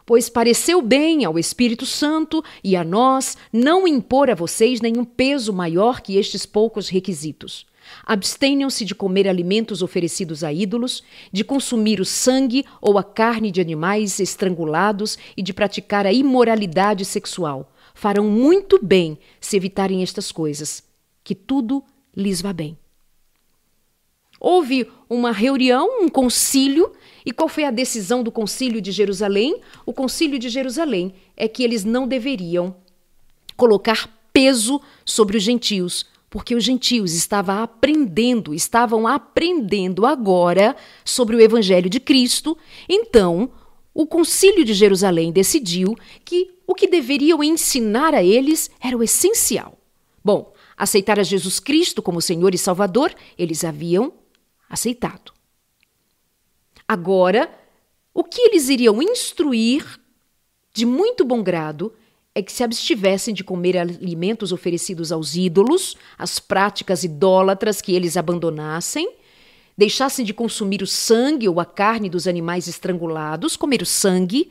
Pois 0.07 0.29
pareceu 0.29 0.83
bem 0.83 1.25
ao 1.25 1.39
Espírito 1.39 1.87
Santo 1.87 2.45
e 2.63 2.77
a 2.77 2.85
nós 2.85 3.37
não 3.53 3.89
impor 3.89 4.31
a 4.31 4.35
vocês 4.35 4.81
nenhum 4.81 5.05
peso 5.05 5.53
maior 5.53 6.01
que 6.01 6.17
estes 6.17 6.45
poucos 6.45 6.89
requisitos 6.89 7.67
Abstenham-se 8.05 8.85
de 8.85 8.95
comer 8.95 9.29
alimentos 9.29 9.83
oferecidos 9.83 10.45
a 10.45 10.53
ídolos, 10.53 11.03
de 11.33 11.45
consumir 11.45 12.01
o 12.01 12.05
sangue 12.05 12.65
ou 12.81 12.99
a 12.99 13.05
carne 13.05 13.51
de 13.51 13.61
animais 13.61 14.21
estrangulados 14.21 15.19
e 15.37 15.43
de 15.43 15.53
praticar 15.53 16.07
a 16.07 16.13
imoralidade 16.13 17.05
sexual. 17.05 17.73
Farão 17.95 18.25
muito 18.25 18.83
bem 18.83 19.19
se 19.41 19.57
evitarem 19.57 20.03
estas 20.03 20.33
coisas, 20.33 20.83
que 21.23 21.35
tudo 21.35 21.83
lhes 22.17 22.43
vá 22.43 22.53
bem. 22.53 22.77
Houve 24.47 24.87
uma 25.09 25.33
reunião, 25.33 26.03
um 26.03 26.09
concílio, 26.11 26.93
e 27.25 27.33
qual 27.33 27.49
foi 27.49 27.65
a 27.65 27.71
decisão 27.71 28.23
do 28.23 28.31
concílio 28.31 28.79
de 28.79 28.93
Jerusalém? 28.93 29.59
O 29.87 29.93
concílio 29.95 30.39
de 30.39 30.51
Jerusalém 30.51 31.15
é 31.35 31.49
que 31.49 31.65
eles 31.65 31.83
não 31.83 32.07
deveriam 32.07 32.77
colocar 33.57 34.07
peso 34.35 34.83
sobre 35.03 35.39
os 35.39 35.43
gentios, 35.43 36.05
porque 36.29 36.55
os 36.55 36.63
gentios 36.63 37.15
estavam 37.15 37.63
aprendendo, 37.63 38.53
estavam 38.53 39.07
aprendendo 39.07 40.05
agora 40.05 40.77
sobre 41.07 41.37
o 41.37 41.41
evangelho 41.41 41.89
de 41.89 41.99
Cristo. 41.99 42.55
Então, 42.87 43.51
o 43.95 44.07
Concílio 44.07 44.63
de 44.63 44.75
Jerusalém 44.75 45.33
decidiu 45.33 45.97
que 46.23 46.51
o 46.67 46.75
que 46.75 46.87
deveriam 46.87 47.43
ensinar 47.43 48.13
a 48.13 48.23
eles 48.23 48.71
era 48.79 48.95
o 48.95 49.03
essencial. 49.03 49.79
Bom, 50.23 50.53
aceitar 50.77 51.19
a 51.19 51.23
Jesus 51.23 51.59
Cristo 51.59 52.03
como 52.03 52.21
Senhor 52.21 52.55
e 52.55 52.59
Salvador, 52.59 53.15
eles 53.39 53.65
haviam 53.65 54.13
aceitado. 54.69 55.33
Agora, 56.87 57.51
o 58.13 58.23
que 58.23 58.41
eles 58.41 58.69
iriam 58.69 59.03
instruir 59.03 60.01
de 60.73 60.85
muito 60.85 61.25
bom 61.25 61.43
grado 61.43 61.93
é 62.35 62.43
que 62.43 62.53
se 62.53 62.65
abstivessem 62.65 63.33
de 63.33 63.45
comer 63.45 63.79
alimentos 63.79 64.51
oferecidos 64.51 65.13
aos 65.13 65.37
ídolos, 65.37 65.97
as 66.19 66.41
práticas 66.41 67.05
idólatras 67.05 67.81
que 67.81 67.95
eles 67.95 68.17
abandonassem, 68.17 69.09
deixassem 69.79 70.25
de 70.25 70.35
consumir 70.35 70.83
o 70.83 70.87
sangue 70.87 71.49
ou 71.49 71.61
a 71.61 71.65
carne 71.65 72.11
dos 72.11 72.27
animais 72.27 72.67
estrangulados, 72.67 73.57
comer 73.57 73.83
o 73.83 73.87
sangue, 73.87 74.51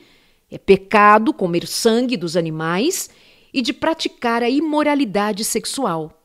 é 0.50 0.58
pecado 0.58 1.32
comer 1.32 1.64
o 1.64 1.66
sangue 1.68 2.16
dos 2.16 2.36
animais, 2.36 3.10
e 3.52 3.62
de 3.62 3.72
praticar 3.72 4.42
a 4.42 4.50
imoralidade 4.50 5.44
sexual. 5.44 6.23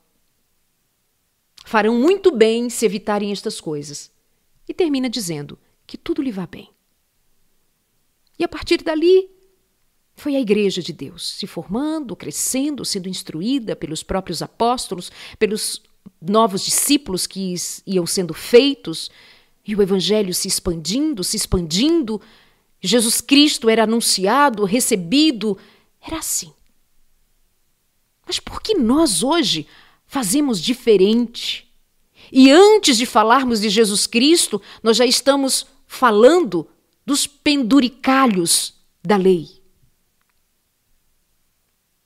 Farão 1.69 1.93
muito 1.93 2.31
bem 2.31 2.67
se 2.67 2.83
evitarem 2.83 3.31
estas 3.31 3.61
coisas. 3.61 4.09
E 4.67 4.73
termina 4.73 5.07
dizendo 5.07 5.55
que 5.85 5.99
tudo 5.99 6.19
lhe 6.19 6.31
vá 6.31 6.47
bem. 6.47 6.67
E 8.39 8.43
a 8.43 8.47
partir 8.47 8.81
dali, 8.81 9.29
foi 10.15 10.35
a 10.35 10.39
Igreja 10.39 10.81
de 10.81 10.91
Deus 10.91 11.33
se 11.33 11.45
formando, 11.45 12.15
crescendo, 12.15 12.83
sendo 12.83 13.07
instruída 13.07 13.75
pelos 13.75 14.01
próprios 14.01 14.41
apóstolos, 14.41 15.11
pelos 15.37 15.83
novos 16.19 16.65
discípulos 16.65 17.27
que 17.27 17.53
iam 17.85 18.07
sendo 18.07 18.33
feitos, 18.33 19.11
e 19.63 19.75
o 19.75 19.81
Evangelho 19.83 20.33
se 20.33 20.47
expandindo, 20.47 21.23
se 21.23 21.37
expandindo. 21.37 22.19
Jesus 22.81 23.21
Cristo 23.21 23.69
era 23.69 23.83
anunciado, 23.83 24.65
recebido. 24.65 25.55
Era 26.01 26.17
assim. 26.17 26.51
Mas 28.25 28.39
por 28.39 28.59
que 28.59 28.73
nós 28.73 29.21
hoje 29.21 29.67
fazemos 30.09 30.59
diferente? 30.59 31.71
E 32.31 32.51
antes 32.51 32.97
de 32.97 33.05
falarmos 33.05 33.61
de 33.61 33.69
Jesus 33.69 34.07
Cristo, 34.07 34.59
nós 34.81 34.97
já 34.97 35.05
estamos 35.05 35.67
falando 35.85 36.67
dos 37.05 37.27
penduricalhos 37.27 38.73
da 39.03 39.15
lei. 39.15 39.61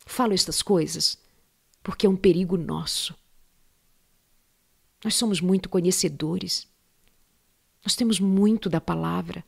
Falo 0.05 0.33
estas 0.33 0.61
coisas 0.61 1.17
porque 1.81 2.05
é 2.05 2.09
um 2.09 2.15
perigo 2.15 2.57
nosso. 2.57 3.15
Nós 5.03 5.15
somos 5.15 5.39
muito 5.39 5.69
conhecedores. 5.69 6.67
Nós 7.83 7.95
temos 7.95 8.19
muito 8.19 8.69
da 8.69 8.79
palavra. 8.79 9.43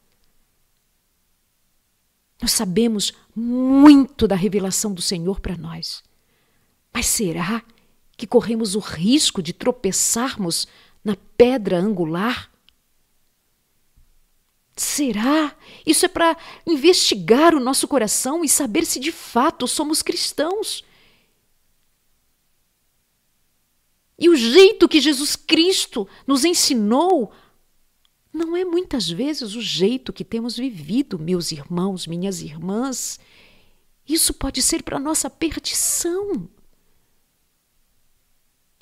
Nós 2.42 2.52
sabemos 2.52 3.14
muito 3.34 4.28
da 4.28 4.36
revelação 4.36 4.94
do 4.94 5.02
Senhor 5.02 5.40
para 5.40 5.58
nós. 5.58 6.04
Mas 6.94 7.06
será 7.06 7.64
que 8.18 8.28
corremos 8.28 8.76
o 8.76 8.80
risco 8.80 9.42
de 9.42 9.54
tropeçarmos 9.54 10.68
na 11.04 11.16
pedra 11.38 11.78
angular? 11.78 12.52
Será? 14.76 15.56
Isso 15.86 16.06
é 16.06 16.10
para 16.10 16.36
investigar 16.68 17.56
o 17.56 17.60
nosso 17.60 17.88
coração 17.88 18.44
e 18.44 18.50
saber 18.50 18.86
se 18.86 19.00
de 19.00 19.12
fato 19.12 19.68
somos 19.68 20.02
cristãos. 20.02 20.84
E 24.18 24.30
o 24.30 24.36
jeito 24.36 24.88
que 24.88 25.02
Jesus 25.02 25.36
Cristo 25.36 26.08
nos 26.26 26.46
ensinou 26.46 27.32
não 28.34 28.56
é 28.56 28.66
muitas 28.66 29.10
vezes 29.10 29.56
o 29.56 29.62
jeito 29.62 30.12
que 30.12 30.26
temos 30.26 30.58
vivido, 30.58 31.18
meus 31.18 31.54
irmãos, 31.54 32.06
minhas 32.06 32.42
irmãs. 32.42 33.18
Isso 34.08 34.34
pode 34.34 34.62
ser 34.62 34.84
para 34.84 35.00
nossa 35.00 35.30
perdição. 35.30 36.50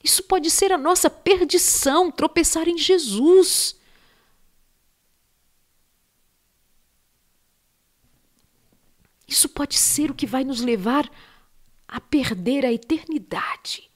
Isso 0.04 0.22
pode 0.24 0.52
ser 0.52 0.72
a 0.72 0.78
nossa 0.78 1.10
perdição, 1.10 2.12
tropeçar 2.12 2.68
em 2.68 2.78
Jesus. 2.78 3.76
Isso 9.26 9.48
pode 9.48 9.78
ser 9.78 10.12
o 10.12 10.14
que 10.14 10.28
vai 10.28 10.44
nos 10.44 10.60
levar 10.60 11.10
a 11.88 12.02
perder 12.02 12.66
a 12.66 12.74
eternidade. 12.74 13.90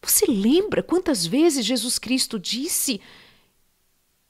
Você 0.00 0.26
lembra 0.26 0.82
quantas 0.82 1.26
vezes 1.26 1.66
Jesus 1.66 1.98
Cristo 1.98 2.38
disse 2.38 3.00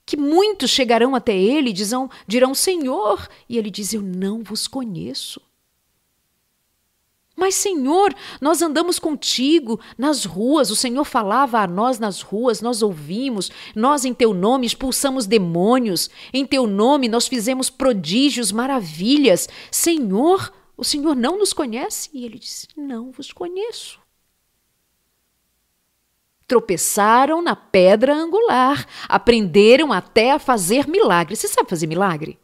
que 0.07 0.17
muitos 0.17 0.71
chegarão 0.71 1.15
até 1.15 1.37
ele 1.37 1.71
e 1.71 1.73
dirão, 1.73 2.11
dirão 2.27 2.55
Senhor, 2.55 3.29
e 3.49 3.59
ele 3.59 3.71
diz: 3.71 3.93
Eu 3.93 4.01
não 4.01 4.43
vos 4.43 4.67
conheço. 4.67 5.41
Mas, 7.37 7.57
Senhor, 7.57 8.15
nós 8.41 8.63
andamos 8.63 8.99
contigo 8.99 9.81
nas 9.99 10.25
ruas, 10.25 10.71
o 10.71 10.77
Senhor 10.77 11.05
falava 11.05 11.59
a 11.59 11.67
nós 11.67 11.99
nas 11.99 12.21
ruas, 12.21 12.61
nós 12.61 12.81
ouvimos, 12.81 13.51
nós 13.75 14.05
em 14.05 14.15
teu 14.15 14.33
nome 14.33 14.67
expulsamos 14.67 15.27
demônios, 15.27 16.09
em 16.33 16.47
teu 16.47 16.67
nome 16.67 17.09
nós 17.09 17.27
fizemos 17.27 17.69
prodígios, 17.69 18.53
maravilhas. 18.53 19.49
Senhor, 19.71 20.53
o 20.77 20.85
Senhor 20.85 21.17
não 21.17 21.37
nos 21.37 21.53
conhece? 21.53 22.09
E 22.13 22.25
ele 22.25 22.39
disse: 22.39 22.69
Não 22.77 23.11
vos 23.11 23.33
conheço. 23.33 23.99
Tropeçaram 26.47 27.43
na 27.43 27.57
pedra 27.57 28.15
angular, 28.15 28.87
aprenderam 29.09 29.93
até 29.93 30.31
a 30.31 30.39
fazer 30.39 30.87
milagre. 30.87 31.35
Você 31.35 31.49
sabe 31.49 31.69
fazer 31.69 31.87
milagre? 31.89 32.39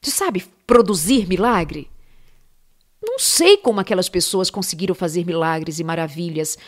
Você 0.00 0.10
sabe 0.10 0.46
produzir 0.66 1.26
milagre? 1.26 1.90
Não 3.06 3.18
sei 3.20 3.56
como 3.56 3.78
aquelas 3.78 4.08
pessoas 4.08 4.50
conseguiram 4.50 4.94
fazer 4.94 5.24
milagres 5.24 5.78
e 5.78 5.84
maravilhas, 5.84 6.58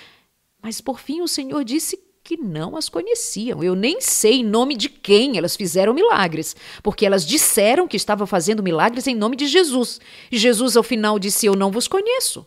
mas 0.63 0.81
por 0.81 1.01
fim 1.01 1.21
o 1.21 1.29
Senhor 1.29 1.65
disse 1.65 1.99
que 2.23 2.37
não 2.37 2.77
as 2.77 2.89
conheciam. 2.89 3.63
Eu 3.63 3.75
nem 3.75 4.01
sei 4.01 4.41
em 4.41 4.45
nome 4.45 4.77
de 4.77 4.89
quem 4.89 5.37
elas 5.37 5.57
fizeram 5.57 5.93
milagres, 5.93 6.55
porque 6.83 7.05
elas 7.05 7.27
disseram 7.27 7.89
que 7.89 7.97
estavam 7.97 8.27
fazendo 8.27 8.63
milagres 8.63 9.07
em 9.07 9.15
nome 9.15 9.35
de 9.35 9.47
Jesus. 9.47 10.01
E 10.31 10.39
Jesus, 10.39 10.77
ao 10.77 10.83
final, 10.83 11.19
disse: 11.19 11.47
Eu 11.47 11.57
não 11.57 11.71
vos 11.71 11.89
conheço. 11.89 12.47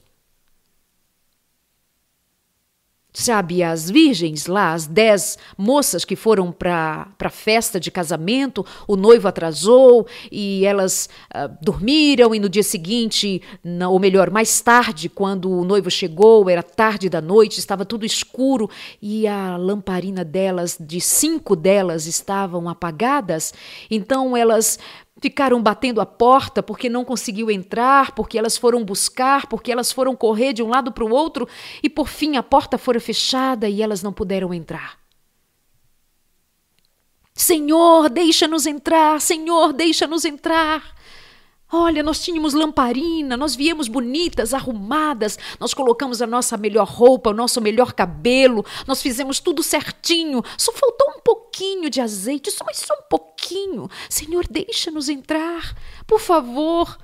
Sabe, 3.14 3.62
as 3.62 3.90
virgens 3.90 4.48
lá, 4.48 4.72
as 4.72 4.88
dez 4.88 5.38
moças 5.58 6.06
que 6.06 6.16
foram 6.16 6.50
para 6.50 7.10
a 7.20 7.30
festa 7.30 7.78
de 7.78 7.92
casamento, 7.92 8.66
o 8.88 8.96
noivo 8.96 9.28
atrasou 9.28 10.08
e 10.32 10.66
elas 10.66 11.10
uh, 11.36 11.54
dormiram, 11.62 12.34
e 12.34 12.40
no 12.40 12.48
dia 12.48 12.64
seguinte, 12.64 13.42
ou 13.90 14.00
melhor, 14.00 14.30
mais 14.30 14.62
tarde, 14.62 15.10
quando 15.10 15.52
o 15.52 15.66
noivo 15.66 15.92
chegou, 15.92 16.50
era 16.50 16.64
tarde 16.64 17.10
da 17.10 17.20
noite, 17.20 17.60
estava 17.60 17.84
tudo 17.84 18.06
escuro 18.06 18.70
e 19.02 19.28
a 19.28 19.58
lamparina 19.58 20.24
delas, 20.24 20.78
de 20.80 21.02
cinco 21.02 21.54
delas, 21.54 22.08
estavam 22.08 22.70
apagadas. 22.70 23.54
Então 23.90 24.38
elas 24.38 24.80
Ficaram 25.22 25.62
batendo 25.62 26.02
a 26.02 26.06
porta 26.06 26.64
porque 26.64 26.90
não 26.90 27.06
conseguiu 27.06 27.52
entrar, 27.52 28.12
porque 28.14 28.40
elas 28.40 28.58
foram 28.58 28.84
buscar, 28.84 29.46
porque 29.46 29.72
elas 29.72 29.92
foram 29.92 30.16
correr 30.16 30.52
de 30.52 30.64
um 30.64 30.68
lado 30.68 30.92
para 30.92 31.06
o 31.06 31.12
outro 31.12 31.48
e 31.84 31.88
por 31.88 32.08
fim 32.08 32.38
a 32.38 32.44
porta 32.44 32.76
fora 32.76 33.00
fechada 33.00 33.70
e 33.70 33.84
elas 33.84 34.02
não 34.02 34.12
puderam 34.12 34.52
entrar. 34.52 35.00
Senhor, 37.36 38.10
deixa-nos 38.10 38.66
entrar, 38.66 39.22
Senhor, 39.22 39.72
deixa-nos 39.74 40.26
entrar. 40.26 40.96
Olha, 41.72 42.04
nós 42.04 42.20
tínhamos 42.22 42.54
lamparina, 42.54 43.38
nós 43.38 43.56
viemos 43.56 43.88
bonitas, 43.88 44.54
arrumadas, 44.54 45.40
nós 45.58 45.74
colocamos 45.74 46.22
a 46.22 46.28
nossa 46.28 46.58
melhor 46.58 46.86
roupa, 46.86 47.30
o 47.30 47.34
nosso 47.34 47.62
melhor 47.62 47.94
cabelo, 47.94 48.66
nós 48.86 49.02
fizemos 49.02 49.40
tudo 49.40 49.64
certinho, 49.64 50.44
só 50.58 50.74
faltou 50.74 51.14
um 51.16 51.22
pouquinho 51.22 51.90
de 51.90 52.02
azeite, 52.02 52.52
só, 52.52 52.66
mas 52.66 52.78
só 52.78 52.94
um 52.94 53.08
pouquinho. 53.10 53.90
Senhor, 54.10 54.46
deixa-nos 54.50 55.08
entrar, 55.08 55.74
por 56.06 56.20
favor. 56.20 56.98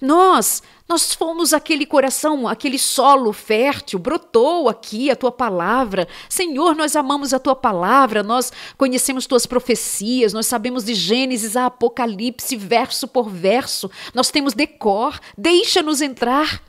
Nós, 0.00 0.62
nós 0.90 1.14
fomos 1.14 1.54
aquele 1.54 1.86
coração, 1.86 2.48
aquele 2.48 2.76
solo 2.76 3.32
fértil, 3.32 3.96
brotou 3.96 4.68
aqui 4.68 5.08
a 5.08 5.14
tua 5.14 5.30
palavra. 5.30 6.08
Senhor, 6.28 6.74
nós 6.74 6.96
amamos 6.96 7.32
a 7.32 7.38
tua 7.38 7.54
palavra, 7.54 8.24
nós 8.24 8.52
conhecemos 8.76 9.24
tuas 9.24 9.46
profecias, 9.46 10.32
nós 10.32 10.48
sabemos 10.48 10.82
de 10.82 10.94
Gênesis 10.94 11.56
a 11.56 11.66
Apocalipse, 11.66 12.56
verso 12.56 13.06
por 13.06 13.30
verso. 13.30 13.88
Nós 14.12 14.32
temos 14.32 14.52
decor, 14.52 15.20
deixa-nos 15.38 16.02
entrar. 16.02 16.60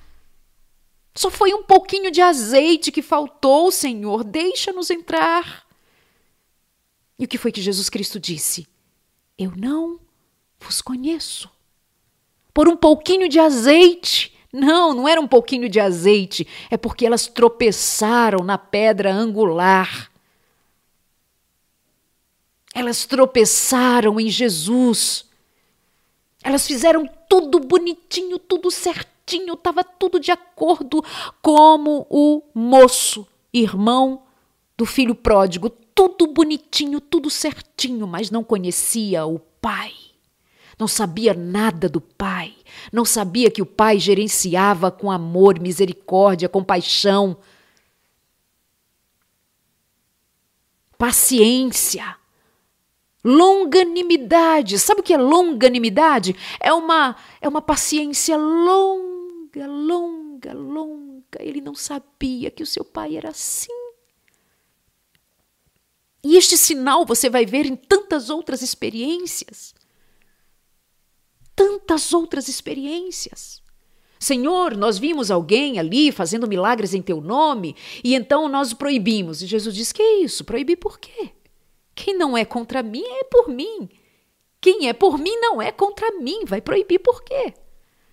Só 1.15 1.31
foi 1.31 1.51
um 1.55 1.63
pouquinho 1.63 2.11
de 2.11 2.21
azeite 2.21 2.91
que 2.91 3.01
faltou, 3.01 3.71
Senhor, 3.71 4.23
deixa-nos 4.23 4.91
entrar. 4.91 5.65
E 7.17 7.25
o 7.25 7.27
que 7.27 7.39
foi 7.39 7.51
que 7.51 7.59
Jesus 7.59 7.89
Cristo 7.89 8.19
disse? 8.19 8.67
Eu 9.35 9.51
não 9.57 9.99
vos 10.59 10.79
conheço 10.79 11.49
por 12.53 12.67
um 12.67 12.75
pouquinho 12.75 13.27
de 13.27 13.39
azeite. 13.39 14.37
Não, 14.51 14.93
não 14.93 15.07
era 15.07 15.21
um 15.21 15.27
pouquinho 15.27 15.69
de 15.69 15.79
azeite, 15.79 16.45
é 16.69 16.75
porque 16.75 17.05
elas 17.05 17.25
tropeçaram 17.25 18.43
na 18.43 18.57
pedra 18.57 19.13
angular. 19.13 20.11
Elas 22.73 23.05
tropeçaram 23.05 24.19
em 24.19 24.29
Jesus. 24.29 25.25
Elas 26.43 26.67
fizeram 26.67 27.09
tudo 27.29 27.59
bonitinho, 27.59 28.37
tudo 28.37 28.69
certinho, 28.69 29.53
estava 29.53 29.83
tudo 29.83 30.19
de 30.19 30.31
acordo, 30.31 31.03
como 31.41 32.05
o 32.09 32.41
moço, 32.53 33.25
irmão 33.53 34.23
do 34.77 34.85
filho 34.85 35.15
pródigo, 35.15 35.69
tudo 35.69 36.27
bonitinho, 36.27 36.99
tudo 36.99 37.29
certinho, 37.29 38.07
mas 38.07 38.31
não 38.31 38.43
conhecia 38.43 39.25
o 39.25 39.39
pai 39.39 39.93
não 40.81 40.87
sabia 40.87 41.35
nada 41.35 41.87
do 41.87 42.01
Pai, 42.01 42.55
não 42.91 43.05
sabia 43.05 43.51
que 43.51 43.61
o 43.61 43.67
Pai 43.67 43.99
gerenciava 43.99 44.89
com 44.89 45.11
amor, 45.11 45.59
misericórdia, 45.59 46.49
compaixão, 46.49 47.37
paciência, 50.97 52.17
longanimidade. 53.23 54.79
Sabe 54.79 55.01
o 55.01 55.03
que 55.03 55.13
é 55.13 55.17
longanimidade? 55.17 56.35
É 56.59 56.73
uma 56.73 57.15
é 57.39 57.47
uma 57.47 57.61
paciência 57.61 58.35
longa, 58.35 59.67
longa, 59.67 60.51
longa. 60.51 61.37
Ele 61.39 61.61
não 61.61 61.75
sabia 61.75 62.49
que 62.49 62.63
o 62.63 62.67
seu 62.67 62.83
pai 62.83 63.17
era 63.17 63.29
assim. 63.29 63.69
E 66.23 66.37
este 66.37 66.57
sinal 66.57 67.05
você 67.05 67.29
vai 67.29 67.45
ver 67.45 67.67
em 67.67 67.75
tantas 67.75 68.31
outras 68.31 68.63
experiências 68.63 69.75
tantas 71.55 72.13
outras 72.13 72.47
experiências. 72.47 73.61
Senhor, 74.19 74.77
nós 74.77 74.99
vimos 74.99 75.31
alguém 75.31 75.79
ali 75.79 76.11
fazendo 76.11 76.47
milagres 76.47 76.93
em 76.93 77.01
teu 77.01 77.19
nome 77.19 77.75
e 78.03 78.13
então 78.13 78.47
nós 78.47 78.73
proibimos. 78.73 79.41
E 79.41 79.47
Jesus 79.47 79.73
diz: 79.73 79.91
Que 79.91 80.01
é 80.01 80.19
isso? 80.19 80.45
Proibir 80.45 80.77
por 80.77 80.99
quê? 80.99 81.31
Quem 81.95 82.15
não 82.15 82.37
é 82.37 82.45
contra 82.45 82.83
mim 82.83 83.03
é 83.03 83.23
por 83.23 83.49
mim. 83.49 83.89
Quem 84.61 84.87
é 84.87 84.93
por 84.93 85.17
mim 85.17 85.35
não 85.37 85.59
é 85.59 85.71
contra 85.71 86.11
mim. 86.19 86.45
Vai 86.45 86.61
proibir 86.61 86.99
por 86.99 87.23
quê? 87.23 87.53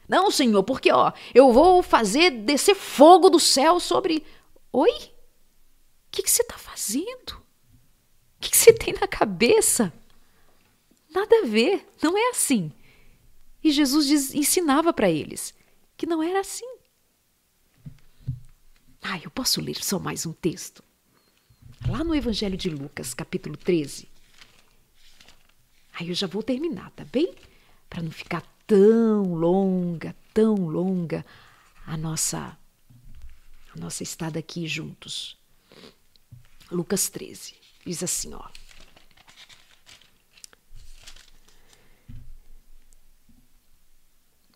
Não, 0.09 0.31
Senhor, 0.31 0.63
porque 0.63 0.91
ó, 0.91 1.13
eu 1.35 1.53
vou 1.53 1.83
fazer 1.83 2.31
descer 2.31 2.75
fogo 2.75 3.29
do 3.29 3.39
céu 3.39 3.79
sobre. 3.79 4.25
Oi? 4.73 4.91
O 4.91 6.11
que, 6.11 6.29
você 6.29 6.41
está 6.41 6.57
fazendo? 6.57 7.33
O 7.33 8.41
que 8.41 8.57
você 8.57 8.73
tem 8.73 8.95
na 8.95 9.07
cabeça? 9.07 9.93
Nada 11.11 11.41
a 11.43 11.47
ver, 11.47 11.87
não 12.03 12.17
é 12.17 12.31
assim. 12.31 12.73
E 13.63 13.71
Jesus 13.73 14.07
diz, 14.07 14.35
ensinava 14.35 14.93
para 14.93 15.11
eles 15.11 15.55
que 15.97 16.07
não 16.07 16.23
era 16.23 16.41
assim. 16.41 16.67
Ah, 19.03 19.19
eu 19.19 19.31
posso 19.31 19.61
ler 19.61 19.83
só 19.83 19.99
mais 19.99 20.27
um 20.27 20.33
texto? 20.33 20.83
Lá 21.89 22.05
no 22.05 22.15
Evangelho 22.15 22.57
de 22.57 22.69
Lucas, 22.69 23.15
capítulo 23.15 23.57
13. 23.57 24.09
Aí 25.95 26.09
eu 26.09 26.15
já 26.15 26.27
vou 26.27 26.43
terminar, 26.43 26.91
tá 26.93 27.05
bem? 27.05 27.35
Para 27.89 28.03
não 28.03 28.11
ficar 28.11 28.43
tão 28.67 29.35
longa, 29.35 30.15
tão 30.33 30.55
longa 30.55 31.25
a 31.87 31.97
nossa 31.97 32.57
a 33.75 33.81
nossa 33.81 34.03
estada 34.03 34.39
aqui 34.39 34.67
juntos. 34.67 35.37
Lucas 36.71 37.09
13. 37.09 37.55
Diz 37.85 38.03
assim, 38.03 38.35
ó: 38.35 38.49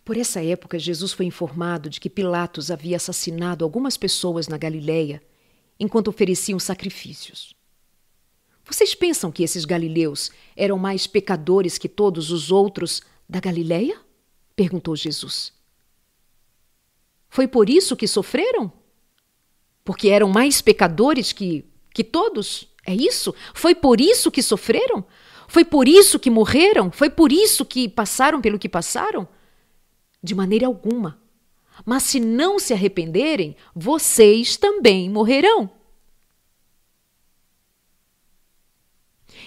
Por 0.03 0.17
essa 0.17 0.43
época, 0.43 0.77
Jesus 0.77 1.13
foi 1.13 1.25
informado 1.25 1.89
de 1.89 1.99
que 1.99 2.09
Pilatos 2.09 2.69
havia 2.69 2.97
assassinado 2.97 3.63
algumas 3.63 3.95
pessoas 3.95 4.47
na 4.47 4.57
Galiléia 4.57 5.21
enquanto 5.79 6.09
ofereciam 6.09 6.59
sacrifícios. 6.59 7.53
Vocês 8.65 8.95
pensam 8.95 9.31
que 9.31 9.43
esses 9.43 9.65
galileus 9.65 10.31
eram 10.55 10.77
mais 10.77 11.05
pecadores 11.05 11.77
que 11.77 11.89
todos 11.89 12.31
os 12.31 12.51
outros 12.51 13.01
da 13.27 13.39
Galiléia? 13.39 13.99
perguntou 14.55 14.95
Jesus. 14.95 15.51
Foi 17.27 17.47
por 17.47 17.69
isso 17.69 17.95
que 17.95 18.07
sofreram? 18.07 18.71
Porque 19.83 20.09
eram 20.09 20.29
mais 20.29 20.61
pecadores 20.61 21.33
que, 21.33 21.65
que 21.93 22.03
todos? 22.03 22.67
É 22.85 22.93
isso? 22.93 23.33
Foi 23.53 23.73
por 23.73 23.99
isso 23.99 24.29
que 24.31 24.41
sofreram? 24.41 25.03
Foi 25.47 25.65
por 25.65 25.87
isso 25.87 26.19
que 26.19 26.29
morreram? 26.29 26.91
Foi 26.91 27.09
por 27.09 27.31
isso 27.31 27.65
que 27.65 27.89
passaram 27.89 28.39
pelo 28.39 28.59
que 28.59 28.69
passaram? 28.69 29.27
De 30.23 30.33
maneira 30.33 30.65
alguma. 30.65 31.19
Mas 31.85 32.03
se 32.03 32.19
não 32.19 32.57
se 32.57 32.73
arrependerem, 32.73 33.55
vocês 33.75 34.55
também 34.55 35.09
morrerão. 35.09 35.69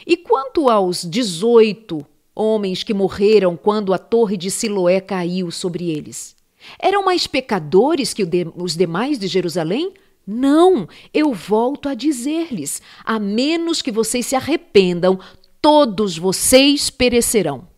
E 0.07 0.17
quanto 0.17 0.69
aos 0.69 1.03
18 1.03 2.05
homens 2.35 2.83
que 2.83 2.93
morreram 2.93 3.57
quando 3.57 3.95
a 3.95 3.99
torre 3.99 4.37
de 4.37 4.51
Siloé 4.51 5.01
caiu 5.01 5.51
sobre 5.51 5.91
eles? 5.91 6.37
Eram 6.79 7.05
mais 7.05 7.27
pecadores 7.27 8.13
que 8.13 8.27
os 8.57 8.77
demais 8.77 9.19
de 9.19 9.27
Jerusalém? 9.27 9.95
Não, 10.27 10.89
eu 11.15 11.33
volto 11.33 11.89
a 11.89 11.95
dizer-lhes: 11.95 12.83
a 13.05 13.19
menos 13.19 13.81
que 13.81 13.93
vocês 13.93 14.27
se 14.27 14.35
arrependam, 14.35 15.19
todos 15.63 16.19
vocês 16.19 16.91
perecerão. 16.91 17.69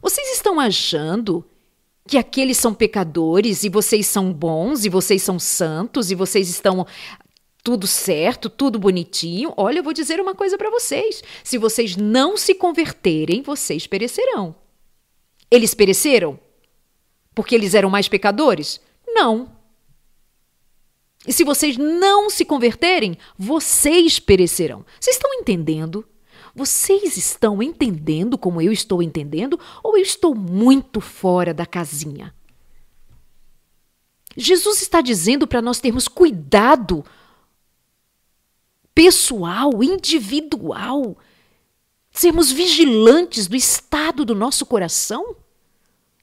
Vocês 0.00 0.34
estão 0.34 0.58
achando 0.58 1.44
que 2.06 2.18
aqueles 2.18 2.56
são 2.56 2.74
pecadores 2.74 3.62
e 3.64 3.68
vocês 3.68 4.06
são 4.06 4.32
bons 4.32 4.84
e 4.84 4.88
vocês 4.88 5.22
são 5.22 5.38
santos 5.38 6.10
e 6.10 6.14
vocês 6.14 6.48
estão 6.48 6.86
tudo 7.62 7.86
certo, 7.86 8.48
tudo 8.48 8.78
bonitinho? 8.78 9.52
Olha, 9.56 9.78
eu 9.78 9.84
vou 9.84 9.92
dizer 9.92 10.20
uma 10.20 10.34
coisa 10.34 10.56
para 10.56 10.70
vocês: 10.70 11.22
se 11.44 11.58
vocês 11.58 11.96
não 11.96 12.36
se 12.36 12.54
converterem, 12.54 13.42
vocês 13.42 13.86
perecerão. 13.86 14.54
Eles 15.50 15.74
pereceram? 15.74 16.38
Porque 17.34 17.54
eles 17.54 17.74
eram 17.74 17.90
mais 17.90 18.08
pecadores? 18.08 18.80
Não. 19.06 19.52
E 21.26 21.32
se 21.32 21.44
vocês 21.44 21.76
não 21.76 22.30
se 22.30 22.44
converterem, 22.44 23.16
vocês 23.38 24.18
perecerão. 24.18 24.84
Vocês 24.98 25.16
estão 25.16 25.34
entendendo? 25.34 26.06
Vocês 26.54 27.16
estão 27.16 27.62
entendendo 27.62 28.36
como 28.36 28.60
eu 28.60 28.72
estou 28.72 29.02
entendendo 29.02 29.58
ou 29.82 29.96
eu 29.96 30.02
estou 30.02 30.34
muito 30.34 31.00
fora 31.00 31.54
da 31.54 31.64
casinha? 31.64 32.34
Jesus 34.36 34.82
está 34.82 35.00
dizendo 35.00 35.46
para 35.46 35.62
nós 35.62 35.80
termos 35.80 36.06
cuidado 36.06 37.04
pessoal, 38.94 39.82
individual, 39.82 41.16
sermos 42.10 42.50
vigilantes 42.50 43.46
do 43.46 43.56
estado 43.56 44.24
do 44.24 44.34
nosso 44.34 44.66
coração? 44.66 45.36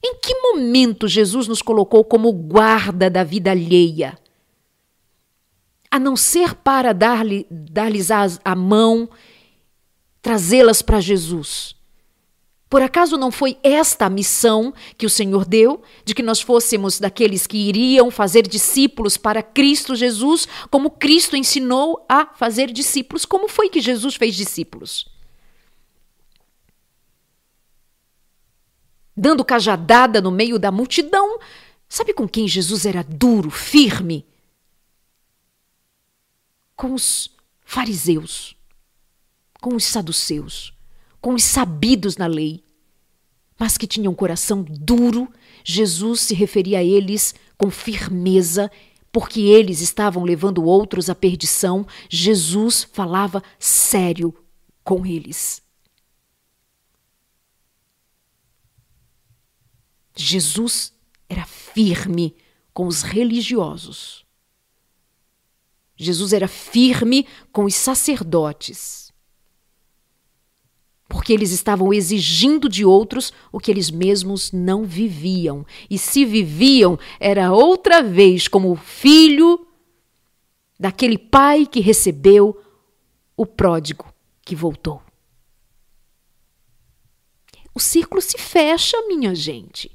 Em 0.04 0.14
que 0.20 0.34
momento 0.34 1.08
Jesus 1.08 1.48
nos 1.48 1.60
colocou 1.60 2.04
como 2.04 2.32
guarda 2.32 3.10
da 3.10 3.24
vida 3.24 3.50
alheia? 3.50 4.18
A 5.90 5.98
não 5.98 6.16
ser 6.16 6.54
para 6.54 6.92
dar-lhes 6.92 7.46
dar 7.50 7.90
a 8.44 8.54
mão, 8.54 9.08
trazê-las 10.22 10.82
para 10.82 11.00
Jesus. 11.00 11.76
Por 12.68 12.82
acaso 12.82 13.16
não 13.16 13.30
foi 13.30 13.56
esta 13.62 14.06
a 14.06 14.10
missão 14.10 14.74
que 14.98 15.06
o 15.06 15.10
Senhor 15.10 15.46
deu, 15.46 15.82
de 16.04 16.14
que 16.14 16.22
nós 16.22 16.40
fôssemos 16.40 17.00
daqueles 17.00 17.46
que 17.46 17.56
iriam 17.56 18.10
fazer 18.10 18.46
discípulos 18.46 19.16
para 19.16 19.42
Cristo 19.42 19.96
Jesus, 19.96 20.46
como 20.70 20.90
Cristo 20.90 21.34
ensinou 21.34 22.04
a 22.08 22.26
fazer 22.26 22.70
discípulos? 22.70 23.24
Como 23.24 23.48
foi 23.48 23.70
que 23.70 23.80
Jesus 23.80 24.16
fez 24.16 24.34
discípulos? 24.34 25.06
dando 29.18 29.44
cajadada 29.44 30.20
no 30.20 30.30
meio 30.30 30.58
da 30.58 30.70
multidão. 30.70 31.40
Sabe 31.88 32.14
com 32.14 32.28
quem 32.28 32.46
Jesus 32.46 32.86
era 32.86 33.02
duro, 33.02 33.50
firme? 33.50 34.24
Com 36.76 36.94
os 36.94 37.34
fariseus, 37.64 38.56
com 39.60 39.74
os 39.74 39.84
saduceus, 39.84 40.72
com 41.20 41.34
os 41.34 41.44
sabidos 41.44 42.16
na 42.16 42.26
lei, 42.26 42.62
mas 43.58 43.76
que 43.76 43.86
tinham 43.86 44.12
um 44.12 44.16
coração 44.16 44.62
duro. 44.62 45.32
Jesus 45.64 46.20
se 46.20 46.34
referia 46.34 46.78
a 46.78 46.84
eles 46.84 47.34
com 47.56 47.70
firmeza, 47.70 48.70
porque 49.10 49.40
eles 49.40 49.80
estavam 49.80 50.22
levando 50.22 50.64
outros 50.64 51.10
à 51.10 51.14
perdição. 51.14 51.86
Jesus 52.08 52.84
falava 52.84 53.42
sério 53.58 54.34
com 54.84 55.04
eles. 55.04 55.60
Jesus 60.14 60.92
era 61.28 61.44
firme 61.44 62.34
com 62.72 62.86
os 62.86 63.02
religiosos. 63.02 64.24
Jesus 65.96 66.32
era 66.32 66.46
firme 66.46 67.26
com 67.52 67.64
os 67.64 67.74
sacerdotes. 67.74 69.07
Porque 71.08 71.32
eles 71.32 71.50
estavam 71.52 71.92
exigindo 71.92 72.68
de 72.68 72.84
outros 72.84 73.32
o 73.50 73.58
que 73.58 73.70
eles 73.70 73.90
mesmos 73.90 74.52
não 74.52 74.84
viviam. 74.84 75.64
E 75.88 75.96
se 75.96 76.24
viviam, 76.24 76.98
era 77.18 77.50
outra 77.50 78.02
vez 78.02 78.46
como 78.46 78.76
filho 78.76 79.66
daquele 80.78 81.16
pai 81.16 81.66
que 81.66 81.80
recebeu 81.80 82.60
o 83.36 83.46
pródigo 83.46 84.04
que 84.44 84.54
voltou. 84.54 85.02
O 87.74 87.80
círculo 87.80 88.20
se 88.20 88.36
fecha, 88.36 88.96
minha 89.06 89.34
gente. 89.34 89.90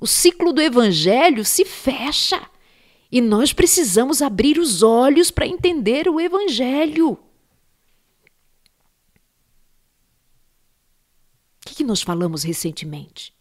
O 0.00 0.06
ciclo 0.06 0.52
do 0.52 0.62
evangelho 0.62 1.44
se 1.44 1.64
fecha. 1.64 2.40
E 3.10 3.20
nós 3.20 3.52
precisamos 3.52 4.22
abrir 4.22 4.58
os 4.58 4.82
olhos 4.82 5.30
para 5.30 5.46
entender 5.46 6.08
o 6.08 6.20
evangelho. 6.20 7.18
Que, 11.74 11.84
nós 11.84 12.02
falamos 12.02 12.42
recentemente? 12.42 13.34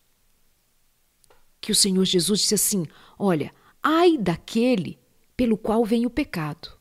Que 1.61 1.71
o 1.71 1.75
Senhor 1.75 2.03
Jesus 2.05 2.41
disse 2.41 2.55
assim: 2.55 2.85
Olha, 3.17 3.53
ai 3.81 4.17
daquele 4.17 4.99
pelo 5.35 5.57
qual 5.57 5.85
vem 5.85 6.05
o 6.05 6.09
pecado. 6.09 6.71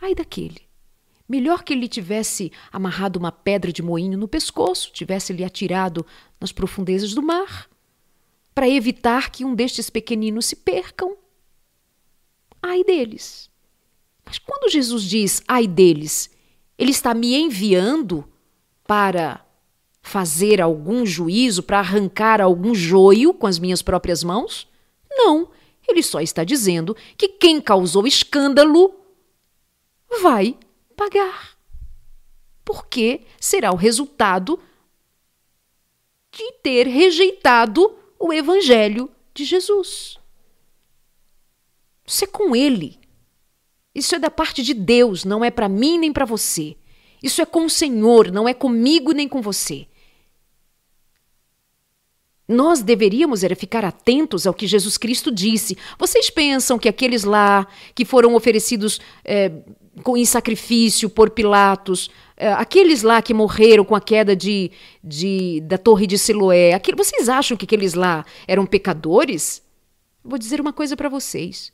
Ai 0.00 0.14
daquele. 0.14 0.68
Melhor 1.28 1.62
que 1.62 1.74
ele 1.74 1.88
tivesse 1.88 2.50
amarrado 2.72 3.18
uma 3.18 3.30
pedra 3.30 3.72
de 3.72 3.82
moinho 3.82 4.16
no 4.16 4.26
pescoço, 4.26 4.92
tivesse 4.92 5.32
lhe 5.32 5.44
atirado 5.44 6.06
nas 6.40 6.52
profundezas 6.52 7.12
do 7.12 7.22
mar 7.22 7.68
para 8.54 8.68
evitar 8.68 9.30
que 9.30 9.44
um 9.44 9.54
destes 9.54 9.88
pequeninos 9.88 10.46
se 10.46 10.56
percam. 10.56 11.16
Ai 12.62 12.82
deles. 12.82 13.50
Mas 14.24 14.38
quando 14.38 14.70
Jesus 14.70 15.04
diz 15.04 15.42
ai 15.46 15.66
deles, 15.66 16.30
ele 16.76 16.90
está 16.90 17.14
me 17.14 17.34
enviando 17.36 18.28
para 18.84 19.46
fazer 20.08 20.60
algum 20.60 21.04
juízo, 21.04 21.62
para 21.62 21.78
arrancar 21.78 22.40
algum 22.40 22.74
joio 22.74 23.34
com 23.34 23.46
as 23.46 23.58
minhas 23.58 23.82
próprias 23.82 24.24
mãos? 24.24 24.66
Não, 25.10 25.50
ele 25.86 26.02
só 26.02 26.20
está 26.20 26.44
dizendo 26.44 26.96
que 27.16 27.28
quem 27.28 27.60
causou 27.60 28.06
escândalo 28.06 28.94
vai 30.22 30.56
pagar. 30.96 31.58
Porque 32.64 33.20
será 33.38 33.70
o 33.70 33.76
resultado 33.76 34.58
de 36.32 36.52
ter 36.62 36.86
rejeitado 36.86 37.94
o 38.18 38.32
Evangelho 38.32 39.10
de 39.34 39.44
Jesus. 39.44 40.18
Isso 42.06 42.24
é 42.24 42.26
com 42.26 42.56
Ele. 42.56 42.98
Isso 43.94 44.14
é 44.14 44.18
da 44.18 44.30
parte 44.30 44.62
de 44.62 44.72
Deus, 44.72 45.24
não 45.24 45.44
é 45.44 45.50
para 45.50 45.68
mim 45.68 45.98
nem 45.98 46.12
para 46.12 46.24
você. 46.24 46.76
Isso 47.22 47.42
é 47.42 47.46
com 47.46 47.64
o 47.64 47.70
Senhor, 47.70 48.30
não 48.30 48.48
é 48.48 48.54
comigo 48.54 49.12
nem 49.12 49.28
com 49.28 49.42
você. 49.42 49.86
Nós 52.48 52.80
deveríamos 52.80 53.44
era 53.44 53.54
ficar 53.54 53.84
atentos 53.84 54.46
ao 54.46 54.54
que 54.54 54.66
Jesus 54.66 54.96
Cristo 54.96 55.30
disse. 55.30 55.76
Vocês 55.98 56.30
pensam 56.30 56.78
que 56.78 56.88
aqueles 56.88 57.22
lá 57.22 57.66
que 57.94 58.06
foram 58.06 58.34
oferecidos 58.34 58.98
é, 59.22 59.52
em 60.16 60.24
sacrifício 60.24 61.10
por 61.10 61.28
Pilatos, 61.28 62.10
é, 62.38 62.50
aqueles 62.52 63.02
lá 63.02 63.20
que 63.20 63.34
morreram 63.34 63.84
com 63.84 63.94
a 63.94 64.00
queda 64.00 64.34
de, 64.34 64.70
de, 65.04 65.60
da 65.60 65.76
torre 65.76 66.06
de 66.06 66.16
Siloé, 66.16 66.72
aquele, 66.72 66.96
vocês 66.96 67.28
acham 67.28 67.54
que 67.54 67.66
aqueles 67.66 67.92
lá 67.92 68.24
eram 68.46 68.64
pecadores? 68.64 69.62
Vou 70.24 70.38
dizer 70.38 70.58
uma 70.58 70.72
coisa 70.72 70.96
para 70.96 71.10
vocês. 71.10 71.70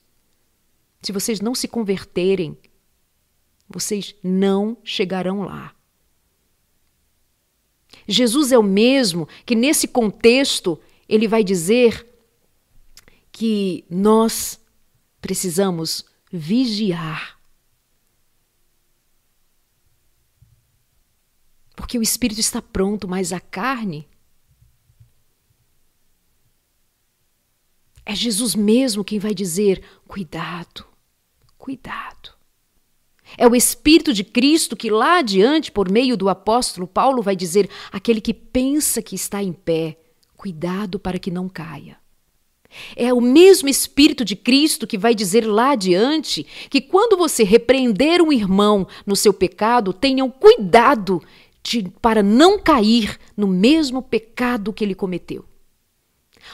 Se 1.03 1.12
vocês 1.12 1.41
não 1.41 1.55
se 1.55 1.68
converterem, 1.68 2.59
vocês 3.68 4.14
não 4.25 4.77
chegarão 4.83 5.43
lá. 5.43 5.72
Jesus 8.07 8.52
é 8.52 8.59
o 8.59 8.62
mesmo 8.62 9.28
que, 9.46 9.55
nesse 9.55 9.88
contexto, 9.88 10.80
ele 11.09 11.26
vai 11.26 11.42
dizer 11.42 12.07
que 13.32 13.84
nós 13.90 14.61
precisamos 15.20 16.05
vigiar. 16.30 17.38
Porque 21.74 21.98
o 21.98 22.02
espírito 22.02 22.40
está 22.40 22.62
pronto, 22.62 23.09
mas 23.09 23.32
a 23.32 23.40
carne. 23.40 24.09
É 28.07 28.14
Jesus 28.14 28.55
mesmo 28.55 29.05
quem 29.05 29.18
vai 29.18 29.34
dizer: 29.34 29.82
cuidado, 30.07 30.86
cuidado. 31.57 32.34
É 33.37 33.47
o 33.49 33.57
Espírito 33.57 34.12
de 34.12 34.22
Cristo 34.22 34.77
que 34.77 34.91
lá 34.91 35.18
adiante, 35.18 35.72
por 35.72 35.91
meio 35.91 36.16
do 36.16 36.29
apóstolo 36.29 36.87
Paulo, 36.87 37.22
vai 37.22 37.35
dizer: 37.35 37.68
aquele 37.91 38.20
que 38.20 38.35
pensa 38.35 39.03
que 39.03 39.14
está 39.14 39.43
em 39.43 39.53
pé, 39.53 39.99
cuidado 40.37 40.99
para 40.99 41.18
que 41.18 41.31
não 41.31 41.49
caia. 41.49 41.97
É 42.97 43.12
o 43.12 43.20
mesmo 43.20 43.68
Espírito 43.68 44.25
de 44.25 44.35
Cristo 44.35 44.87
que 44.87 44.99
vai 44.99 45.14
dizer 45.14 45.47
lá 45.47 45.72
adiante 45.72 46.45
que 46.68 46.81
quando 46.81 47.16
você 47.16 47.45
repreender 47.45 48.20
um 48.20 48.33
irmão 48.33 48.87
no 49.07 49.14
seu 49.14 49.33
pecado, 49.33 49.93
tenham 49.93 50.29
cuidado 50.31 51.22
de, 51.62 51.89
para 52.03 52.22
não 52.22 52.59
cair 52.59 53.18
no 53.37 53.47
mesmo 53.47 54.03
pecado 54.03 54.72
que 54.72 54.85
ele 54.85 54.95
cometeu. 54.95 55.45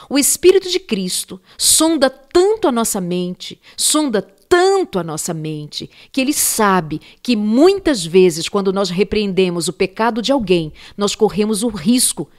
O 0.09 0.17
Espírito 0.17 0.69
de 0.69 0.79
Cristo 0.79 1.41
sonda 1.57 2.09
tanto 2.09 2.67
a 2.67 2.71
nossa 2.71 3.01
mente, 3.01 3.59
sonda 3.75 4.25
tanto 4.51 4.99
a 4.99 5.03
nossa 5.03 5.33
mente, 5.33 5.89
que 6.11 6.19
ele 6.19 6.33
sabe 6.33 6.99
que 7.23 7.37
muitas 7.37 8.05
vezes, 8.05 8.49
quando 8.49 8.73
nós 8.73 8.89
repreendemos 8.89 9.69
o 9.69 9.73
pecado 9.73 10.21
de 10.21 10.29
alguém, 10.29 10.73
nós 10.97 11.15
corremos 11.15 11.63
o 11.63 11.69
risco 11.69 12.29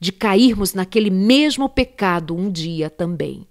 de 0.00 0.10
cairmos 0.10 0.74
naquele 0.74 1.10
mesmo 1.10 1.68
pecado 1.68 2.34
um 2.34 2.50
dia 2.50 2.90
também. 2.90 3.46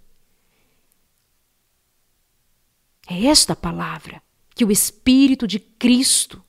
É 3.09 3.23
esta 3.27 3.55
palavra 3.55 4.21
que 4.53 4.65
o 4.65 4.71
Espírito 4.71 5.47
de 5.47 5.57
Cristo 5.57 6.43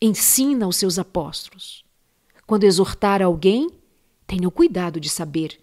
ensina 0.00 0.66
aos 0.66 0.76
seus 0.76 1.00
apóstolos. 1.00 1.84
Quando 2.46 2.62
exortar 2.62 3.20
alguém, 3.20 3.68
tenha 4.24 4.46
o 4.46 4.52
cuidado 4.52 5.00
de 5.00 5.08
saber 5.08 5.58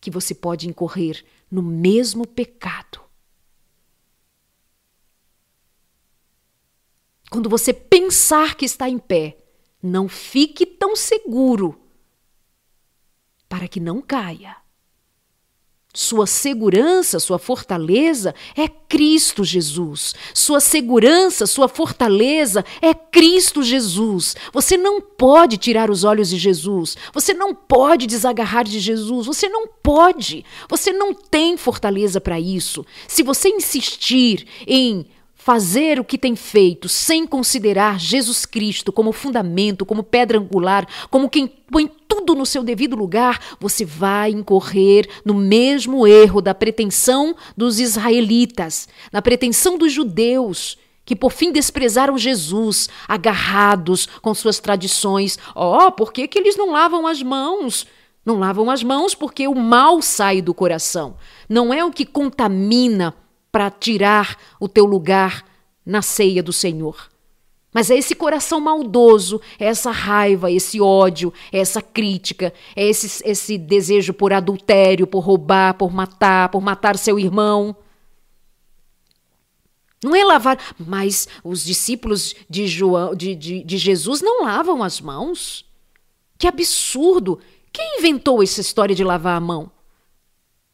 que 0.00 0.10
você 0.10 0.34
pode 0.34 0.68
incorrer 0.68 1.24
no 1.48 1.62
mesmo 1.62 2.26
pecado. 2.26 3.07
Quando 7.30 7.48
você 7.48 7.72
pensar 7.72 8.54
que 8.54 8.64
está 8.64 8.88
em 8.88 8.98
pé, 8.98 9.36
não 9.82 10.08
fique 10.08 10.64
tão 10.64 10.96
seguro 10.96 11.78
para 13.48 13.68
que 13.68 13.80
não 13.80 14.00
caia. 14.00 14.56
Sua 15.94 16.26
segurança, 16.26 17.18
sua 17.18 17.38
fortaleza 17.38 18.34
é 18.54 18.68
Cristo 18.68 19.42
Jesus. 19.42 20.14
Sua 20.34 20.60
segurança, 20.60 21.46
sua 21.46 21.66
fortaleza 21.66 22.64
é 22.80 22.92
Cristo 22.92 23.62
Jesus. 23.62 24.36
Você 24.52 24.76
não 24.76 25.00
pode 25.00 25.56
tirar 25.56 25.90
os 25.90 26.04
olhos 26.04 26.28
de 26.28 26.36
Jesus. 26.36 26.96
Você 27.12 27.32
não 27.32 27.54
pode 27.54 28.06
desagarrar 28.06 28.64
de 28.64 28.78
Jesus. 28.78 29.26
Você 29.26 29.48
não 29.48 29.66
pode. 29.66 30.44
Você 30.68 30.92
não 30.92 31.14
tem 31.14 31.56
fortaleza 31.56 32.20
para 32.20 32.38
isso. 32.38 32.84
Se 33.08 33.22
você 33.22 33.48
insistir 33.48 34.46
em 34.66 35.06
fazer 35.48 35.98
o 35.98 36.04
que 36.04 36.18
tem 36.18 36.36
feito 36.36 36.90
sem 36.90 37.26
considerar 37.26 37.98
Jesus 37.98 38.44
Cristo 38.44 38.92
como 38.92 39.12
fundamento, 39.12 39.86
como 39.86 40.02
pedra 40.02 40.38
angular, 40.38 40.86
como 41.10 41.30
quem 41.30 41.46
põe 41.46 41.90
tudo 42.06 42.34
no 42.34 42.44
seu 42.44 42.62
devido 42.62 42.94
lugar, 42.94 43.40
você 43.58 43.82
vai 43.82 44.30
incorrer 44.30 45.08
no 45.24 45.32
mesmo 45.32 46.06
erro 46.06 46.42
da 46.42 46.54
pretensão 46.54 47.34
dos 47.56 47.80
israelitas, 47.80 48.90
na 49.10 49.22
pretensão 49.22 49.78
dos 49.78 49.90
judeus 49.90 50.76
que 51.02 51.16
por 51.16 51.32
fim 51.32 51.50
desprezaram 51.50 52.18
Jesus, 52.18 52.90
agarrados 53.08 54.04
com 54.20 54.34
suas 54.34 54.58
tradições. 54.58 55.38
Oh, 55.56 55.90
por 55.90 56.12
que, 56.12 56.28
que 56.28 56.38
eles 56.38 56.58
não 56.58 56.72
lavam 56.72 57.06
as 57.06 57.22
mãos? 57.22 57.86
Não 58.22 58.38
lavam 58.38 58.70
as 58.70 58.82
mãos 58.82 59.14
porque 59.14 59.48
o 59.48 59.54
mal 59.54 60.02
sai 60.02 60.42
do 60.42 60.52
coração. 60.52 61.16
Não 61.48 61.72
é 61.72 61.82
o 61.82 61.90
que 61.90 62.04
contamina 62.04 63.14
para 63.58 63.72
tirar 63.72 64.38
o 64.60 64.68
teu 64.68 64.84
lugar 64.84 65.44
na 65.84 66.00
ceia 66.00 66.40
do 66.44 66.52
Senhor. 66.52 67.10
Mas 67.74 67.90
é 67.90 67.98
esse 67.98 68.14
coração 68.14 68.60
maldoso, 68.60 69.40
é 69.58 69.64
essa 69.64 69.90
raiva, 69.90 70.48
esse 70.48 70.80
ódio, 70.80 71.34
é 71.50 71.58
essa 71.58 71.82
crítica, 71.82 72.54
é 72.76 72.86
esse, 72.86 73.20
esse 73.28 73.58
desejo 73.58 74.14
por 74.14 74.32
adultério, 74.32 75.08
por 75.08 75.24
roubar, 75.24 75.74
por 75.74 75.92
matar, 75.92 76.50
por 76.50 76.60
matar 76.60 76.96
seu 76.96 77.18
irmão. 77.18 77.74
Não 80.04 80.14
é 80.14 80.22
lavar, 80.22 80.56
mas 80.78 81.26
os 81.42 81.64
discípulos 81.64 82.36
de, 82.48 82.68
João, 82.68 83.12
de, 83.12 83.34
de, 83.34 83.64
de 83.64 83.76
Jesus 83.76 84.22
não 84.22 84.44
lavam 84.44 84.84
as 84.84 85.00
mãos. 85.00 85.64
Que 86.38 86.46
absurdo! 86.46 87.40
Quem 87.72 87.98
inventou 87.98 88.40
essa 88.40 88.60
história 88.60 88.94
de 88.94 89.02
lavar 89.02 89.36
a 89.36 89.40
mão? 89.40 89.68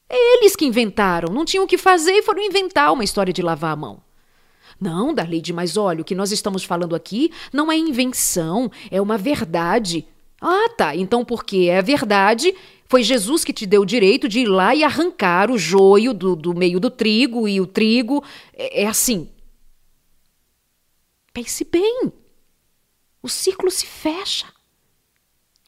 Eles 0.08 0.54
que 0.54 0.66
inventaram, 0.66 1.32
não 1.32 1.44
tinham 1.44 1.64
o 1.64 1.68
que 1.68 1.78
fazer 1.78 2.12
e 2.12 2.22
foram 2.22 2.42
inventar 2.42 2.92
uma 2.92 3.04
história 3.04 3.32
de 3.32 3.42
lavar 3.42 3.72
a 3.72 3.76
mão. 3.76 4.02
Não, 4.80 5.14
Darleide, 5.14 5.52
mas 5.52 5.76
olha, 5.76 6.02
o 6.02 6.04
que 6.04 6.14
nós 6.14 6.32
estamos 6.32 6.64
falando 6.64 6.94
aqui 6.94 7.32
não 7.52 7.70
é 7.70 7.76
invenção, 7.76 8.70
é 8.90 9.00
uma 9.00 9.16
verdade. 9.16 10.06
Ah, 10.40 10.68
tá. 10.76 10.94
Então, 10.94 11.24
porque 11.24 11.68
é 11.70 11.80
verdade, 11.80 12.54
foi 12.86 13.02
Jesus 13.02 13.44
que 13.44 13.52
te 13.52 13.66
deu 13.66 13.82
o 13.82 13.86
direito 13.86 14.28
de 14.28 14.40
ir 14.40 14.46
lá 14.46 14.74
e 14.74 14.84
arrancar 14.84 15.50
o 15.50 15.58
joio 15.58 16.12
do, 16.12 16.36
do 16.36 16.54
meio 16.54 16.78
do 16.78 16.90
trigo 16.90 17.48
e 17.48 17.60
o 17.60 17.66
trigo. 17.66 18.22
É, 18.52 18.82
é 18.82 18.86
assim. 18.86 19.28
Pense 21.32 21.64
bem. 21.64 22.12
O 23.22 23.28
ciclo 23.28 23.70
se 23.70 23.86
fecha. 23.86 24.46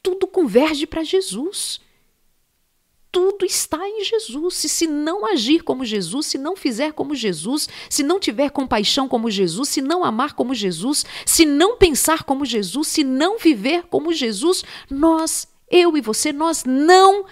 Tudo 0.03 0.27
converge 0.27 0.85
para 0.85 1.03
Jesus 1.03 1.81
tudo 3.17 3.47
está 3.47 3.79
em 3.89 4.03
Jesus. 4.03 4.53
Se, 4.53 4.69
se 4.69 4.85
não 4.85 5.25
agir 5.25 5.63
como 5.63 5.83
Jesus, 5.83 6.27
se 6.27 6.37
não 6.37 6.55
fizer 6.55 6.93
como 6.93 7.15
Jesus, 7.15 7.67
se 7.89 8.03
não 8.03 8.19
tiver 8.19 8.51
compaixão 8.51 9.07
como 9.07 9.31
Jesus, 9.31 9.69
se 9.69 9.81
não 9.81 10.03
amar 10.03 10.33
como 10.33 10.53
Jesus, 10.53 11.03
se 11.25 11.43
não 11.43 11.77
pensar 11.77 12.21
como 12.21 12.45
Jesus, 12.45 12.87
se 12.87 13.03
não 13.03 13.39
viver 13.39 13.87
como 13.87 14.13
Jesus, 14.13 14.63
nós, 14.87 15.47
eu 15.67 15.97
e 15.97 16.01
você, 16.01 16.31
nós 16.31 16.63
não, 16.63 17.25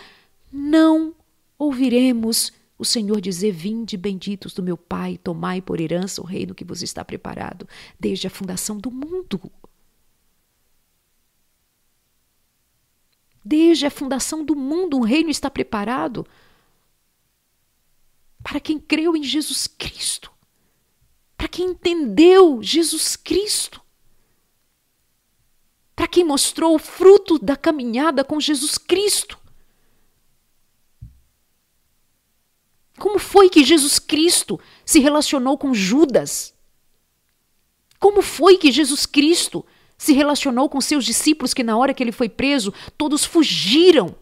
não 0.52 1.14
ouviremos 1.56 2.52
o 2.80 2.84
Senhor 2.84 3.22
dizer: 3.22 3.52
Vinde, 3.52 3.96
benditos 3.96 4.56
do 4.56 4.64
meu 4.64 4.76
Pai, 4.76 5.20
tomai 5.24 5.62
por 5.62 5.80
herança 5.80 6.20
o 6.20 6.26
reino 6.26 6.56
que 6.56 6.66
vos 6.66 6.82
está 6.82 7.06
preparado 7.06 7.70
desde 8.00 8.26
a 8.26 8.32
fundação 8.32 8.80
do 8.80 8.90
mundo. 8.90 9.52
Desde 13.48 13.86
a 13.86 13.92
fundação 13.92 14.44
do 14.44 14.56
mundo, 14.56 14.98
o 14.98 15.04
reino 15.04 15.30
está 15.30 15.52
preparado 15.52 16.26
para 18.42 18.60
quem 18.60 18.80
creu 18.80 19.16
em 19.16 19.24
Jesus 19.24 19.68
Cristo, 19.68 20.32
para 21.38 21.48
quem 21.48 21.68
entendeu 21.68 22.64
Jesus 22.64 23.16
Cristo, 23.16 23.80
para 25.96 26.08
quem 26.08 26.24
mostrou 26.24 26.74
o 26.74 26.80
fruto 26.80 27.38
da 27.38 27.56
caminhada 27.56 28.24
com 28.24 28.40
Jesus 28.40 28.80
Cristo. 28.80 29.40
Como 32.98 33.20
foi 33.20 33.48
que 33.48 33.64
Jesus 33.64 34.00
Cristo 34.00 34.60
se 34.84 35.00
relacionou 35.00 35.56
com 35.56 35.72
Judas? 35.72 36.56
Como 38.00 38.24
foi 38.24 38.58
que 38.58 38.72
Jesus 38.72 39.06
Cristo 39.06 39.64
se 39.98 40.14
relacionou 40.14 40.70
com 40.70 40.82
seus 40.82 41.06
discípulos 41.06 41.54
que, 41.54 41.64
na 41.64 41.78
hora 41.78 41.94
que 41.94 42.04
ele 42.04 42.12
foi 42.12 42.30
preso, 42.30 42.74
todos 42.98 43.24
fugiram. 43.24 44.16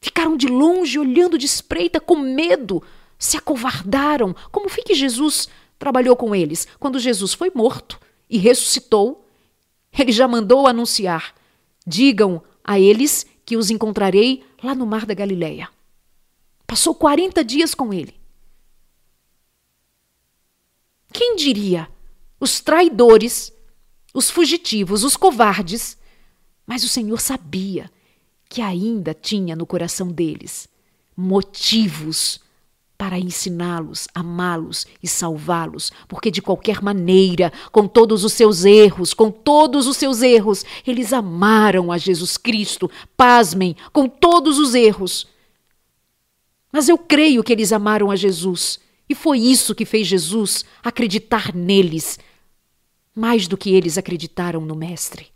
Ficaram 0.00 0.36
de 0.36 0.46
longe, 0.46 0.98
olhando 0.98 1.36
de 1.36 1.46
espreita, 1.46 2.00
com 2.00 2.16
medo, 2.16 2.82
se 3.18 3.36
acovardaram. 3.36 4.34
Como 4.50 4.68
foi 4.68 4.82
que 4.82 4.94
Jesus 4.94 5.48
trabalhou 5.78 6.16
com 6.16 6.34
eles? 6.34 6.66
Quando 6.78 6.98
Jesus 6.98 7.34
foi 7.34 7.50
morto 7.54 8.00
e 8.28 8.38
ressuscitou, 8.38 9.26
ele 9.96 10.12
já 10.12 10.26
mandou 10.26 10.66
anunciar: 10.66 11.34
digam 11.86 12.42
a 12.64 12.80
eles 12.80 13.26
que 13.44 13.56
os 13.56 13.70
encontrarei 13.70 14.42
lá 14.62 14.74
no 14.74 14.86
mar 14.86 15.04
da 15.04 15.12
Galileia. 15.12 15.68
Passou 16.66 16.94
40 16.94 17.44
dias 17.44 17.74
com 17.74 17.92
ele. 17.92 18.14
Quem 21.12 21.34
diria? 21.36 21.88
Os 22.38 22.60
traidores 22.60 23.52
os 24.14 24.30
fugitivos, 24.30 25.04
os 25.04 25.16
covardes. 25.16 25.96
Mas 26.66 26.84
o 26.84 26.88
Senhor 26.88 27.20
sabia 27.20 27.90
que 28.48 28.60
ainda 28.60 29.14
tinha 29.14 29.54
no 29.54 29.66
coração 29.66 30.08
deles 30.08 30.68
motivos 31.16 32.40
para 32.96 33.18
ensiná-los, 33.18 34.08
amá-los 34.14 34.86
e 35.02 35.08
salvá-los, 35.08 35.90
porque 36.06 36.30
de 36.30 36.42
qualquer 36.42 36.82
maneira, 36.82 37.50
com 37.72 37.88
todos 37.88 38.24
os 38.24 38.32
seus 38.34 38.64
erros, 38.64 39.14
com 39.14 39.30
todos 39.30 39.86
os 39.86 39.96
seus 39.96 40.20
erros, 40.20 40.66
eles 40.86 41.12
amaram 41.12 41.90
a 41.90 41.96
Jesus 41.96 42.36
Cristo, 42.36 42.90
pasmem, 43.16 43.74
com 43.90 44.06
todos 44.06 44.58
os 44.58 44.74
erros. 44.74 45.26
Mas 46.70 46.90
eu 46.90 46.98
creio 46.98 47.42
que 47.42 47.54
eles 47.54 47.72
amaram 47.72 48.10
a 48.10 48.16
Jesus, 48.16 48.78
e 49.08 49.14
foi 49.14 49.38
isso 49.38 49.74
que 49.74 49.86
fez 49.86 50.06
Jesus 50.06 50.64
acreditar 50.84 51.54
neles 51.54 52.18
mais 53.14 53.46
do 53.48 53.56
que 53.56 53.74
eles 53.74 53.98
acreditaram 53.98 54.60
no 54.60 54.74
Mestre. 54.74 55.28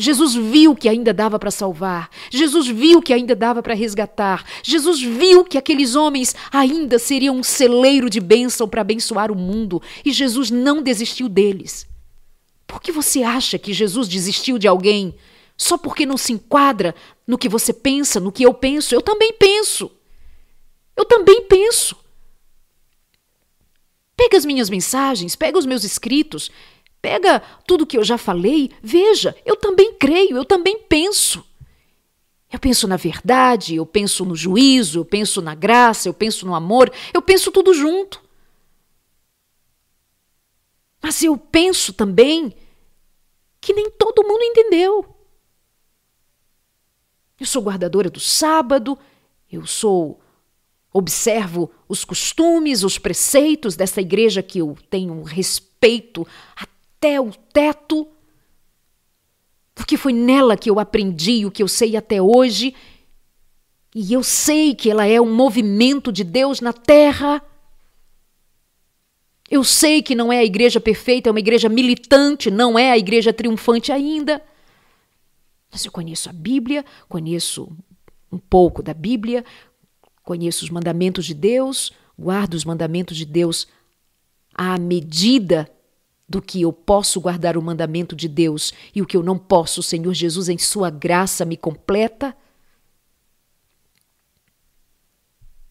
Jesus 0.00 0.34
viu 0.34 0.76
que 0.76 0.88
ainda 0.88 1.12
dava 1.12 1.40
para 1.40 1.50
salvar. 1.50 2.08
Jesus 2.30 2.68
viu 2.68 3.02
que 3.02 3.12
ainda 3.12 3.34
dava 3.34 3.60
para 3.60 3.74
resgatar. 3.74 4.46
Jesus 4.62 5.02
viu 5.02 5.44
que 5.44 5.58
aqueles 5.58 5.96
homens 5.96 6.36
ainda 6.52 7.00
seriam 7.00 7.36
um 7.36 7.42
celeiro 7.42 8.08
de 8.08 8.20
bênção 8.20 8.68
para 8.68 8.82
abençoar 8.82 9.32
o 9.32 9.34
mundo. 9.34 9.82
E 10.04 10.12
Jesus 10.12 10.52
não 10.52 10.80
desistiu 10.80 11.28
deles. 11.28 11.84
Por 12.64 12.80
que 12.80 12.92
você 12.92 13.24
acha 13.24 13.58
que 13.58 13.72
Jesus 13.72 14.06
desistiu 14.06 14.56
de 14.56 14.68
alguém 14.68 15.16
só 15.56 15.76
porque 15.76 16.06
não 16.06 16.16
se 16.16 16.32
enquadra 16.32 16.94
no 17.26 17.36
que 17.36 17.48
você 17.48 17.72
pensa, 17.72 18.20
no 18.20 18.30
que 18.30 18.44
eu 18.44 18.54
penso? 18.54 18.94
Eu 18.94 19.02
também 19.02 19.32
penso. 19.32 19.90
Eu 20.96 21.04
também 21.04 21.42
penso. 21.42 21.96
Pega 24.16 24.36
as 24.36 24.44
minhas 24.44 24.70
mensagens, 24.70 25.34
pega 25.34 25.58
os 25.58 25.66
meus 25.66 25.82
escritos. 25.82 26.52
Pega 27.08 27.40
tudo 27.66 27.86
que 27.86 27.96
eu 27.96 28.04
já 28.04 28.18
falei, 28.18 28.70
veja, 28.82 29.34
eu 29.46 29.56
também 29.56 29.94
creio, 29.94 30.36
eu 30.36 30.44
também 30.44 30.78
penso. 30.80 31.42
Eu 32.52 32.58
penso 32.58 32.86
na 32.86 32.96
verdade, 32.96 33.76
eu 33.76 33.86
penso 33.86 34.26
no 34.26 34.36
juízo, 34.36 34.98
eu 34.98 35.06
penso 35.06 35.40
na 35.40 35.54
graça, 35.54 36.06
eu 36.06 36.12
penso 36.12 36.44
no 36.44 36.54
amor, 36.54 36.92
eu 37.14 37.22
penso 37.22 37.50
tudo 37.50 37.72
junto. 37.72 38.22
Mas 41.00 41.22
eu 41.22 41.38
penso 41.38 41.94
também 41.94 42.54
que 43.58 43.72
nem 43.72 43.90
todo 43.90 44.22
mundo 44.22 44.42
entendeu. 44.42 45.06
Eu 47.40 47.46
sou 47.46 47.62
guardadora 47.62 48.10
do 48.10 48.20
sábado, 48.20 48.98
eu 49.50 49.66
sou 49.66 50.20
observo 50.92 51.70
os 51.88 52.04
costumes, 52.04 52.84
os 52.84 52.98
preceitos 52.98 53.76
dessa 53.76 54.02
igreja 54.02 54.42
que 54.42 54.58
eu 54.58 54.76
tenho 54.90 55.22
respeito 55.22 56.26
até 56.98 57.20
o 57.20 57.30
teto, 57.30 58.08
porque 59.72 59.96
foi 59.96 60.12
nela 60.12 60.56
que 60.56 60.68
eu 60.68 60.80
aprendi 60.80 61.46
o 61.46 61.50
que 61.50 61.62
eu 61.62 61.68
sei 61.68 61.96
até 61.96 62.20
hoje, 62.20 62.74
e 63.94 64.12
eu 64.12 64.22
sei 64.22 64.74
que 64.74 64.90
ela 64.90 65.06
é 65.06 65.20
um 65.20 65.32
movimento 65.32 66.12
de 66.12 66.24
Deus 66.24 66.60
na 66.60 66.72
terra. 66.72 67.42
Eu 69.48 69.64
sei 69.64 70.02
que 70.02 70.14
não 70.14 70.32
é 70.32 70.38
a 70.38 70.44
igreja 70.44 70.80
perfeita, 70.80 71.28
é 71.28 71.32
uma 71.32 71.38
igreja 71.38 71.68
militante, 71.68 72.50
não 72.50 72.78
é 72.78 72.90
a 72.90 72.98
igreja 72.98 73.32
triunfante 73.32 73.92
ainda. 73.92 74.42
Mas 75.70 75.84
eu 75.84 75.92
conheço 75.92 76.28
a 76.28 76.32
Bíblia, 76.32 76.84
conheço 77.08 77.70
um 78.30 78.38
pouco 78.38 78.82
da 78.82 78.92
Bíblia, 78.92 79.44
conheço 80.22 80.64
os 80.64 80.70
mandamentos 80.70 81.24
de 81.24 81.34
Deus, 81.34 81.92
guardo 82.18 82.54
os 82.54 82.64
mandamentos 82.64 83.16
de 83.16 83.24
Deus 83.24 83.66
à 84.52 84.78
medida 84.78 85.70
do 86.28 86.42
que 86.42 86.62
eu 86.62 86.72
posso 86.72 87.20
guardar 87.20 87.56
o 87.56 87.62
mandamento 87.62 88.14
de 88.14 88.28
Deus 88.28 88.72
e 88.94 89.00
o 89.00 89.06
que 89.06 89.16
eu 89.16 89.22
não 89.22 89.38
posso, 89.38 89.80
o 89.80 89.82
Senhor 89.82 90.12
Jesus, 90.12 90.48
em 90.48 90.58
Sua 90.58 90.90
graça, 90.90 91.44
me 91.44 91.56
completa. 91.56 92.36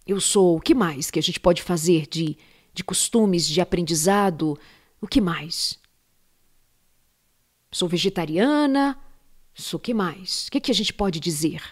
Eu 0.05 0.19
sou 0.19 0.57
o 0.57 0.61
que 0.61 0.73
mais 0.73 1.11
que 1.11 1.19
a 1.19 1.23
gente 1.23 1.39
pode 1.39 1.61
fazer 1.61 2.07
de, 2.07 2.37
de 2.73 2.83
costumes, 2.83 3.47
de 3.47 3.61
aprendizado? 3.61 4.57
O 4.99 5.07
que 5.07 5.21
mais? 5.21 5.77
Sou 7.71 7.87
vegetariana, 7.87 8.97
Sou 9.57 9.79
o 9.79 9.81
que 9.81 9.91
mais? 9.91 10.47
O 10.47 10.51
que, 10.51 10.61
que 10.61 10.71
a 10.71 10.73
gente 10.73 10.93
pode 10.93 11.19
dizer 11.19 11.63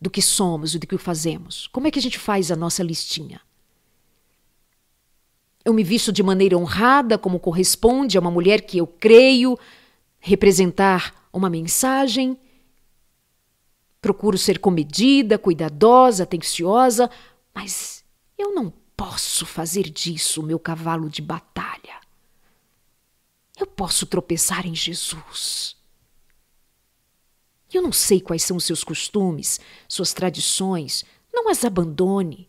do 0.00 0.10
que 0.10 0.22
somos 0.22 0.74
e 0.74 0.78
do 0.78 0.86
que 0.86 0.96
fazemos? 0.96 1.66
Como 1.66 1.86
é 1.86 1.90
que 1.90 1.98
a 1.98 2.02
gente 2.02 2.18
faz 2.18 2.50
a 2.50 2.56
nossa 2.56 2.82
listinha? 2.82 3.42
Eu 5.64 5.72
me 5.72 5.84
visto 5.84 6.12
de 6.12 6.22
maneira 6.22 6.56
honrada, 6.56 7.16
como 7.16 7.38
corresponde 7.38 8.16
a 8.16 8.20
uma 8.20 8.30
mulher 8.30 8.62
que 8.62 8.78
eu 8.78 8.86
creio 8.86 9.58
representar 10.18 11.28
uma 11.32 11.48
mensagem. 11.48 12.38
Procuro 14.00 14.36
ser 14.36 14.58
comedida, 14.58 15.38
cuidadosa, 15.38 16.24
atenciosa, 16.24 17.08
mas 17.54 18.04
eu 18.36 18.54
não 18.54 18.72
posso 18.96 19.46
fazer 19.46 19.84
disso 19.84 20.42
meu 20.42 20.58
cavalo 20.58 21.08
de 21.08 21.22
batalha. 21.22 22.00
Eu 23.58 23.66
posso 23.66 24.06
tropeçar 24.06 24.66
em 24.66 24.74
Jesus. 24.74 25.76
Eu 27.72 27.80
não 27.80 27.92
sei 27.92 28.20
quais 28.20 28.42
são 28.42 28.56
os 28.56 28.64
seus 28.64 28.84
costumes, 28.84 29.60
suas 29.88 30.12
tradições. 30.12 31.04
Não 31.32 31.48
as 31.48 31.64
abandone. 31.64 32.48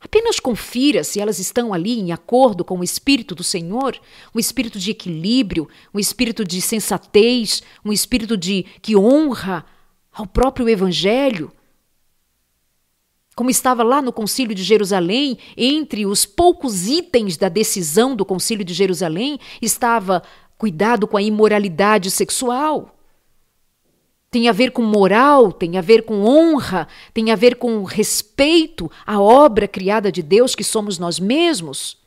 Apenas 0.00 0.40
confira 0.40 1.04
se 1.04 1.20
elas 1.20 1.38
estão 1.38 1.74
ali 1.74 2.00
em 2.00 2.10
acordo 2.10 2.64
com 2.64 2.78
o 2.78 2.84
Espírito 2.84 3.34
do 3.34 3.44
Senhor, 3.44 4.00
um 4.34 4.38
espírito 4.38 4.78
de 4.78 4.90
equilíbrio, 4.90 5.68
um 5.92 5.98
espírito 5.98 6.42
de 6.42 6.60
sensatez, 6.62 7.62
um 7.84 7.92
espírito 7.92 8.34
de 8.34 8.64
que 8.80 8.96
honra 8.96 9.64
ao 10.10 10.26
próprio 10.26 10.68
Evangelho. 10.68 11.52
Como 13.36 13.50
estava 13.50 13.82
lá 13.82 14.00
no 14.00 14.12
Concílio 14.12 14.54
de 14.54 14.62
Jerusalém, 14.62 15.38
entre 15.56 16.06
os 16.06 16.24
poucos 16.24 16.88
itens 16.88 17.36
da 17.36 17.50
decisão 17.50 18.16
do 18.16 18.24
Concílio 18.24 18.64
de 18.64 18.72
Jerusalém, 18.72 19.38
estava 19.60 20.22
cuidado 20.56 21.06
com 21.06 21.18
a 21.18 21.22
imoralidade 21.22 22.10
sexual 22.10 22.99
tem 24.30 24.48
a 24.48 24.52
ver 24.52 24.70
com 24.70 24.82
moral, 24.82 25.52
tem 25.52 25.76
a 25.76 25.80
ver 25.80 26.04
com 26.04 26.24
honra, 26.24 26.86
tem 27.12 27.32
a 27.32 27.36
ver 27.36 27.56
com 27.56 27.82
respeito 27.82 28.90
à 29.04 29.20
obra 29.20 29.66
criada 29.66 30.12
de 30.12 30.22
Deus 30.22 30.54
que 30.54 30.62
somos 30.62 30.98
nós 30.98 31.18
mesmos, 31.18 31.98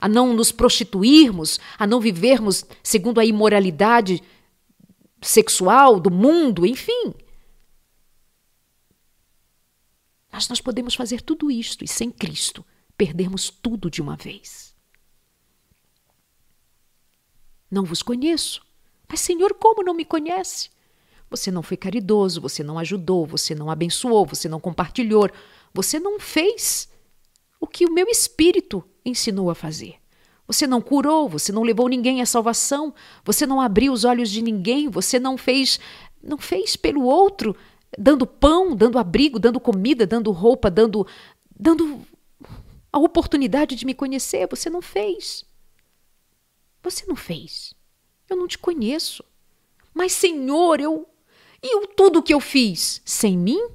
a 0.00 0.08
não 0.08 0.32
nos 0.32 0.52
prostituirmos, 0.52 1.58
a 1.76 1.84
não 1.84 2.00
vivermos 2.00 2.64
segundo 2.82 3.18
a 3.18 3.24
imoralidade 3.24 4.22
sexual 5.20 5.98
do 5.98 6.10
mundo, 6.10 6.64
enfim. 6.64 7.12
Mas 10.30 10.48
nós 10.48 10.60
podemos 10.60 10.94
fazer 10.94 11.20
tudo 11.20 11.50
isto 11.50 11.84
e 11.84 11.88
sem 11.88 12.08
Cristo 12.08 12.64
perdermos 12.96 13.50
tudo 13.50 13.90
de 13.90 14.00
uma 14.00 14.14
vez. 14.14 14.72
Não 17.68 17.84
vos 17.84 18.02
conheço. 18.02 18.62
Mas, 19.08 19.20
Senhor, 19.20 19.54
como 19.54 19.82
não 19.82 19.94
me 19.94 20.04
conhece? 20.04 20.70
Você 21.30 21.50
não 21.50 21.62
foi 21.62 21.76
caridoso, 21.76 22.40
você 22.40 22.62
não 22.62 22.78
ajudou, 22.78 23.26
você 23.26 23.54
não 23.54 23.70
abençoou, 23.70 24.24
você 24.24 24.48
não 24.48 24.58
compartilhou, 24.58 25.28
você 25.72 26.00
não 26.00 26.18
fez 26.18 26.88
o 27.60 27.66
que 27.66 27.84
o 27.84 27.92
meu 27.92 28.06
espírito 28.08 28.82
ensinou 29.04 29.50
a 29.50 29.54
fazer. 29.54 29.96
Você 30.46 30.66
não 30.66 30.80
curou, 30.80 31.28
você 31.28 31.52
não 31.52 31.62
levou 31.62 31.88
ninguém 31.88 32.22
à 32.22 32.26
salvação, 32.26 32.94
você 33.22 33.46
não 33.46 33.60
abriu 33.60 33.92
os 33.92 34.04
olhos 34.04 34.30
de 34.30 34.40
ninguém, 34.40 34.88
você 34.88 35.18
não 35.18 35.36
fez, 35.36 35.78
não 36.22 36.38
fez 36.38 36.74
pelo 36.74 37.02
outro, 37.02 37.54
dando 37.98 38.26
pão, 38.26 38.74
dando 38.74 38.98
abrigo, 38.98 39.38
dando 39.38 39.60
comida, 39.60 40.06
dando 40.06 40.32
roupa, 40.32 40.70
dando 40.70 41.06
dando 41.58 42.06
a 42.92 42.98
oportunidade 42.98 43.74
de 43.74 43.84
me 43.84 43.94
conhecer, 43.94 44.48
você 44.48 44.70
não 44.70 44.80
fez. 44.80 45.44
Você 46.82 47.04
não 47.06 47.16
fez. 47.16 47.74
Eu 48.28 48.36
não 48.36 48.46
te 48.46 48.56
conheço. 48.56 49.24
Mas, 49.92 50.12
Senhor, 50.12 50.80
eu 50.80 51.06
e 51.62 51.76
o 51.76 51.86
tudo 51.86 52.22
que 52.22 52.32
eu 52.32 52.40
fiz? 52.40 53.02
Sem 53.04 53.36
mim? 53.36 53.70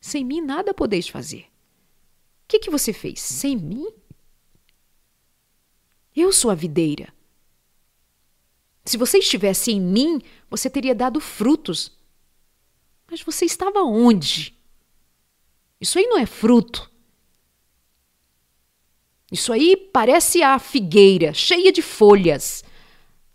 Sem 0.00 0.24
mim 0.24 0.40
nada 0.40 0.72
podeis 0.72 1.08
fazer. 1.08 1.42
O 2.44 2.48
que, 2.48 2.58
que 2.58 2.70
você 2.70 2.92
fez? 2.92 3.20
Sem 3.20 3.56
mim? 3.56 3.86
Eu 6.14 6.32
sou 6.32 6.50
a 6.50 6.54
videira. 6.54 7.12
Se 8.84 8.96
você 8.96 9.18
estivesse 9.18 9.70
em 9.70 9.80
mim, 9.80 10.20
você 10.50 10.68
teria 10.68 10.94
dado 10.94 11.20
frutos. 11.20 11.96
Mas 13.10 13.22
você 13.22 13.44
estava 13.44 13.80
onde? 13.82 14.58
Isso 15.80 15.98
aí 15.98 16.06
não 16.06 16.18
é 16.18 16.26
fruto. 16.26 16.90
Isso 19.30 19.52
aí 19.52 19.76
parece 19.76 20.42
a 20.42 20.58
figueira, 20.58 21.32
cheia 21.32 21.72
de 21.72 21.80
folhas. 21.80 22.62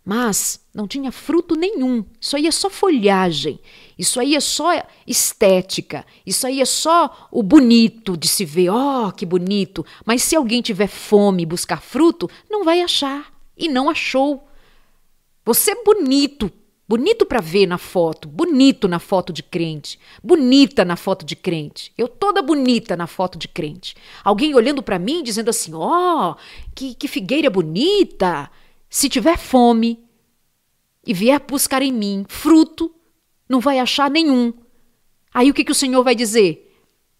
Mas 0.08 0.64
não 0.74 0.88
tinha 0.88 1.12
fruto 1.12 1.54
nenhum. 1.54 2.02
Isso 2.18 2.34
aí 2.34 2.46
é 2.46 2.50
só 2.50 2.70
folhagem. 2.70 3.60
Isso 3.98 4.18
aí 4.18 4.34
é 4.34 4.40
só 4.40 4.70
estética. 5.06 6.02
Isso 6.24 6.46
aí 6.46 6.62
é 6.62 6.64
só 6.64 7.28
o 7.30 7.42
bonito 7.42 8.16
de 8.16 8.26
se 8.26 8.42
ver. 8.42 8.70
Oh, 8.70 9.12
que 9.12 9.26
bonito! 9.26 9.84
Mas 10.06 10.22
se 10.22 10.34
alguém 10.34 10.62
tiver 10.62 10.86
fome 10.86 11.42
e 11.42 11.46
buscar 11.46 11.82
fruto, 11.82 12.26
não 12.48 12.64
vai 12.64 12.80
achar. 12.80 13.30
E 13.54 13.68
não 13.68 13.90
achou. 13.90 14.48
Você 15.44 15.72
é 15.72 15.84
bonito, 15.84 16.50
bonito 16.88 17.26
para 17.26 17.42
ver 17.42 17.66
na 17.66 17.76
foto, 17.76 18.28
bonito 18.28 18.88
na 18.88 18.98
foto 18.98 19.30
de 19.30 19.42
crente, 19.42 20.00
bonita 20.24 20.86
na 20.86 20.96
foto 20.96 21.22
de 21.22 21.36
crente. 21.36 21.92
Eu 21.98 22.08
toda 22.08 22.40
bonita 22.40 22.96
na 22.96 23.06
foto 23.06 23.36
de 23.36 23.46
crente. 23.46 23.94
Alguém 24.24 24.54
olhando 24.54 24.82
para 24.82 24.98
mim 24.98 25.22
dizendo 25.22 25.50
assim: 25.50 25.74
"Ó, 25.74 26.30
oh, 26.30 26.36
que, 26.74 26.94
que 26.94 27.06
figueira 27.06 27.50
bonita!" 27.50 28.50
Se 28.88 29.08
tiver 29.08 29.38
fome 29.38 30.02
e 31.06 31.12
vier 31.12 31.40
buscar 31.40 31.82
em 31.82 31.92
mim 31.92 32.24
fruto, 32.28 32.94
não 33.48 33.60
vai 33.60 33.78
achar 33.78 34.10
nenhum. 34.10 34.52
Aí 35.32 35.50
o 35.50 35.54
que, 35.54 35.64
que 35.64 35.72
o 35.72 35.74
Senhor 35.74 36.02
vai 36.02 36.14
dizer? 36.14 36.64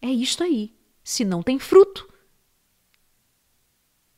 É 0.00 0.08
isto 0.08 0.42
aí. 0.42 0.74
Se 1.02 1.24
não 1.24 1.42
tem 1.42 1.58
fruto, 1.58 2.08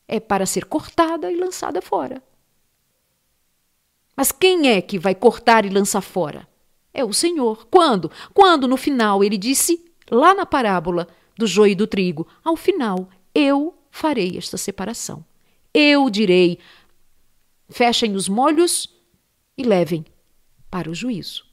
é 0.06 0.18
para 0.18 0.46
ser 0.46 0.64
cortada 0.64 1.30
e 1.30 1.36
lançada 1.36 1.80
fora. 1.80 2.22
Mas 4.16 4.32
quem 4.32 4.68
é 4.68 4.82
que 4.82 4.98
vai 4.98 5.14
cortar 5.14 5.64
e 5.64 5.70
lançar 5.70 6.00
fora? 6.00 6.48
É 6.92 7.04
o 7.04 7.12
Senhor. 7.12 7.66
Quando? 7.70 8.10
Quando 8.34 8.66
no 8.66 8.76
final 8.76 9.22
ele 9.22 9.38
disse, 9.38 9.84
lá 10.10 10.34
na 10.34 10.44
parábola 10.44 11.06
do 11.36 11.46
joio 11.46 11.72
e 11.72 11.76
do 11.76 11.86
trigo, 11.86 12.26
ao 12.44 12.56
final, 12.56 13.08
eu 13.34 13.78
farei 13.90 14.36
esta 14.36 14.56
separação. 14.56 15.24
Eu 15.72 16.10
direi 16.10 16.58
Fechem 17.70 18.14
os 18.14 18.28
molhos 18.28 18.88
e 19.56 19.62
levem 19.62 20.04
para 20.70 20.90
o 20.90 20.94
juízo. 20.94 21.44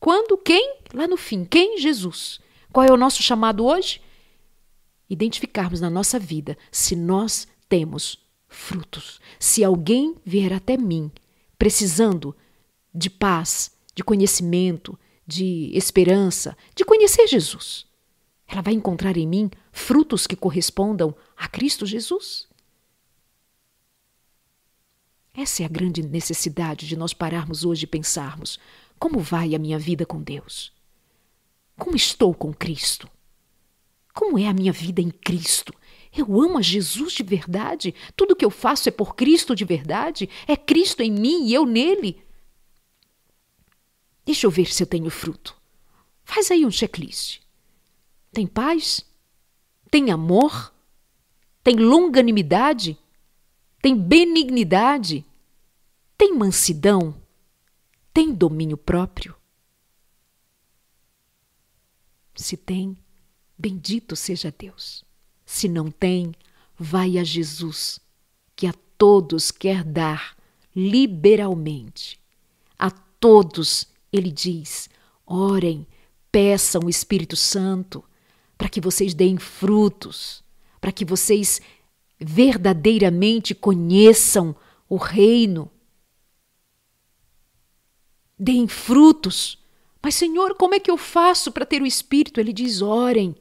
Quando? 0.00 0.38
Quem? 0.38 0.78
Lá 0.92 1.06
no 1.06 1.16
fim. 1.16 1.44
Quem? 1.44 1.78
Jesus. 1.78 2.40
Qual 2.72 2.86
é 2.86 2.92
o 2.92 2.96
nosso 2.96 3.22
chamado 3.22 3.64
hoje? 3.64 4.00
Identificarmos 5.10 5.80
na 5.80 5.90
nossa 5.90 6.18
vida 6.18 6.56
se 6.70 6.94
nós 6.94 7.46
temos 7.68 8.18
frutos. 8.48 9.20
Se 9.38 9.64
alguém 9.64 10.14
vier 10.24 10.52
até 10.52 10.76
mim 10.76 11.10
precisando 11.58 12.36
de 12.94 13.08
paz, 13.08 13.72
de 13.94 14.04
conhecimento, 14.04 14.98
de 15.26 15.70
esperança, 15.74 16.56
de 16.74 16.84
conhecer 16.84 17.26
Jesus. 17.26 17.86
Ela 18.46 18.60
vai 18.60 18.74
encontrar 18.74 19.16
em 19.16 19.26
mim 19.26 19.50
frutos 19.72 20.26
que 20.26 20.36
correspondam 20.36 21.14
a 21.36 21.48
Cristo 21.48 21.86
Jesus. 21.86 22.46
Essa 25.36 25.62
é 25.62 25.66
a 25.66 25.68
grande 25.68 26.00
necessidade 26.02 26.86
de 26.86 26.96
nós 26.96 27.12
pararmos 27.12 27.64
hoje 27.64 27.84
e 27.84 27.88
pensarmos: 27.88 28.58
como 28.98 29.18
vai 29.18 29.54
a 29.54 29.58
minha 29.58 29.78
vida 29.78 30.06
com 30.06 30.22
Deus? 30.22 30.72
Como 31.76 31.96
estou 31.96 32.32
com 32.32 32.54
Cristo? 32.54 33.10
Como 34.14 34.38
é 34.38 34.46
a 34.46 34.54
minha 34.54 34.72
vida 34.72 35.00
em 35.00 35.10
Cristo? 35.10 35.74
Eu 36.16 36.40
amo 36.40 36.58
a 36.58 36.62
Jesus 36.62 37.14
de 37.14 37.24
verdade? 37.24 37.92
Tudo 38.16 38.36
que 38.36 38.44
eu 38.44 38.50
faço 38.50 38.88
é 38.88 38.92
por 38.92 39.16
Cristo 39.16 39.56
de 39.56 39.64
verdade? 39.64 40.30
É 40.46 40.56
Cristo 40.56 41.02
em 41.02 41.10
mim 41.10 41.48
e 41.48 41.52
eu 41.52 41.66
nele? 41.66 42.22
Deixa 44.24 44.46
eu 44.46 44.50
ver 44.52 44.72
se 44.72 44.80
eu 44.82 44.86
tenho 44.86 45.10
fruto. 45.10 45.56
Faz 46.22 46.52
aí 46.52 46.64
um 46.64 46.70
checklist. 46.70 47.40
Tem 48.32 48.46
paz? 48.46 49.04
Tem 49.90 50.12
amor? 50.12 50.72
Tem 51.64 51.76
longanimidade? 51.76 52.96
Tem 53.84 53.94
benignidade? 53.94 55.26
Tem 56.16 56.32
mansidão? 56.34 57.14
Tem 58.14 58.32
domínio 58.32 58.78
próprio? 58.78 59.36
Se 62.34 62.56
tem, 62.56 62.96
bendito 63.58 64.16
seja 64.16 64.50
Deus. 64.50 65.04
Se 65.44 65.68
não 65.68 65.90
tem, 65.90 66.32
vai 66.78 67.18
a 67.18 67.24
Jesus, 67.24 68.00
que 68.56 68.66
a 68.66 68.72
todos 68.96 69.50
quer 69.50 69.84
dar 69.84 70.34
liberalmente. 70.74 72.18
A 72.78 72.90
todos 72.90 73.86
ele 74.10 74.32
diz: 74.32 74.88
orem, 75.26 75.86
peçam 76.32 76.84
o 76.86 76.88
Espírito 76.88 77.36
Santo 77.36 78.02
para 78.56 78.70
que 78.70 78.80
vocês 78.80 79.12
deem 79.12 79.36
frutos, 79.36 80.42
para 80.80 80.90
que 80.90 81.04
vocês 81.04 81.60
verdadeiramente 82.20 83.54
conheçam 83.54 84.54
o 84.88 84.96
reino. 84.96 85.70
Deem 88.38 88.66
frutos. 88.68 89.58
Mas, 90.02 90.14
Senhor, 90.14 90.54
como 90.56 90.74
é 90.74 90.80
que 90.80 90.90
eu 90.90 90.96
faço 90.96 91.50
para 91.50 91.64
ter 91.64 91.80
o 91.80 91.86
Espírito? 91.86 92.40
Ele 92.40 92.52
diz: 92.52 92.82
orem, 92.82 93.34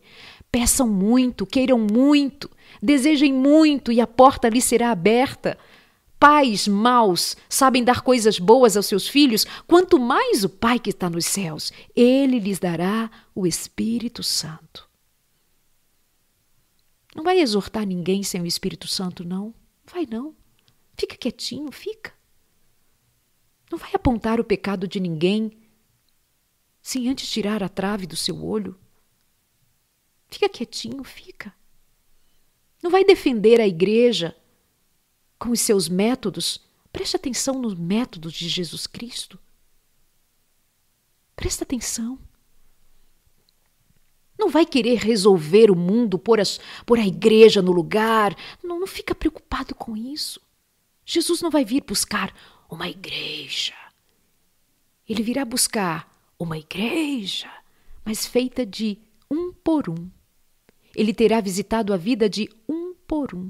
peçam 0.51 0.87
muito, 0.87 1.45
queiram 1.45 1.79
muito, 1.79 2.49
desejem 2.81 3.33
muito 3.33 3.91
e 3.91 3.99
a 3.99 4.07
porta 4.07 4.49
lhe 4.49 4.61
será 4.61 4.91
aberta. 4.91 5.57
Pais 6.19 6.69
maus 6.69 7.35
sabem 7.49 7.83
dar 7.83 7.99
coisas 7.99 8.39
boas 8.39 8.77
aos 8.77 8.85
seus 8.85 9.09
filhos, 9.09 9.45
quanto 9.67 9.99
mais 9.99 10.45
o 10.45 10.49
Pai 10.49 10.79
que 10.79 10.91
está 10.91 11.09
nos 11.09 11.25
céus, 11.25 11.73
ele 11.93 12.39
lhes 12.39 12.59
dará 12.59 13.11
o 13.35 13.45
Espírito 13.45 14.23
Santo. 14.23 14.87
Não 17.15 17.23
vai 17.23 17.39
exortar 17.39 17.85
ninguém 17.85 18.23
sem 18.23 18.41
o 18.41 18.45
Espírito 18.45 18.87
Santo, 18.87 19.23
não. 19.23 19.53
Vai 19.85 20.05
não. 20.05 20.35
Fica 20.97 21.15
quietinho, 21.15 21.71
fica. 21.71 22.13
Não 23.71 23.77
vai 23.77 23.91
apontar 23.93 24.39
o 24.39 24.43
pecado 24.43 24.87
de 24.87 24.99
ninguém 24.99 25.57
sem 26.81 27.09
antes 27.09 27.29
tirar 27.29 27.63
a 27.63 27.69
trave 27.69 28.05
do 28.05 28.15
seu 28.15 28.43
olho. 28.43 28.77
Fica 30.29 30.49
quietinho, 30.49 31.03
fica. 31.03 31.53
Não 32.81 32.91
vai 32.91 33.05
defender 33.05 33.61
a 33.61 33.67
igreja 33.67 34.35
com 35.39 35.49
os 35.51 35.61
seus 35.61 35.87
métodos. 35.87 36.61
Preste 36.91 37.15
atenção 37.15 37.59
nos 37.61 37.75
métodos 37.75 38.33
de 38.33 38.49
Jesus 38.49 38.85
Cristo. 38.85 39.39
Presta 41.35 41.63
atenção 41.63 42.19
não 44.43 44.49
vai 44.49 44.65
querer 44.65 44.97
resolver 44.97 45.71
o 45.71 45.75
mundo, 45.75 46.19
pôr, 46.19 46.41
as, 46.41 46.59
pôr 46.85 46.99
a 46.99 47.07
igreja 47.07 47.61
no 47.61 47.71
lugar. 47.71 48.35
Não, 48.61 48.77
não 48.77 48.87
fica 48.87 49.15
preocupado 49.15 49.73
com 49.73 49.95
isso. 49.95 50.41
Jesus 51.05 51.41
não 51.41 51.49
vai 51.49 51.63
vir 51.63 51.81
buscar 51.81 52.35
uma 52.69 52.89
igreja. 52.89 53.73
Ele 55.07 55.23
virá 55.23 55.45
buscar 55.45 56.11
uma 56.37 56.57
igreja, 56.57 57.49
mas 58.03 58.25
feita 58.25 58.65
de 58.65 58.99
um 59.31 59.53
por 59.53 59.89
um. 59.89 60.09
Ele 60.93 61.13
terá 61.13 61.39
visitado 61.39 61.93
a 61.93 61.97
vida 61.97 62.29
de 62.29 62.49
um 62.67 62.93
por 63.07 63.33
um. 63.33 63.49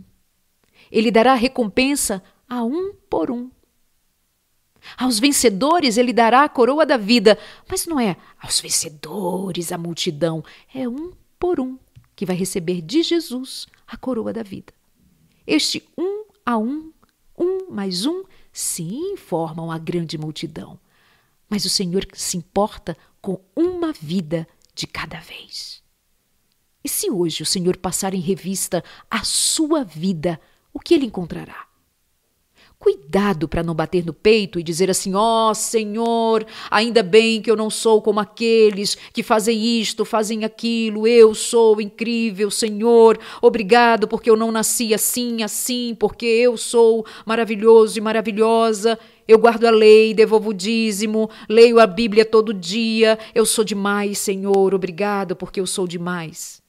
Ele 0.91 1.09
dará 1.09 1.33
recompensa 1.33 2.23
a 2.47 2.63
um 2.63 2.93
por 3.09 3.31
um. 3.31 3.49
Aos 4.97 5.19
vencedores 5.19 5.97
ele 5.97 6.13
dará 6.13 6.43
a 6.43 6.49
coroa 6.49 6.85
da 6.85 6.97
vida, 6.97 7.37
mas 7.69 7.85
não 7.85 7.99
é 7.99 8.17
aos 8.41 8.59
vencedores 8.59 9.71
a 9.71 9.77
multidão, 9.77 10.43
é 10.73 10.87
um 10.87 11.11
por 11.39 11.59
um 11.59 11.77
que 12.15 12.25
vai 12.25 12.35
receber 12.35 12.81
de 12.81 13.03
Jesus 13.03 13.65
a 13.87 13.97
coroa 13.97 14.31
da 14.31 14.43
vida. 14.43 14.73
Este 15.45 15.83
um 15.97 16.25
a 16.45 16.57
um, 16.57 16.91
um 17.37 17.71
mais 17.71 18.05
um, 18.05 18.23
sim, 18.51 19.15
formam 19.17 19.71
a 19.71 19.77
grande 19.77 20.17
multidão, 20.17 20.79
mas 21.49 21.65
o 21.65 21.69
Senhor 21.69 22.05
se 22.13 22.37
importa 22.37 22.97
com 23.21 23.39
uma 23.55 23.91
vida 23.93 24.47
de 24.75 24.87
cada 24.87 25.19
vez. 25.19 25.81
E 26.83 26.89
se 26.89 27.09
hoje 27.09 27.41
o 27.41 27.45
Senhor 27.45 27.77
passar 27.77 28.13
em 28.13 28.19
revista 28.19 28.83
a 29.09 29.23
sua 29.23 29.83
vida, 29.83 30.39
o 30.73 30.79
que 30.79 30.93
ele 30.93 31.05
encontrará? 31.05 31.72
Cuidado 32.83 33.47
para 33.47 33.63
não 33.63 33.73
bater 33.73 34.05
no 34.05 34.11
peito 34.11 34.59
e 34.59 34.63
dizer 34.63 34.91
assim: 34.91 35.15
ó 35.15 35.51
oh, 35.51 35.55
Senhor, 35.55 36.45
ainda 36.69 37.01
bem 37.01 37.41
que 37.41 37.49
eu 37.49 37.55
não 37.55 37.69
sou 37.69 38.01
como 38.01 38.19
aqueles 38.19 38.97
que 39.13 39.23
fazem 39.23 39.79
isto, 39.79 40.03
fazem 40.03 40.43
aquilo, 40.43 41.07
eu 41.07 41.33
sou 41.33 41.79
incrível, 41.79 42.51
Senhor, 42.51 43.17
obrigado 43.41 44.05
porque 44.05 44.29
eu 44.29 44.35
não 44.35 44.51
nasci 44.51 44.93
assim, 44.93 45.43
assim, 45.43 45.95
porque 45.97 46.25
eu 46.25 46.57
sou 46.57 47.05
maravilhoso 47.25 47.97
e 47.97 48.01
maravilhosa. 48.01 48.99
Eu 49.25 49.39
guardo 49.39 49.63
a 49.63 49.71
lei, 49.71 50.13
devolvo 50.13 50.49
o 50.49 50.53
dízimo, 50.53 51.29
leio 51.47 51.79
a 51.79 51.87
Bíblia 51.87 52.25
todo 52.25 52.53
dia. 52.53 53.17
Eu 53.33 53.45
sou 53.45 53.63
demais, 53.63 54.17
Senhor, 54.17 54.75
obrigado 54.75 55.37
porque 55.37 55.61
eu 55.61 55.65
sou 55.65 55.87
demais. 55.87 56.61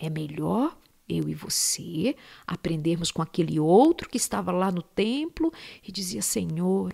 É 0.00 0.10
melhor 0.10 0.76
eu 1.08 1.28
e 1.28 1.34
você, 1.34 2.16
aprendermos 2.46 3.10
com 3.10 3.20
aquele 3.20 3.60
outro 3.60 4.08
que 4.08 4.16
estava 4.16 4.50
lá 4.50 4.70
no 4.70 4.82
templo 4.82 5.52
e 5.82 5.92
dizia: 5.92 6.22
Senhor, 6.22 6.92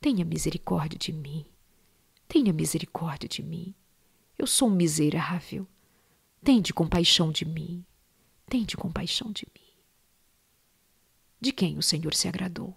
tenha 0.00 0.24
misericórdia 0.24 0.98
de 0.98 1.12
mim. 1.12 1.44
Tenha 2.28 2.52
misericórdia 2.52 3.28
de 3.28 3.42
mim. 3.42 3.74
Eu 4.38 4.46
sou 4.46 4.68
um 4.68 4.74
miserável. 4.74 5.66
Tende 6.42 6.72
compaixão 6.72 7.32
de 7.32 7.44
mim. 7.44 7.84
Tende 8.46 8.76
compaixão 8.76 9.32
de 9.32 9.46
mim. 9.54 9.68
De 11.40 11.52
quem 11.52 11.78
o 11.78 11.82
Senhor 11.82 12.14
se 12.14 12.28
agradou? 12.28 12.76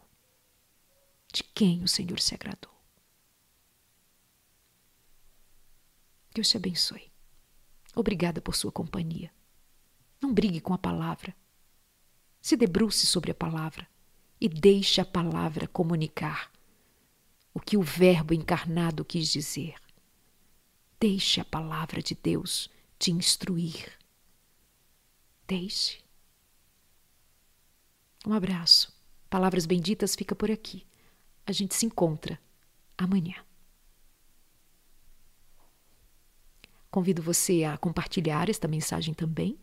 De 1.31 1.43
quem 1.43 1.83
o 1.83 1.87
Senhor 1.87 2.19
se 2.19 2.33
agradou? 2.33 2.71
Deus 6.33 6.49
te 6.49 6.57
abençoe. 6.57 7.11
Obrigada 7.95 8.41
por 8.41 8.55
sua 8.55 8.71
companhia. 8.71 9.31
Não 10.21 10.33
brigue 10.33 10.61
com 10.61 10.73
a 10.73 10.77
palavra. 10.77 11.35
Se 12.41 12.55
debruce 12.55 13.07
sobre 13.07 13.31
a 13.31 13.35
palavra 13.35 13.87
e 14.39 14.47
deixe 14.47 15.01
a 15.01 15.05
palavra 15.05 15.67
comunicar 15.67 16.51
o 17.53 17.59
que 17.59 17.75
o 17.75 17.81
Verbo 17.81 18.33
encarnado 18.33 19.03
quis 19.03 19.29
dizer. 19.29 19.75
Deixe 20.99 21.41
a 21.41 21.45
palavra 21.45 22.01
de 22.01 22.15
Deus 22.15 22.69
te 22.97 23.11
instruir. 23.11 23.91
Deixe. 25.47 25.99
Um 28.25 28.33
abraço. 28.33 28.93
Palavras 29.29 29.65
benditas 29.65 30.15
fica 30.15 30.35
por 30.35 30.51
aqui. 30.51 30.85
A 31.45 31.51
gente 31.51 31.73
se 31.73 31.85
encontra 31.85 32.39
amanhã. 32.97 33.35
Convido 36.89 37.21
você 37.21 37.63
a 37.63 37.77
compartilhar 37.77 38.49
esta 38.49 38.67
mensagem 38.67 39.13
também 39.13 39.57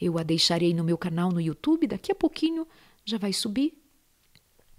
eu 0.00 0.18
a 0.18 0.22
deixarei 0.22 0.72
no 0.72 0.82
meu 0.82 0.96
canal 0.96 1.30
no 1.30 1.40
YouTube, 1.40 1.86
daqui 1.86 2.10
a 2.10 2.14
pouquinho 2.14 2.66
já 3.04 3.18
vai 3.18 3.32
subir. 3.32 3.74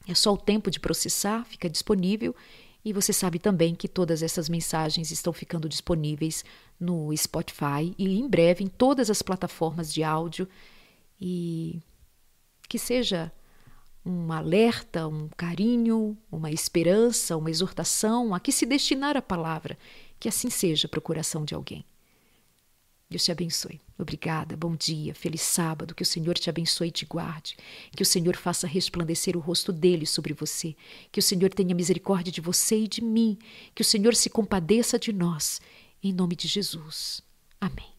É 0.07 0.15
só 0.15 0.34
o 0.34 0.38
tempo 0.38 0.72
de 0.72 0.80
processar, 0.80 1.45
fica 1.45 1.69
disponível. 1.69 2.35
E 2.84 2.91
você 2.91 3.14
sabe 3.14 3.38
também 3.38 3.76
que 3.76 3.88
todas 3.88 4.23
essas 4.23 4.49
mensagens 4.49 5.11
estão 5.11 5.31
ficando 5.31 5.69
disponíveis 5.69 6.43
no 6.80 7.15
Spotify 7.15 7.93
e 7.98 8.19
em 8.19 8.27
breve 8.27 8.64
em 8.64 8.68
todas 8.68 9.11
as 9.11 9.22
plataformas 9.22 9.93
de 9.93 10.03
áudio. 10.03 10.48
E 11.19 11.80
que 12.68 12.80
seja 12.80 13.31
um 14.03 14.31
alerta, 14.34 15.07
um 15.07 15.30
carinho, 15.38 16.18
uma 16.31 16.49
esperança, 16.49 17.38
uma 17.38 17.52
exortação 17.52 18.34
a 18.34 18.39
que 18.39 18.52
se 18.52 18.65
destinar 18.65 19.15
a 19.15 19.22
palavra, 19.22 19.77
que 20.19 20.27
assim 20.27 20.49
seja 20.49 20.88
para 20.88 20.98
o 20.98 21.02
coração 21.02 21.45
de 21.45 21.53
alguém. 21.53 21.85
Deus 23.12 23.26
te 23.26 23.32
abençoe. 23.32 23.82
Obrigada, 24.00 24.56
bom 24.56 24.74
dia, 24.74 25.14
feliz 25.14 25.42
sábado, 25.42 25.94
que 25.94 26.02
o 26.02 26.06
Senhor 26.06 26.38
te 26.38 26.50
abençoe 26.50 26.88
e 26.88 26.92
te 26.92 27.06
guarde, 27.06 27.58
que 27.94 28.02
o 28.02 28.06
Senhor 28.06 28.38
faça 28.38 28.66
resplandecer 28.66 29.36
o 29.36 29.42
rosto 29.42 29.74
dele 29.74 30.06
sobre 30.06 30.34
você, 30.34 30.74
que 31.12 31.20
o 31.20 31.22
Senhor 31.22 31.54
tenha 31.54 31.76
misericórdia 31.76 32.32
de 32.32 32.40
você 32.40 32.84
e 32.84 32.88
de 32.88 33.04
mim, 33.04 33.38
que 33.76 33.82
o 33.82 33.86
Senhor 33.86 34.16
se 34.16 34.30
compadeça 34.30 34.98
de 34.98 35.12
nós, 35.12 35.60
em 36.02 36.14
nome 36.14 36.38
de 36.38 36.48
Jesus. 36.48 37.22
Amém. 37.60 37.91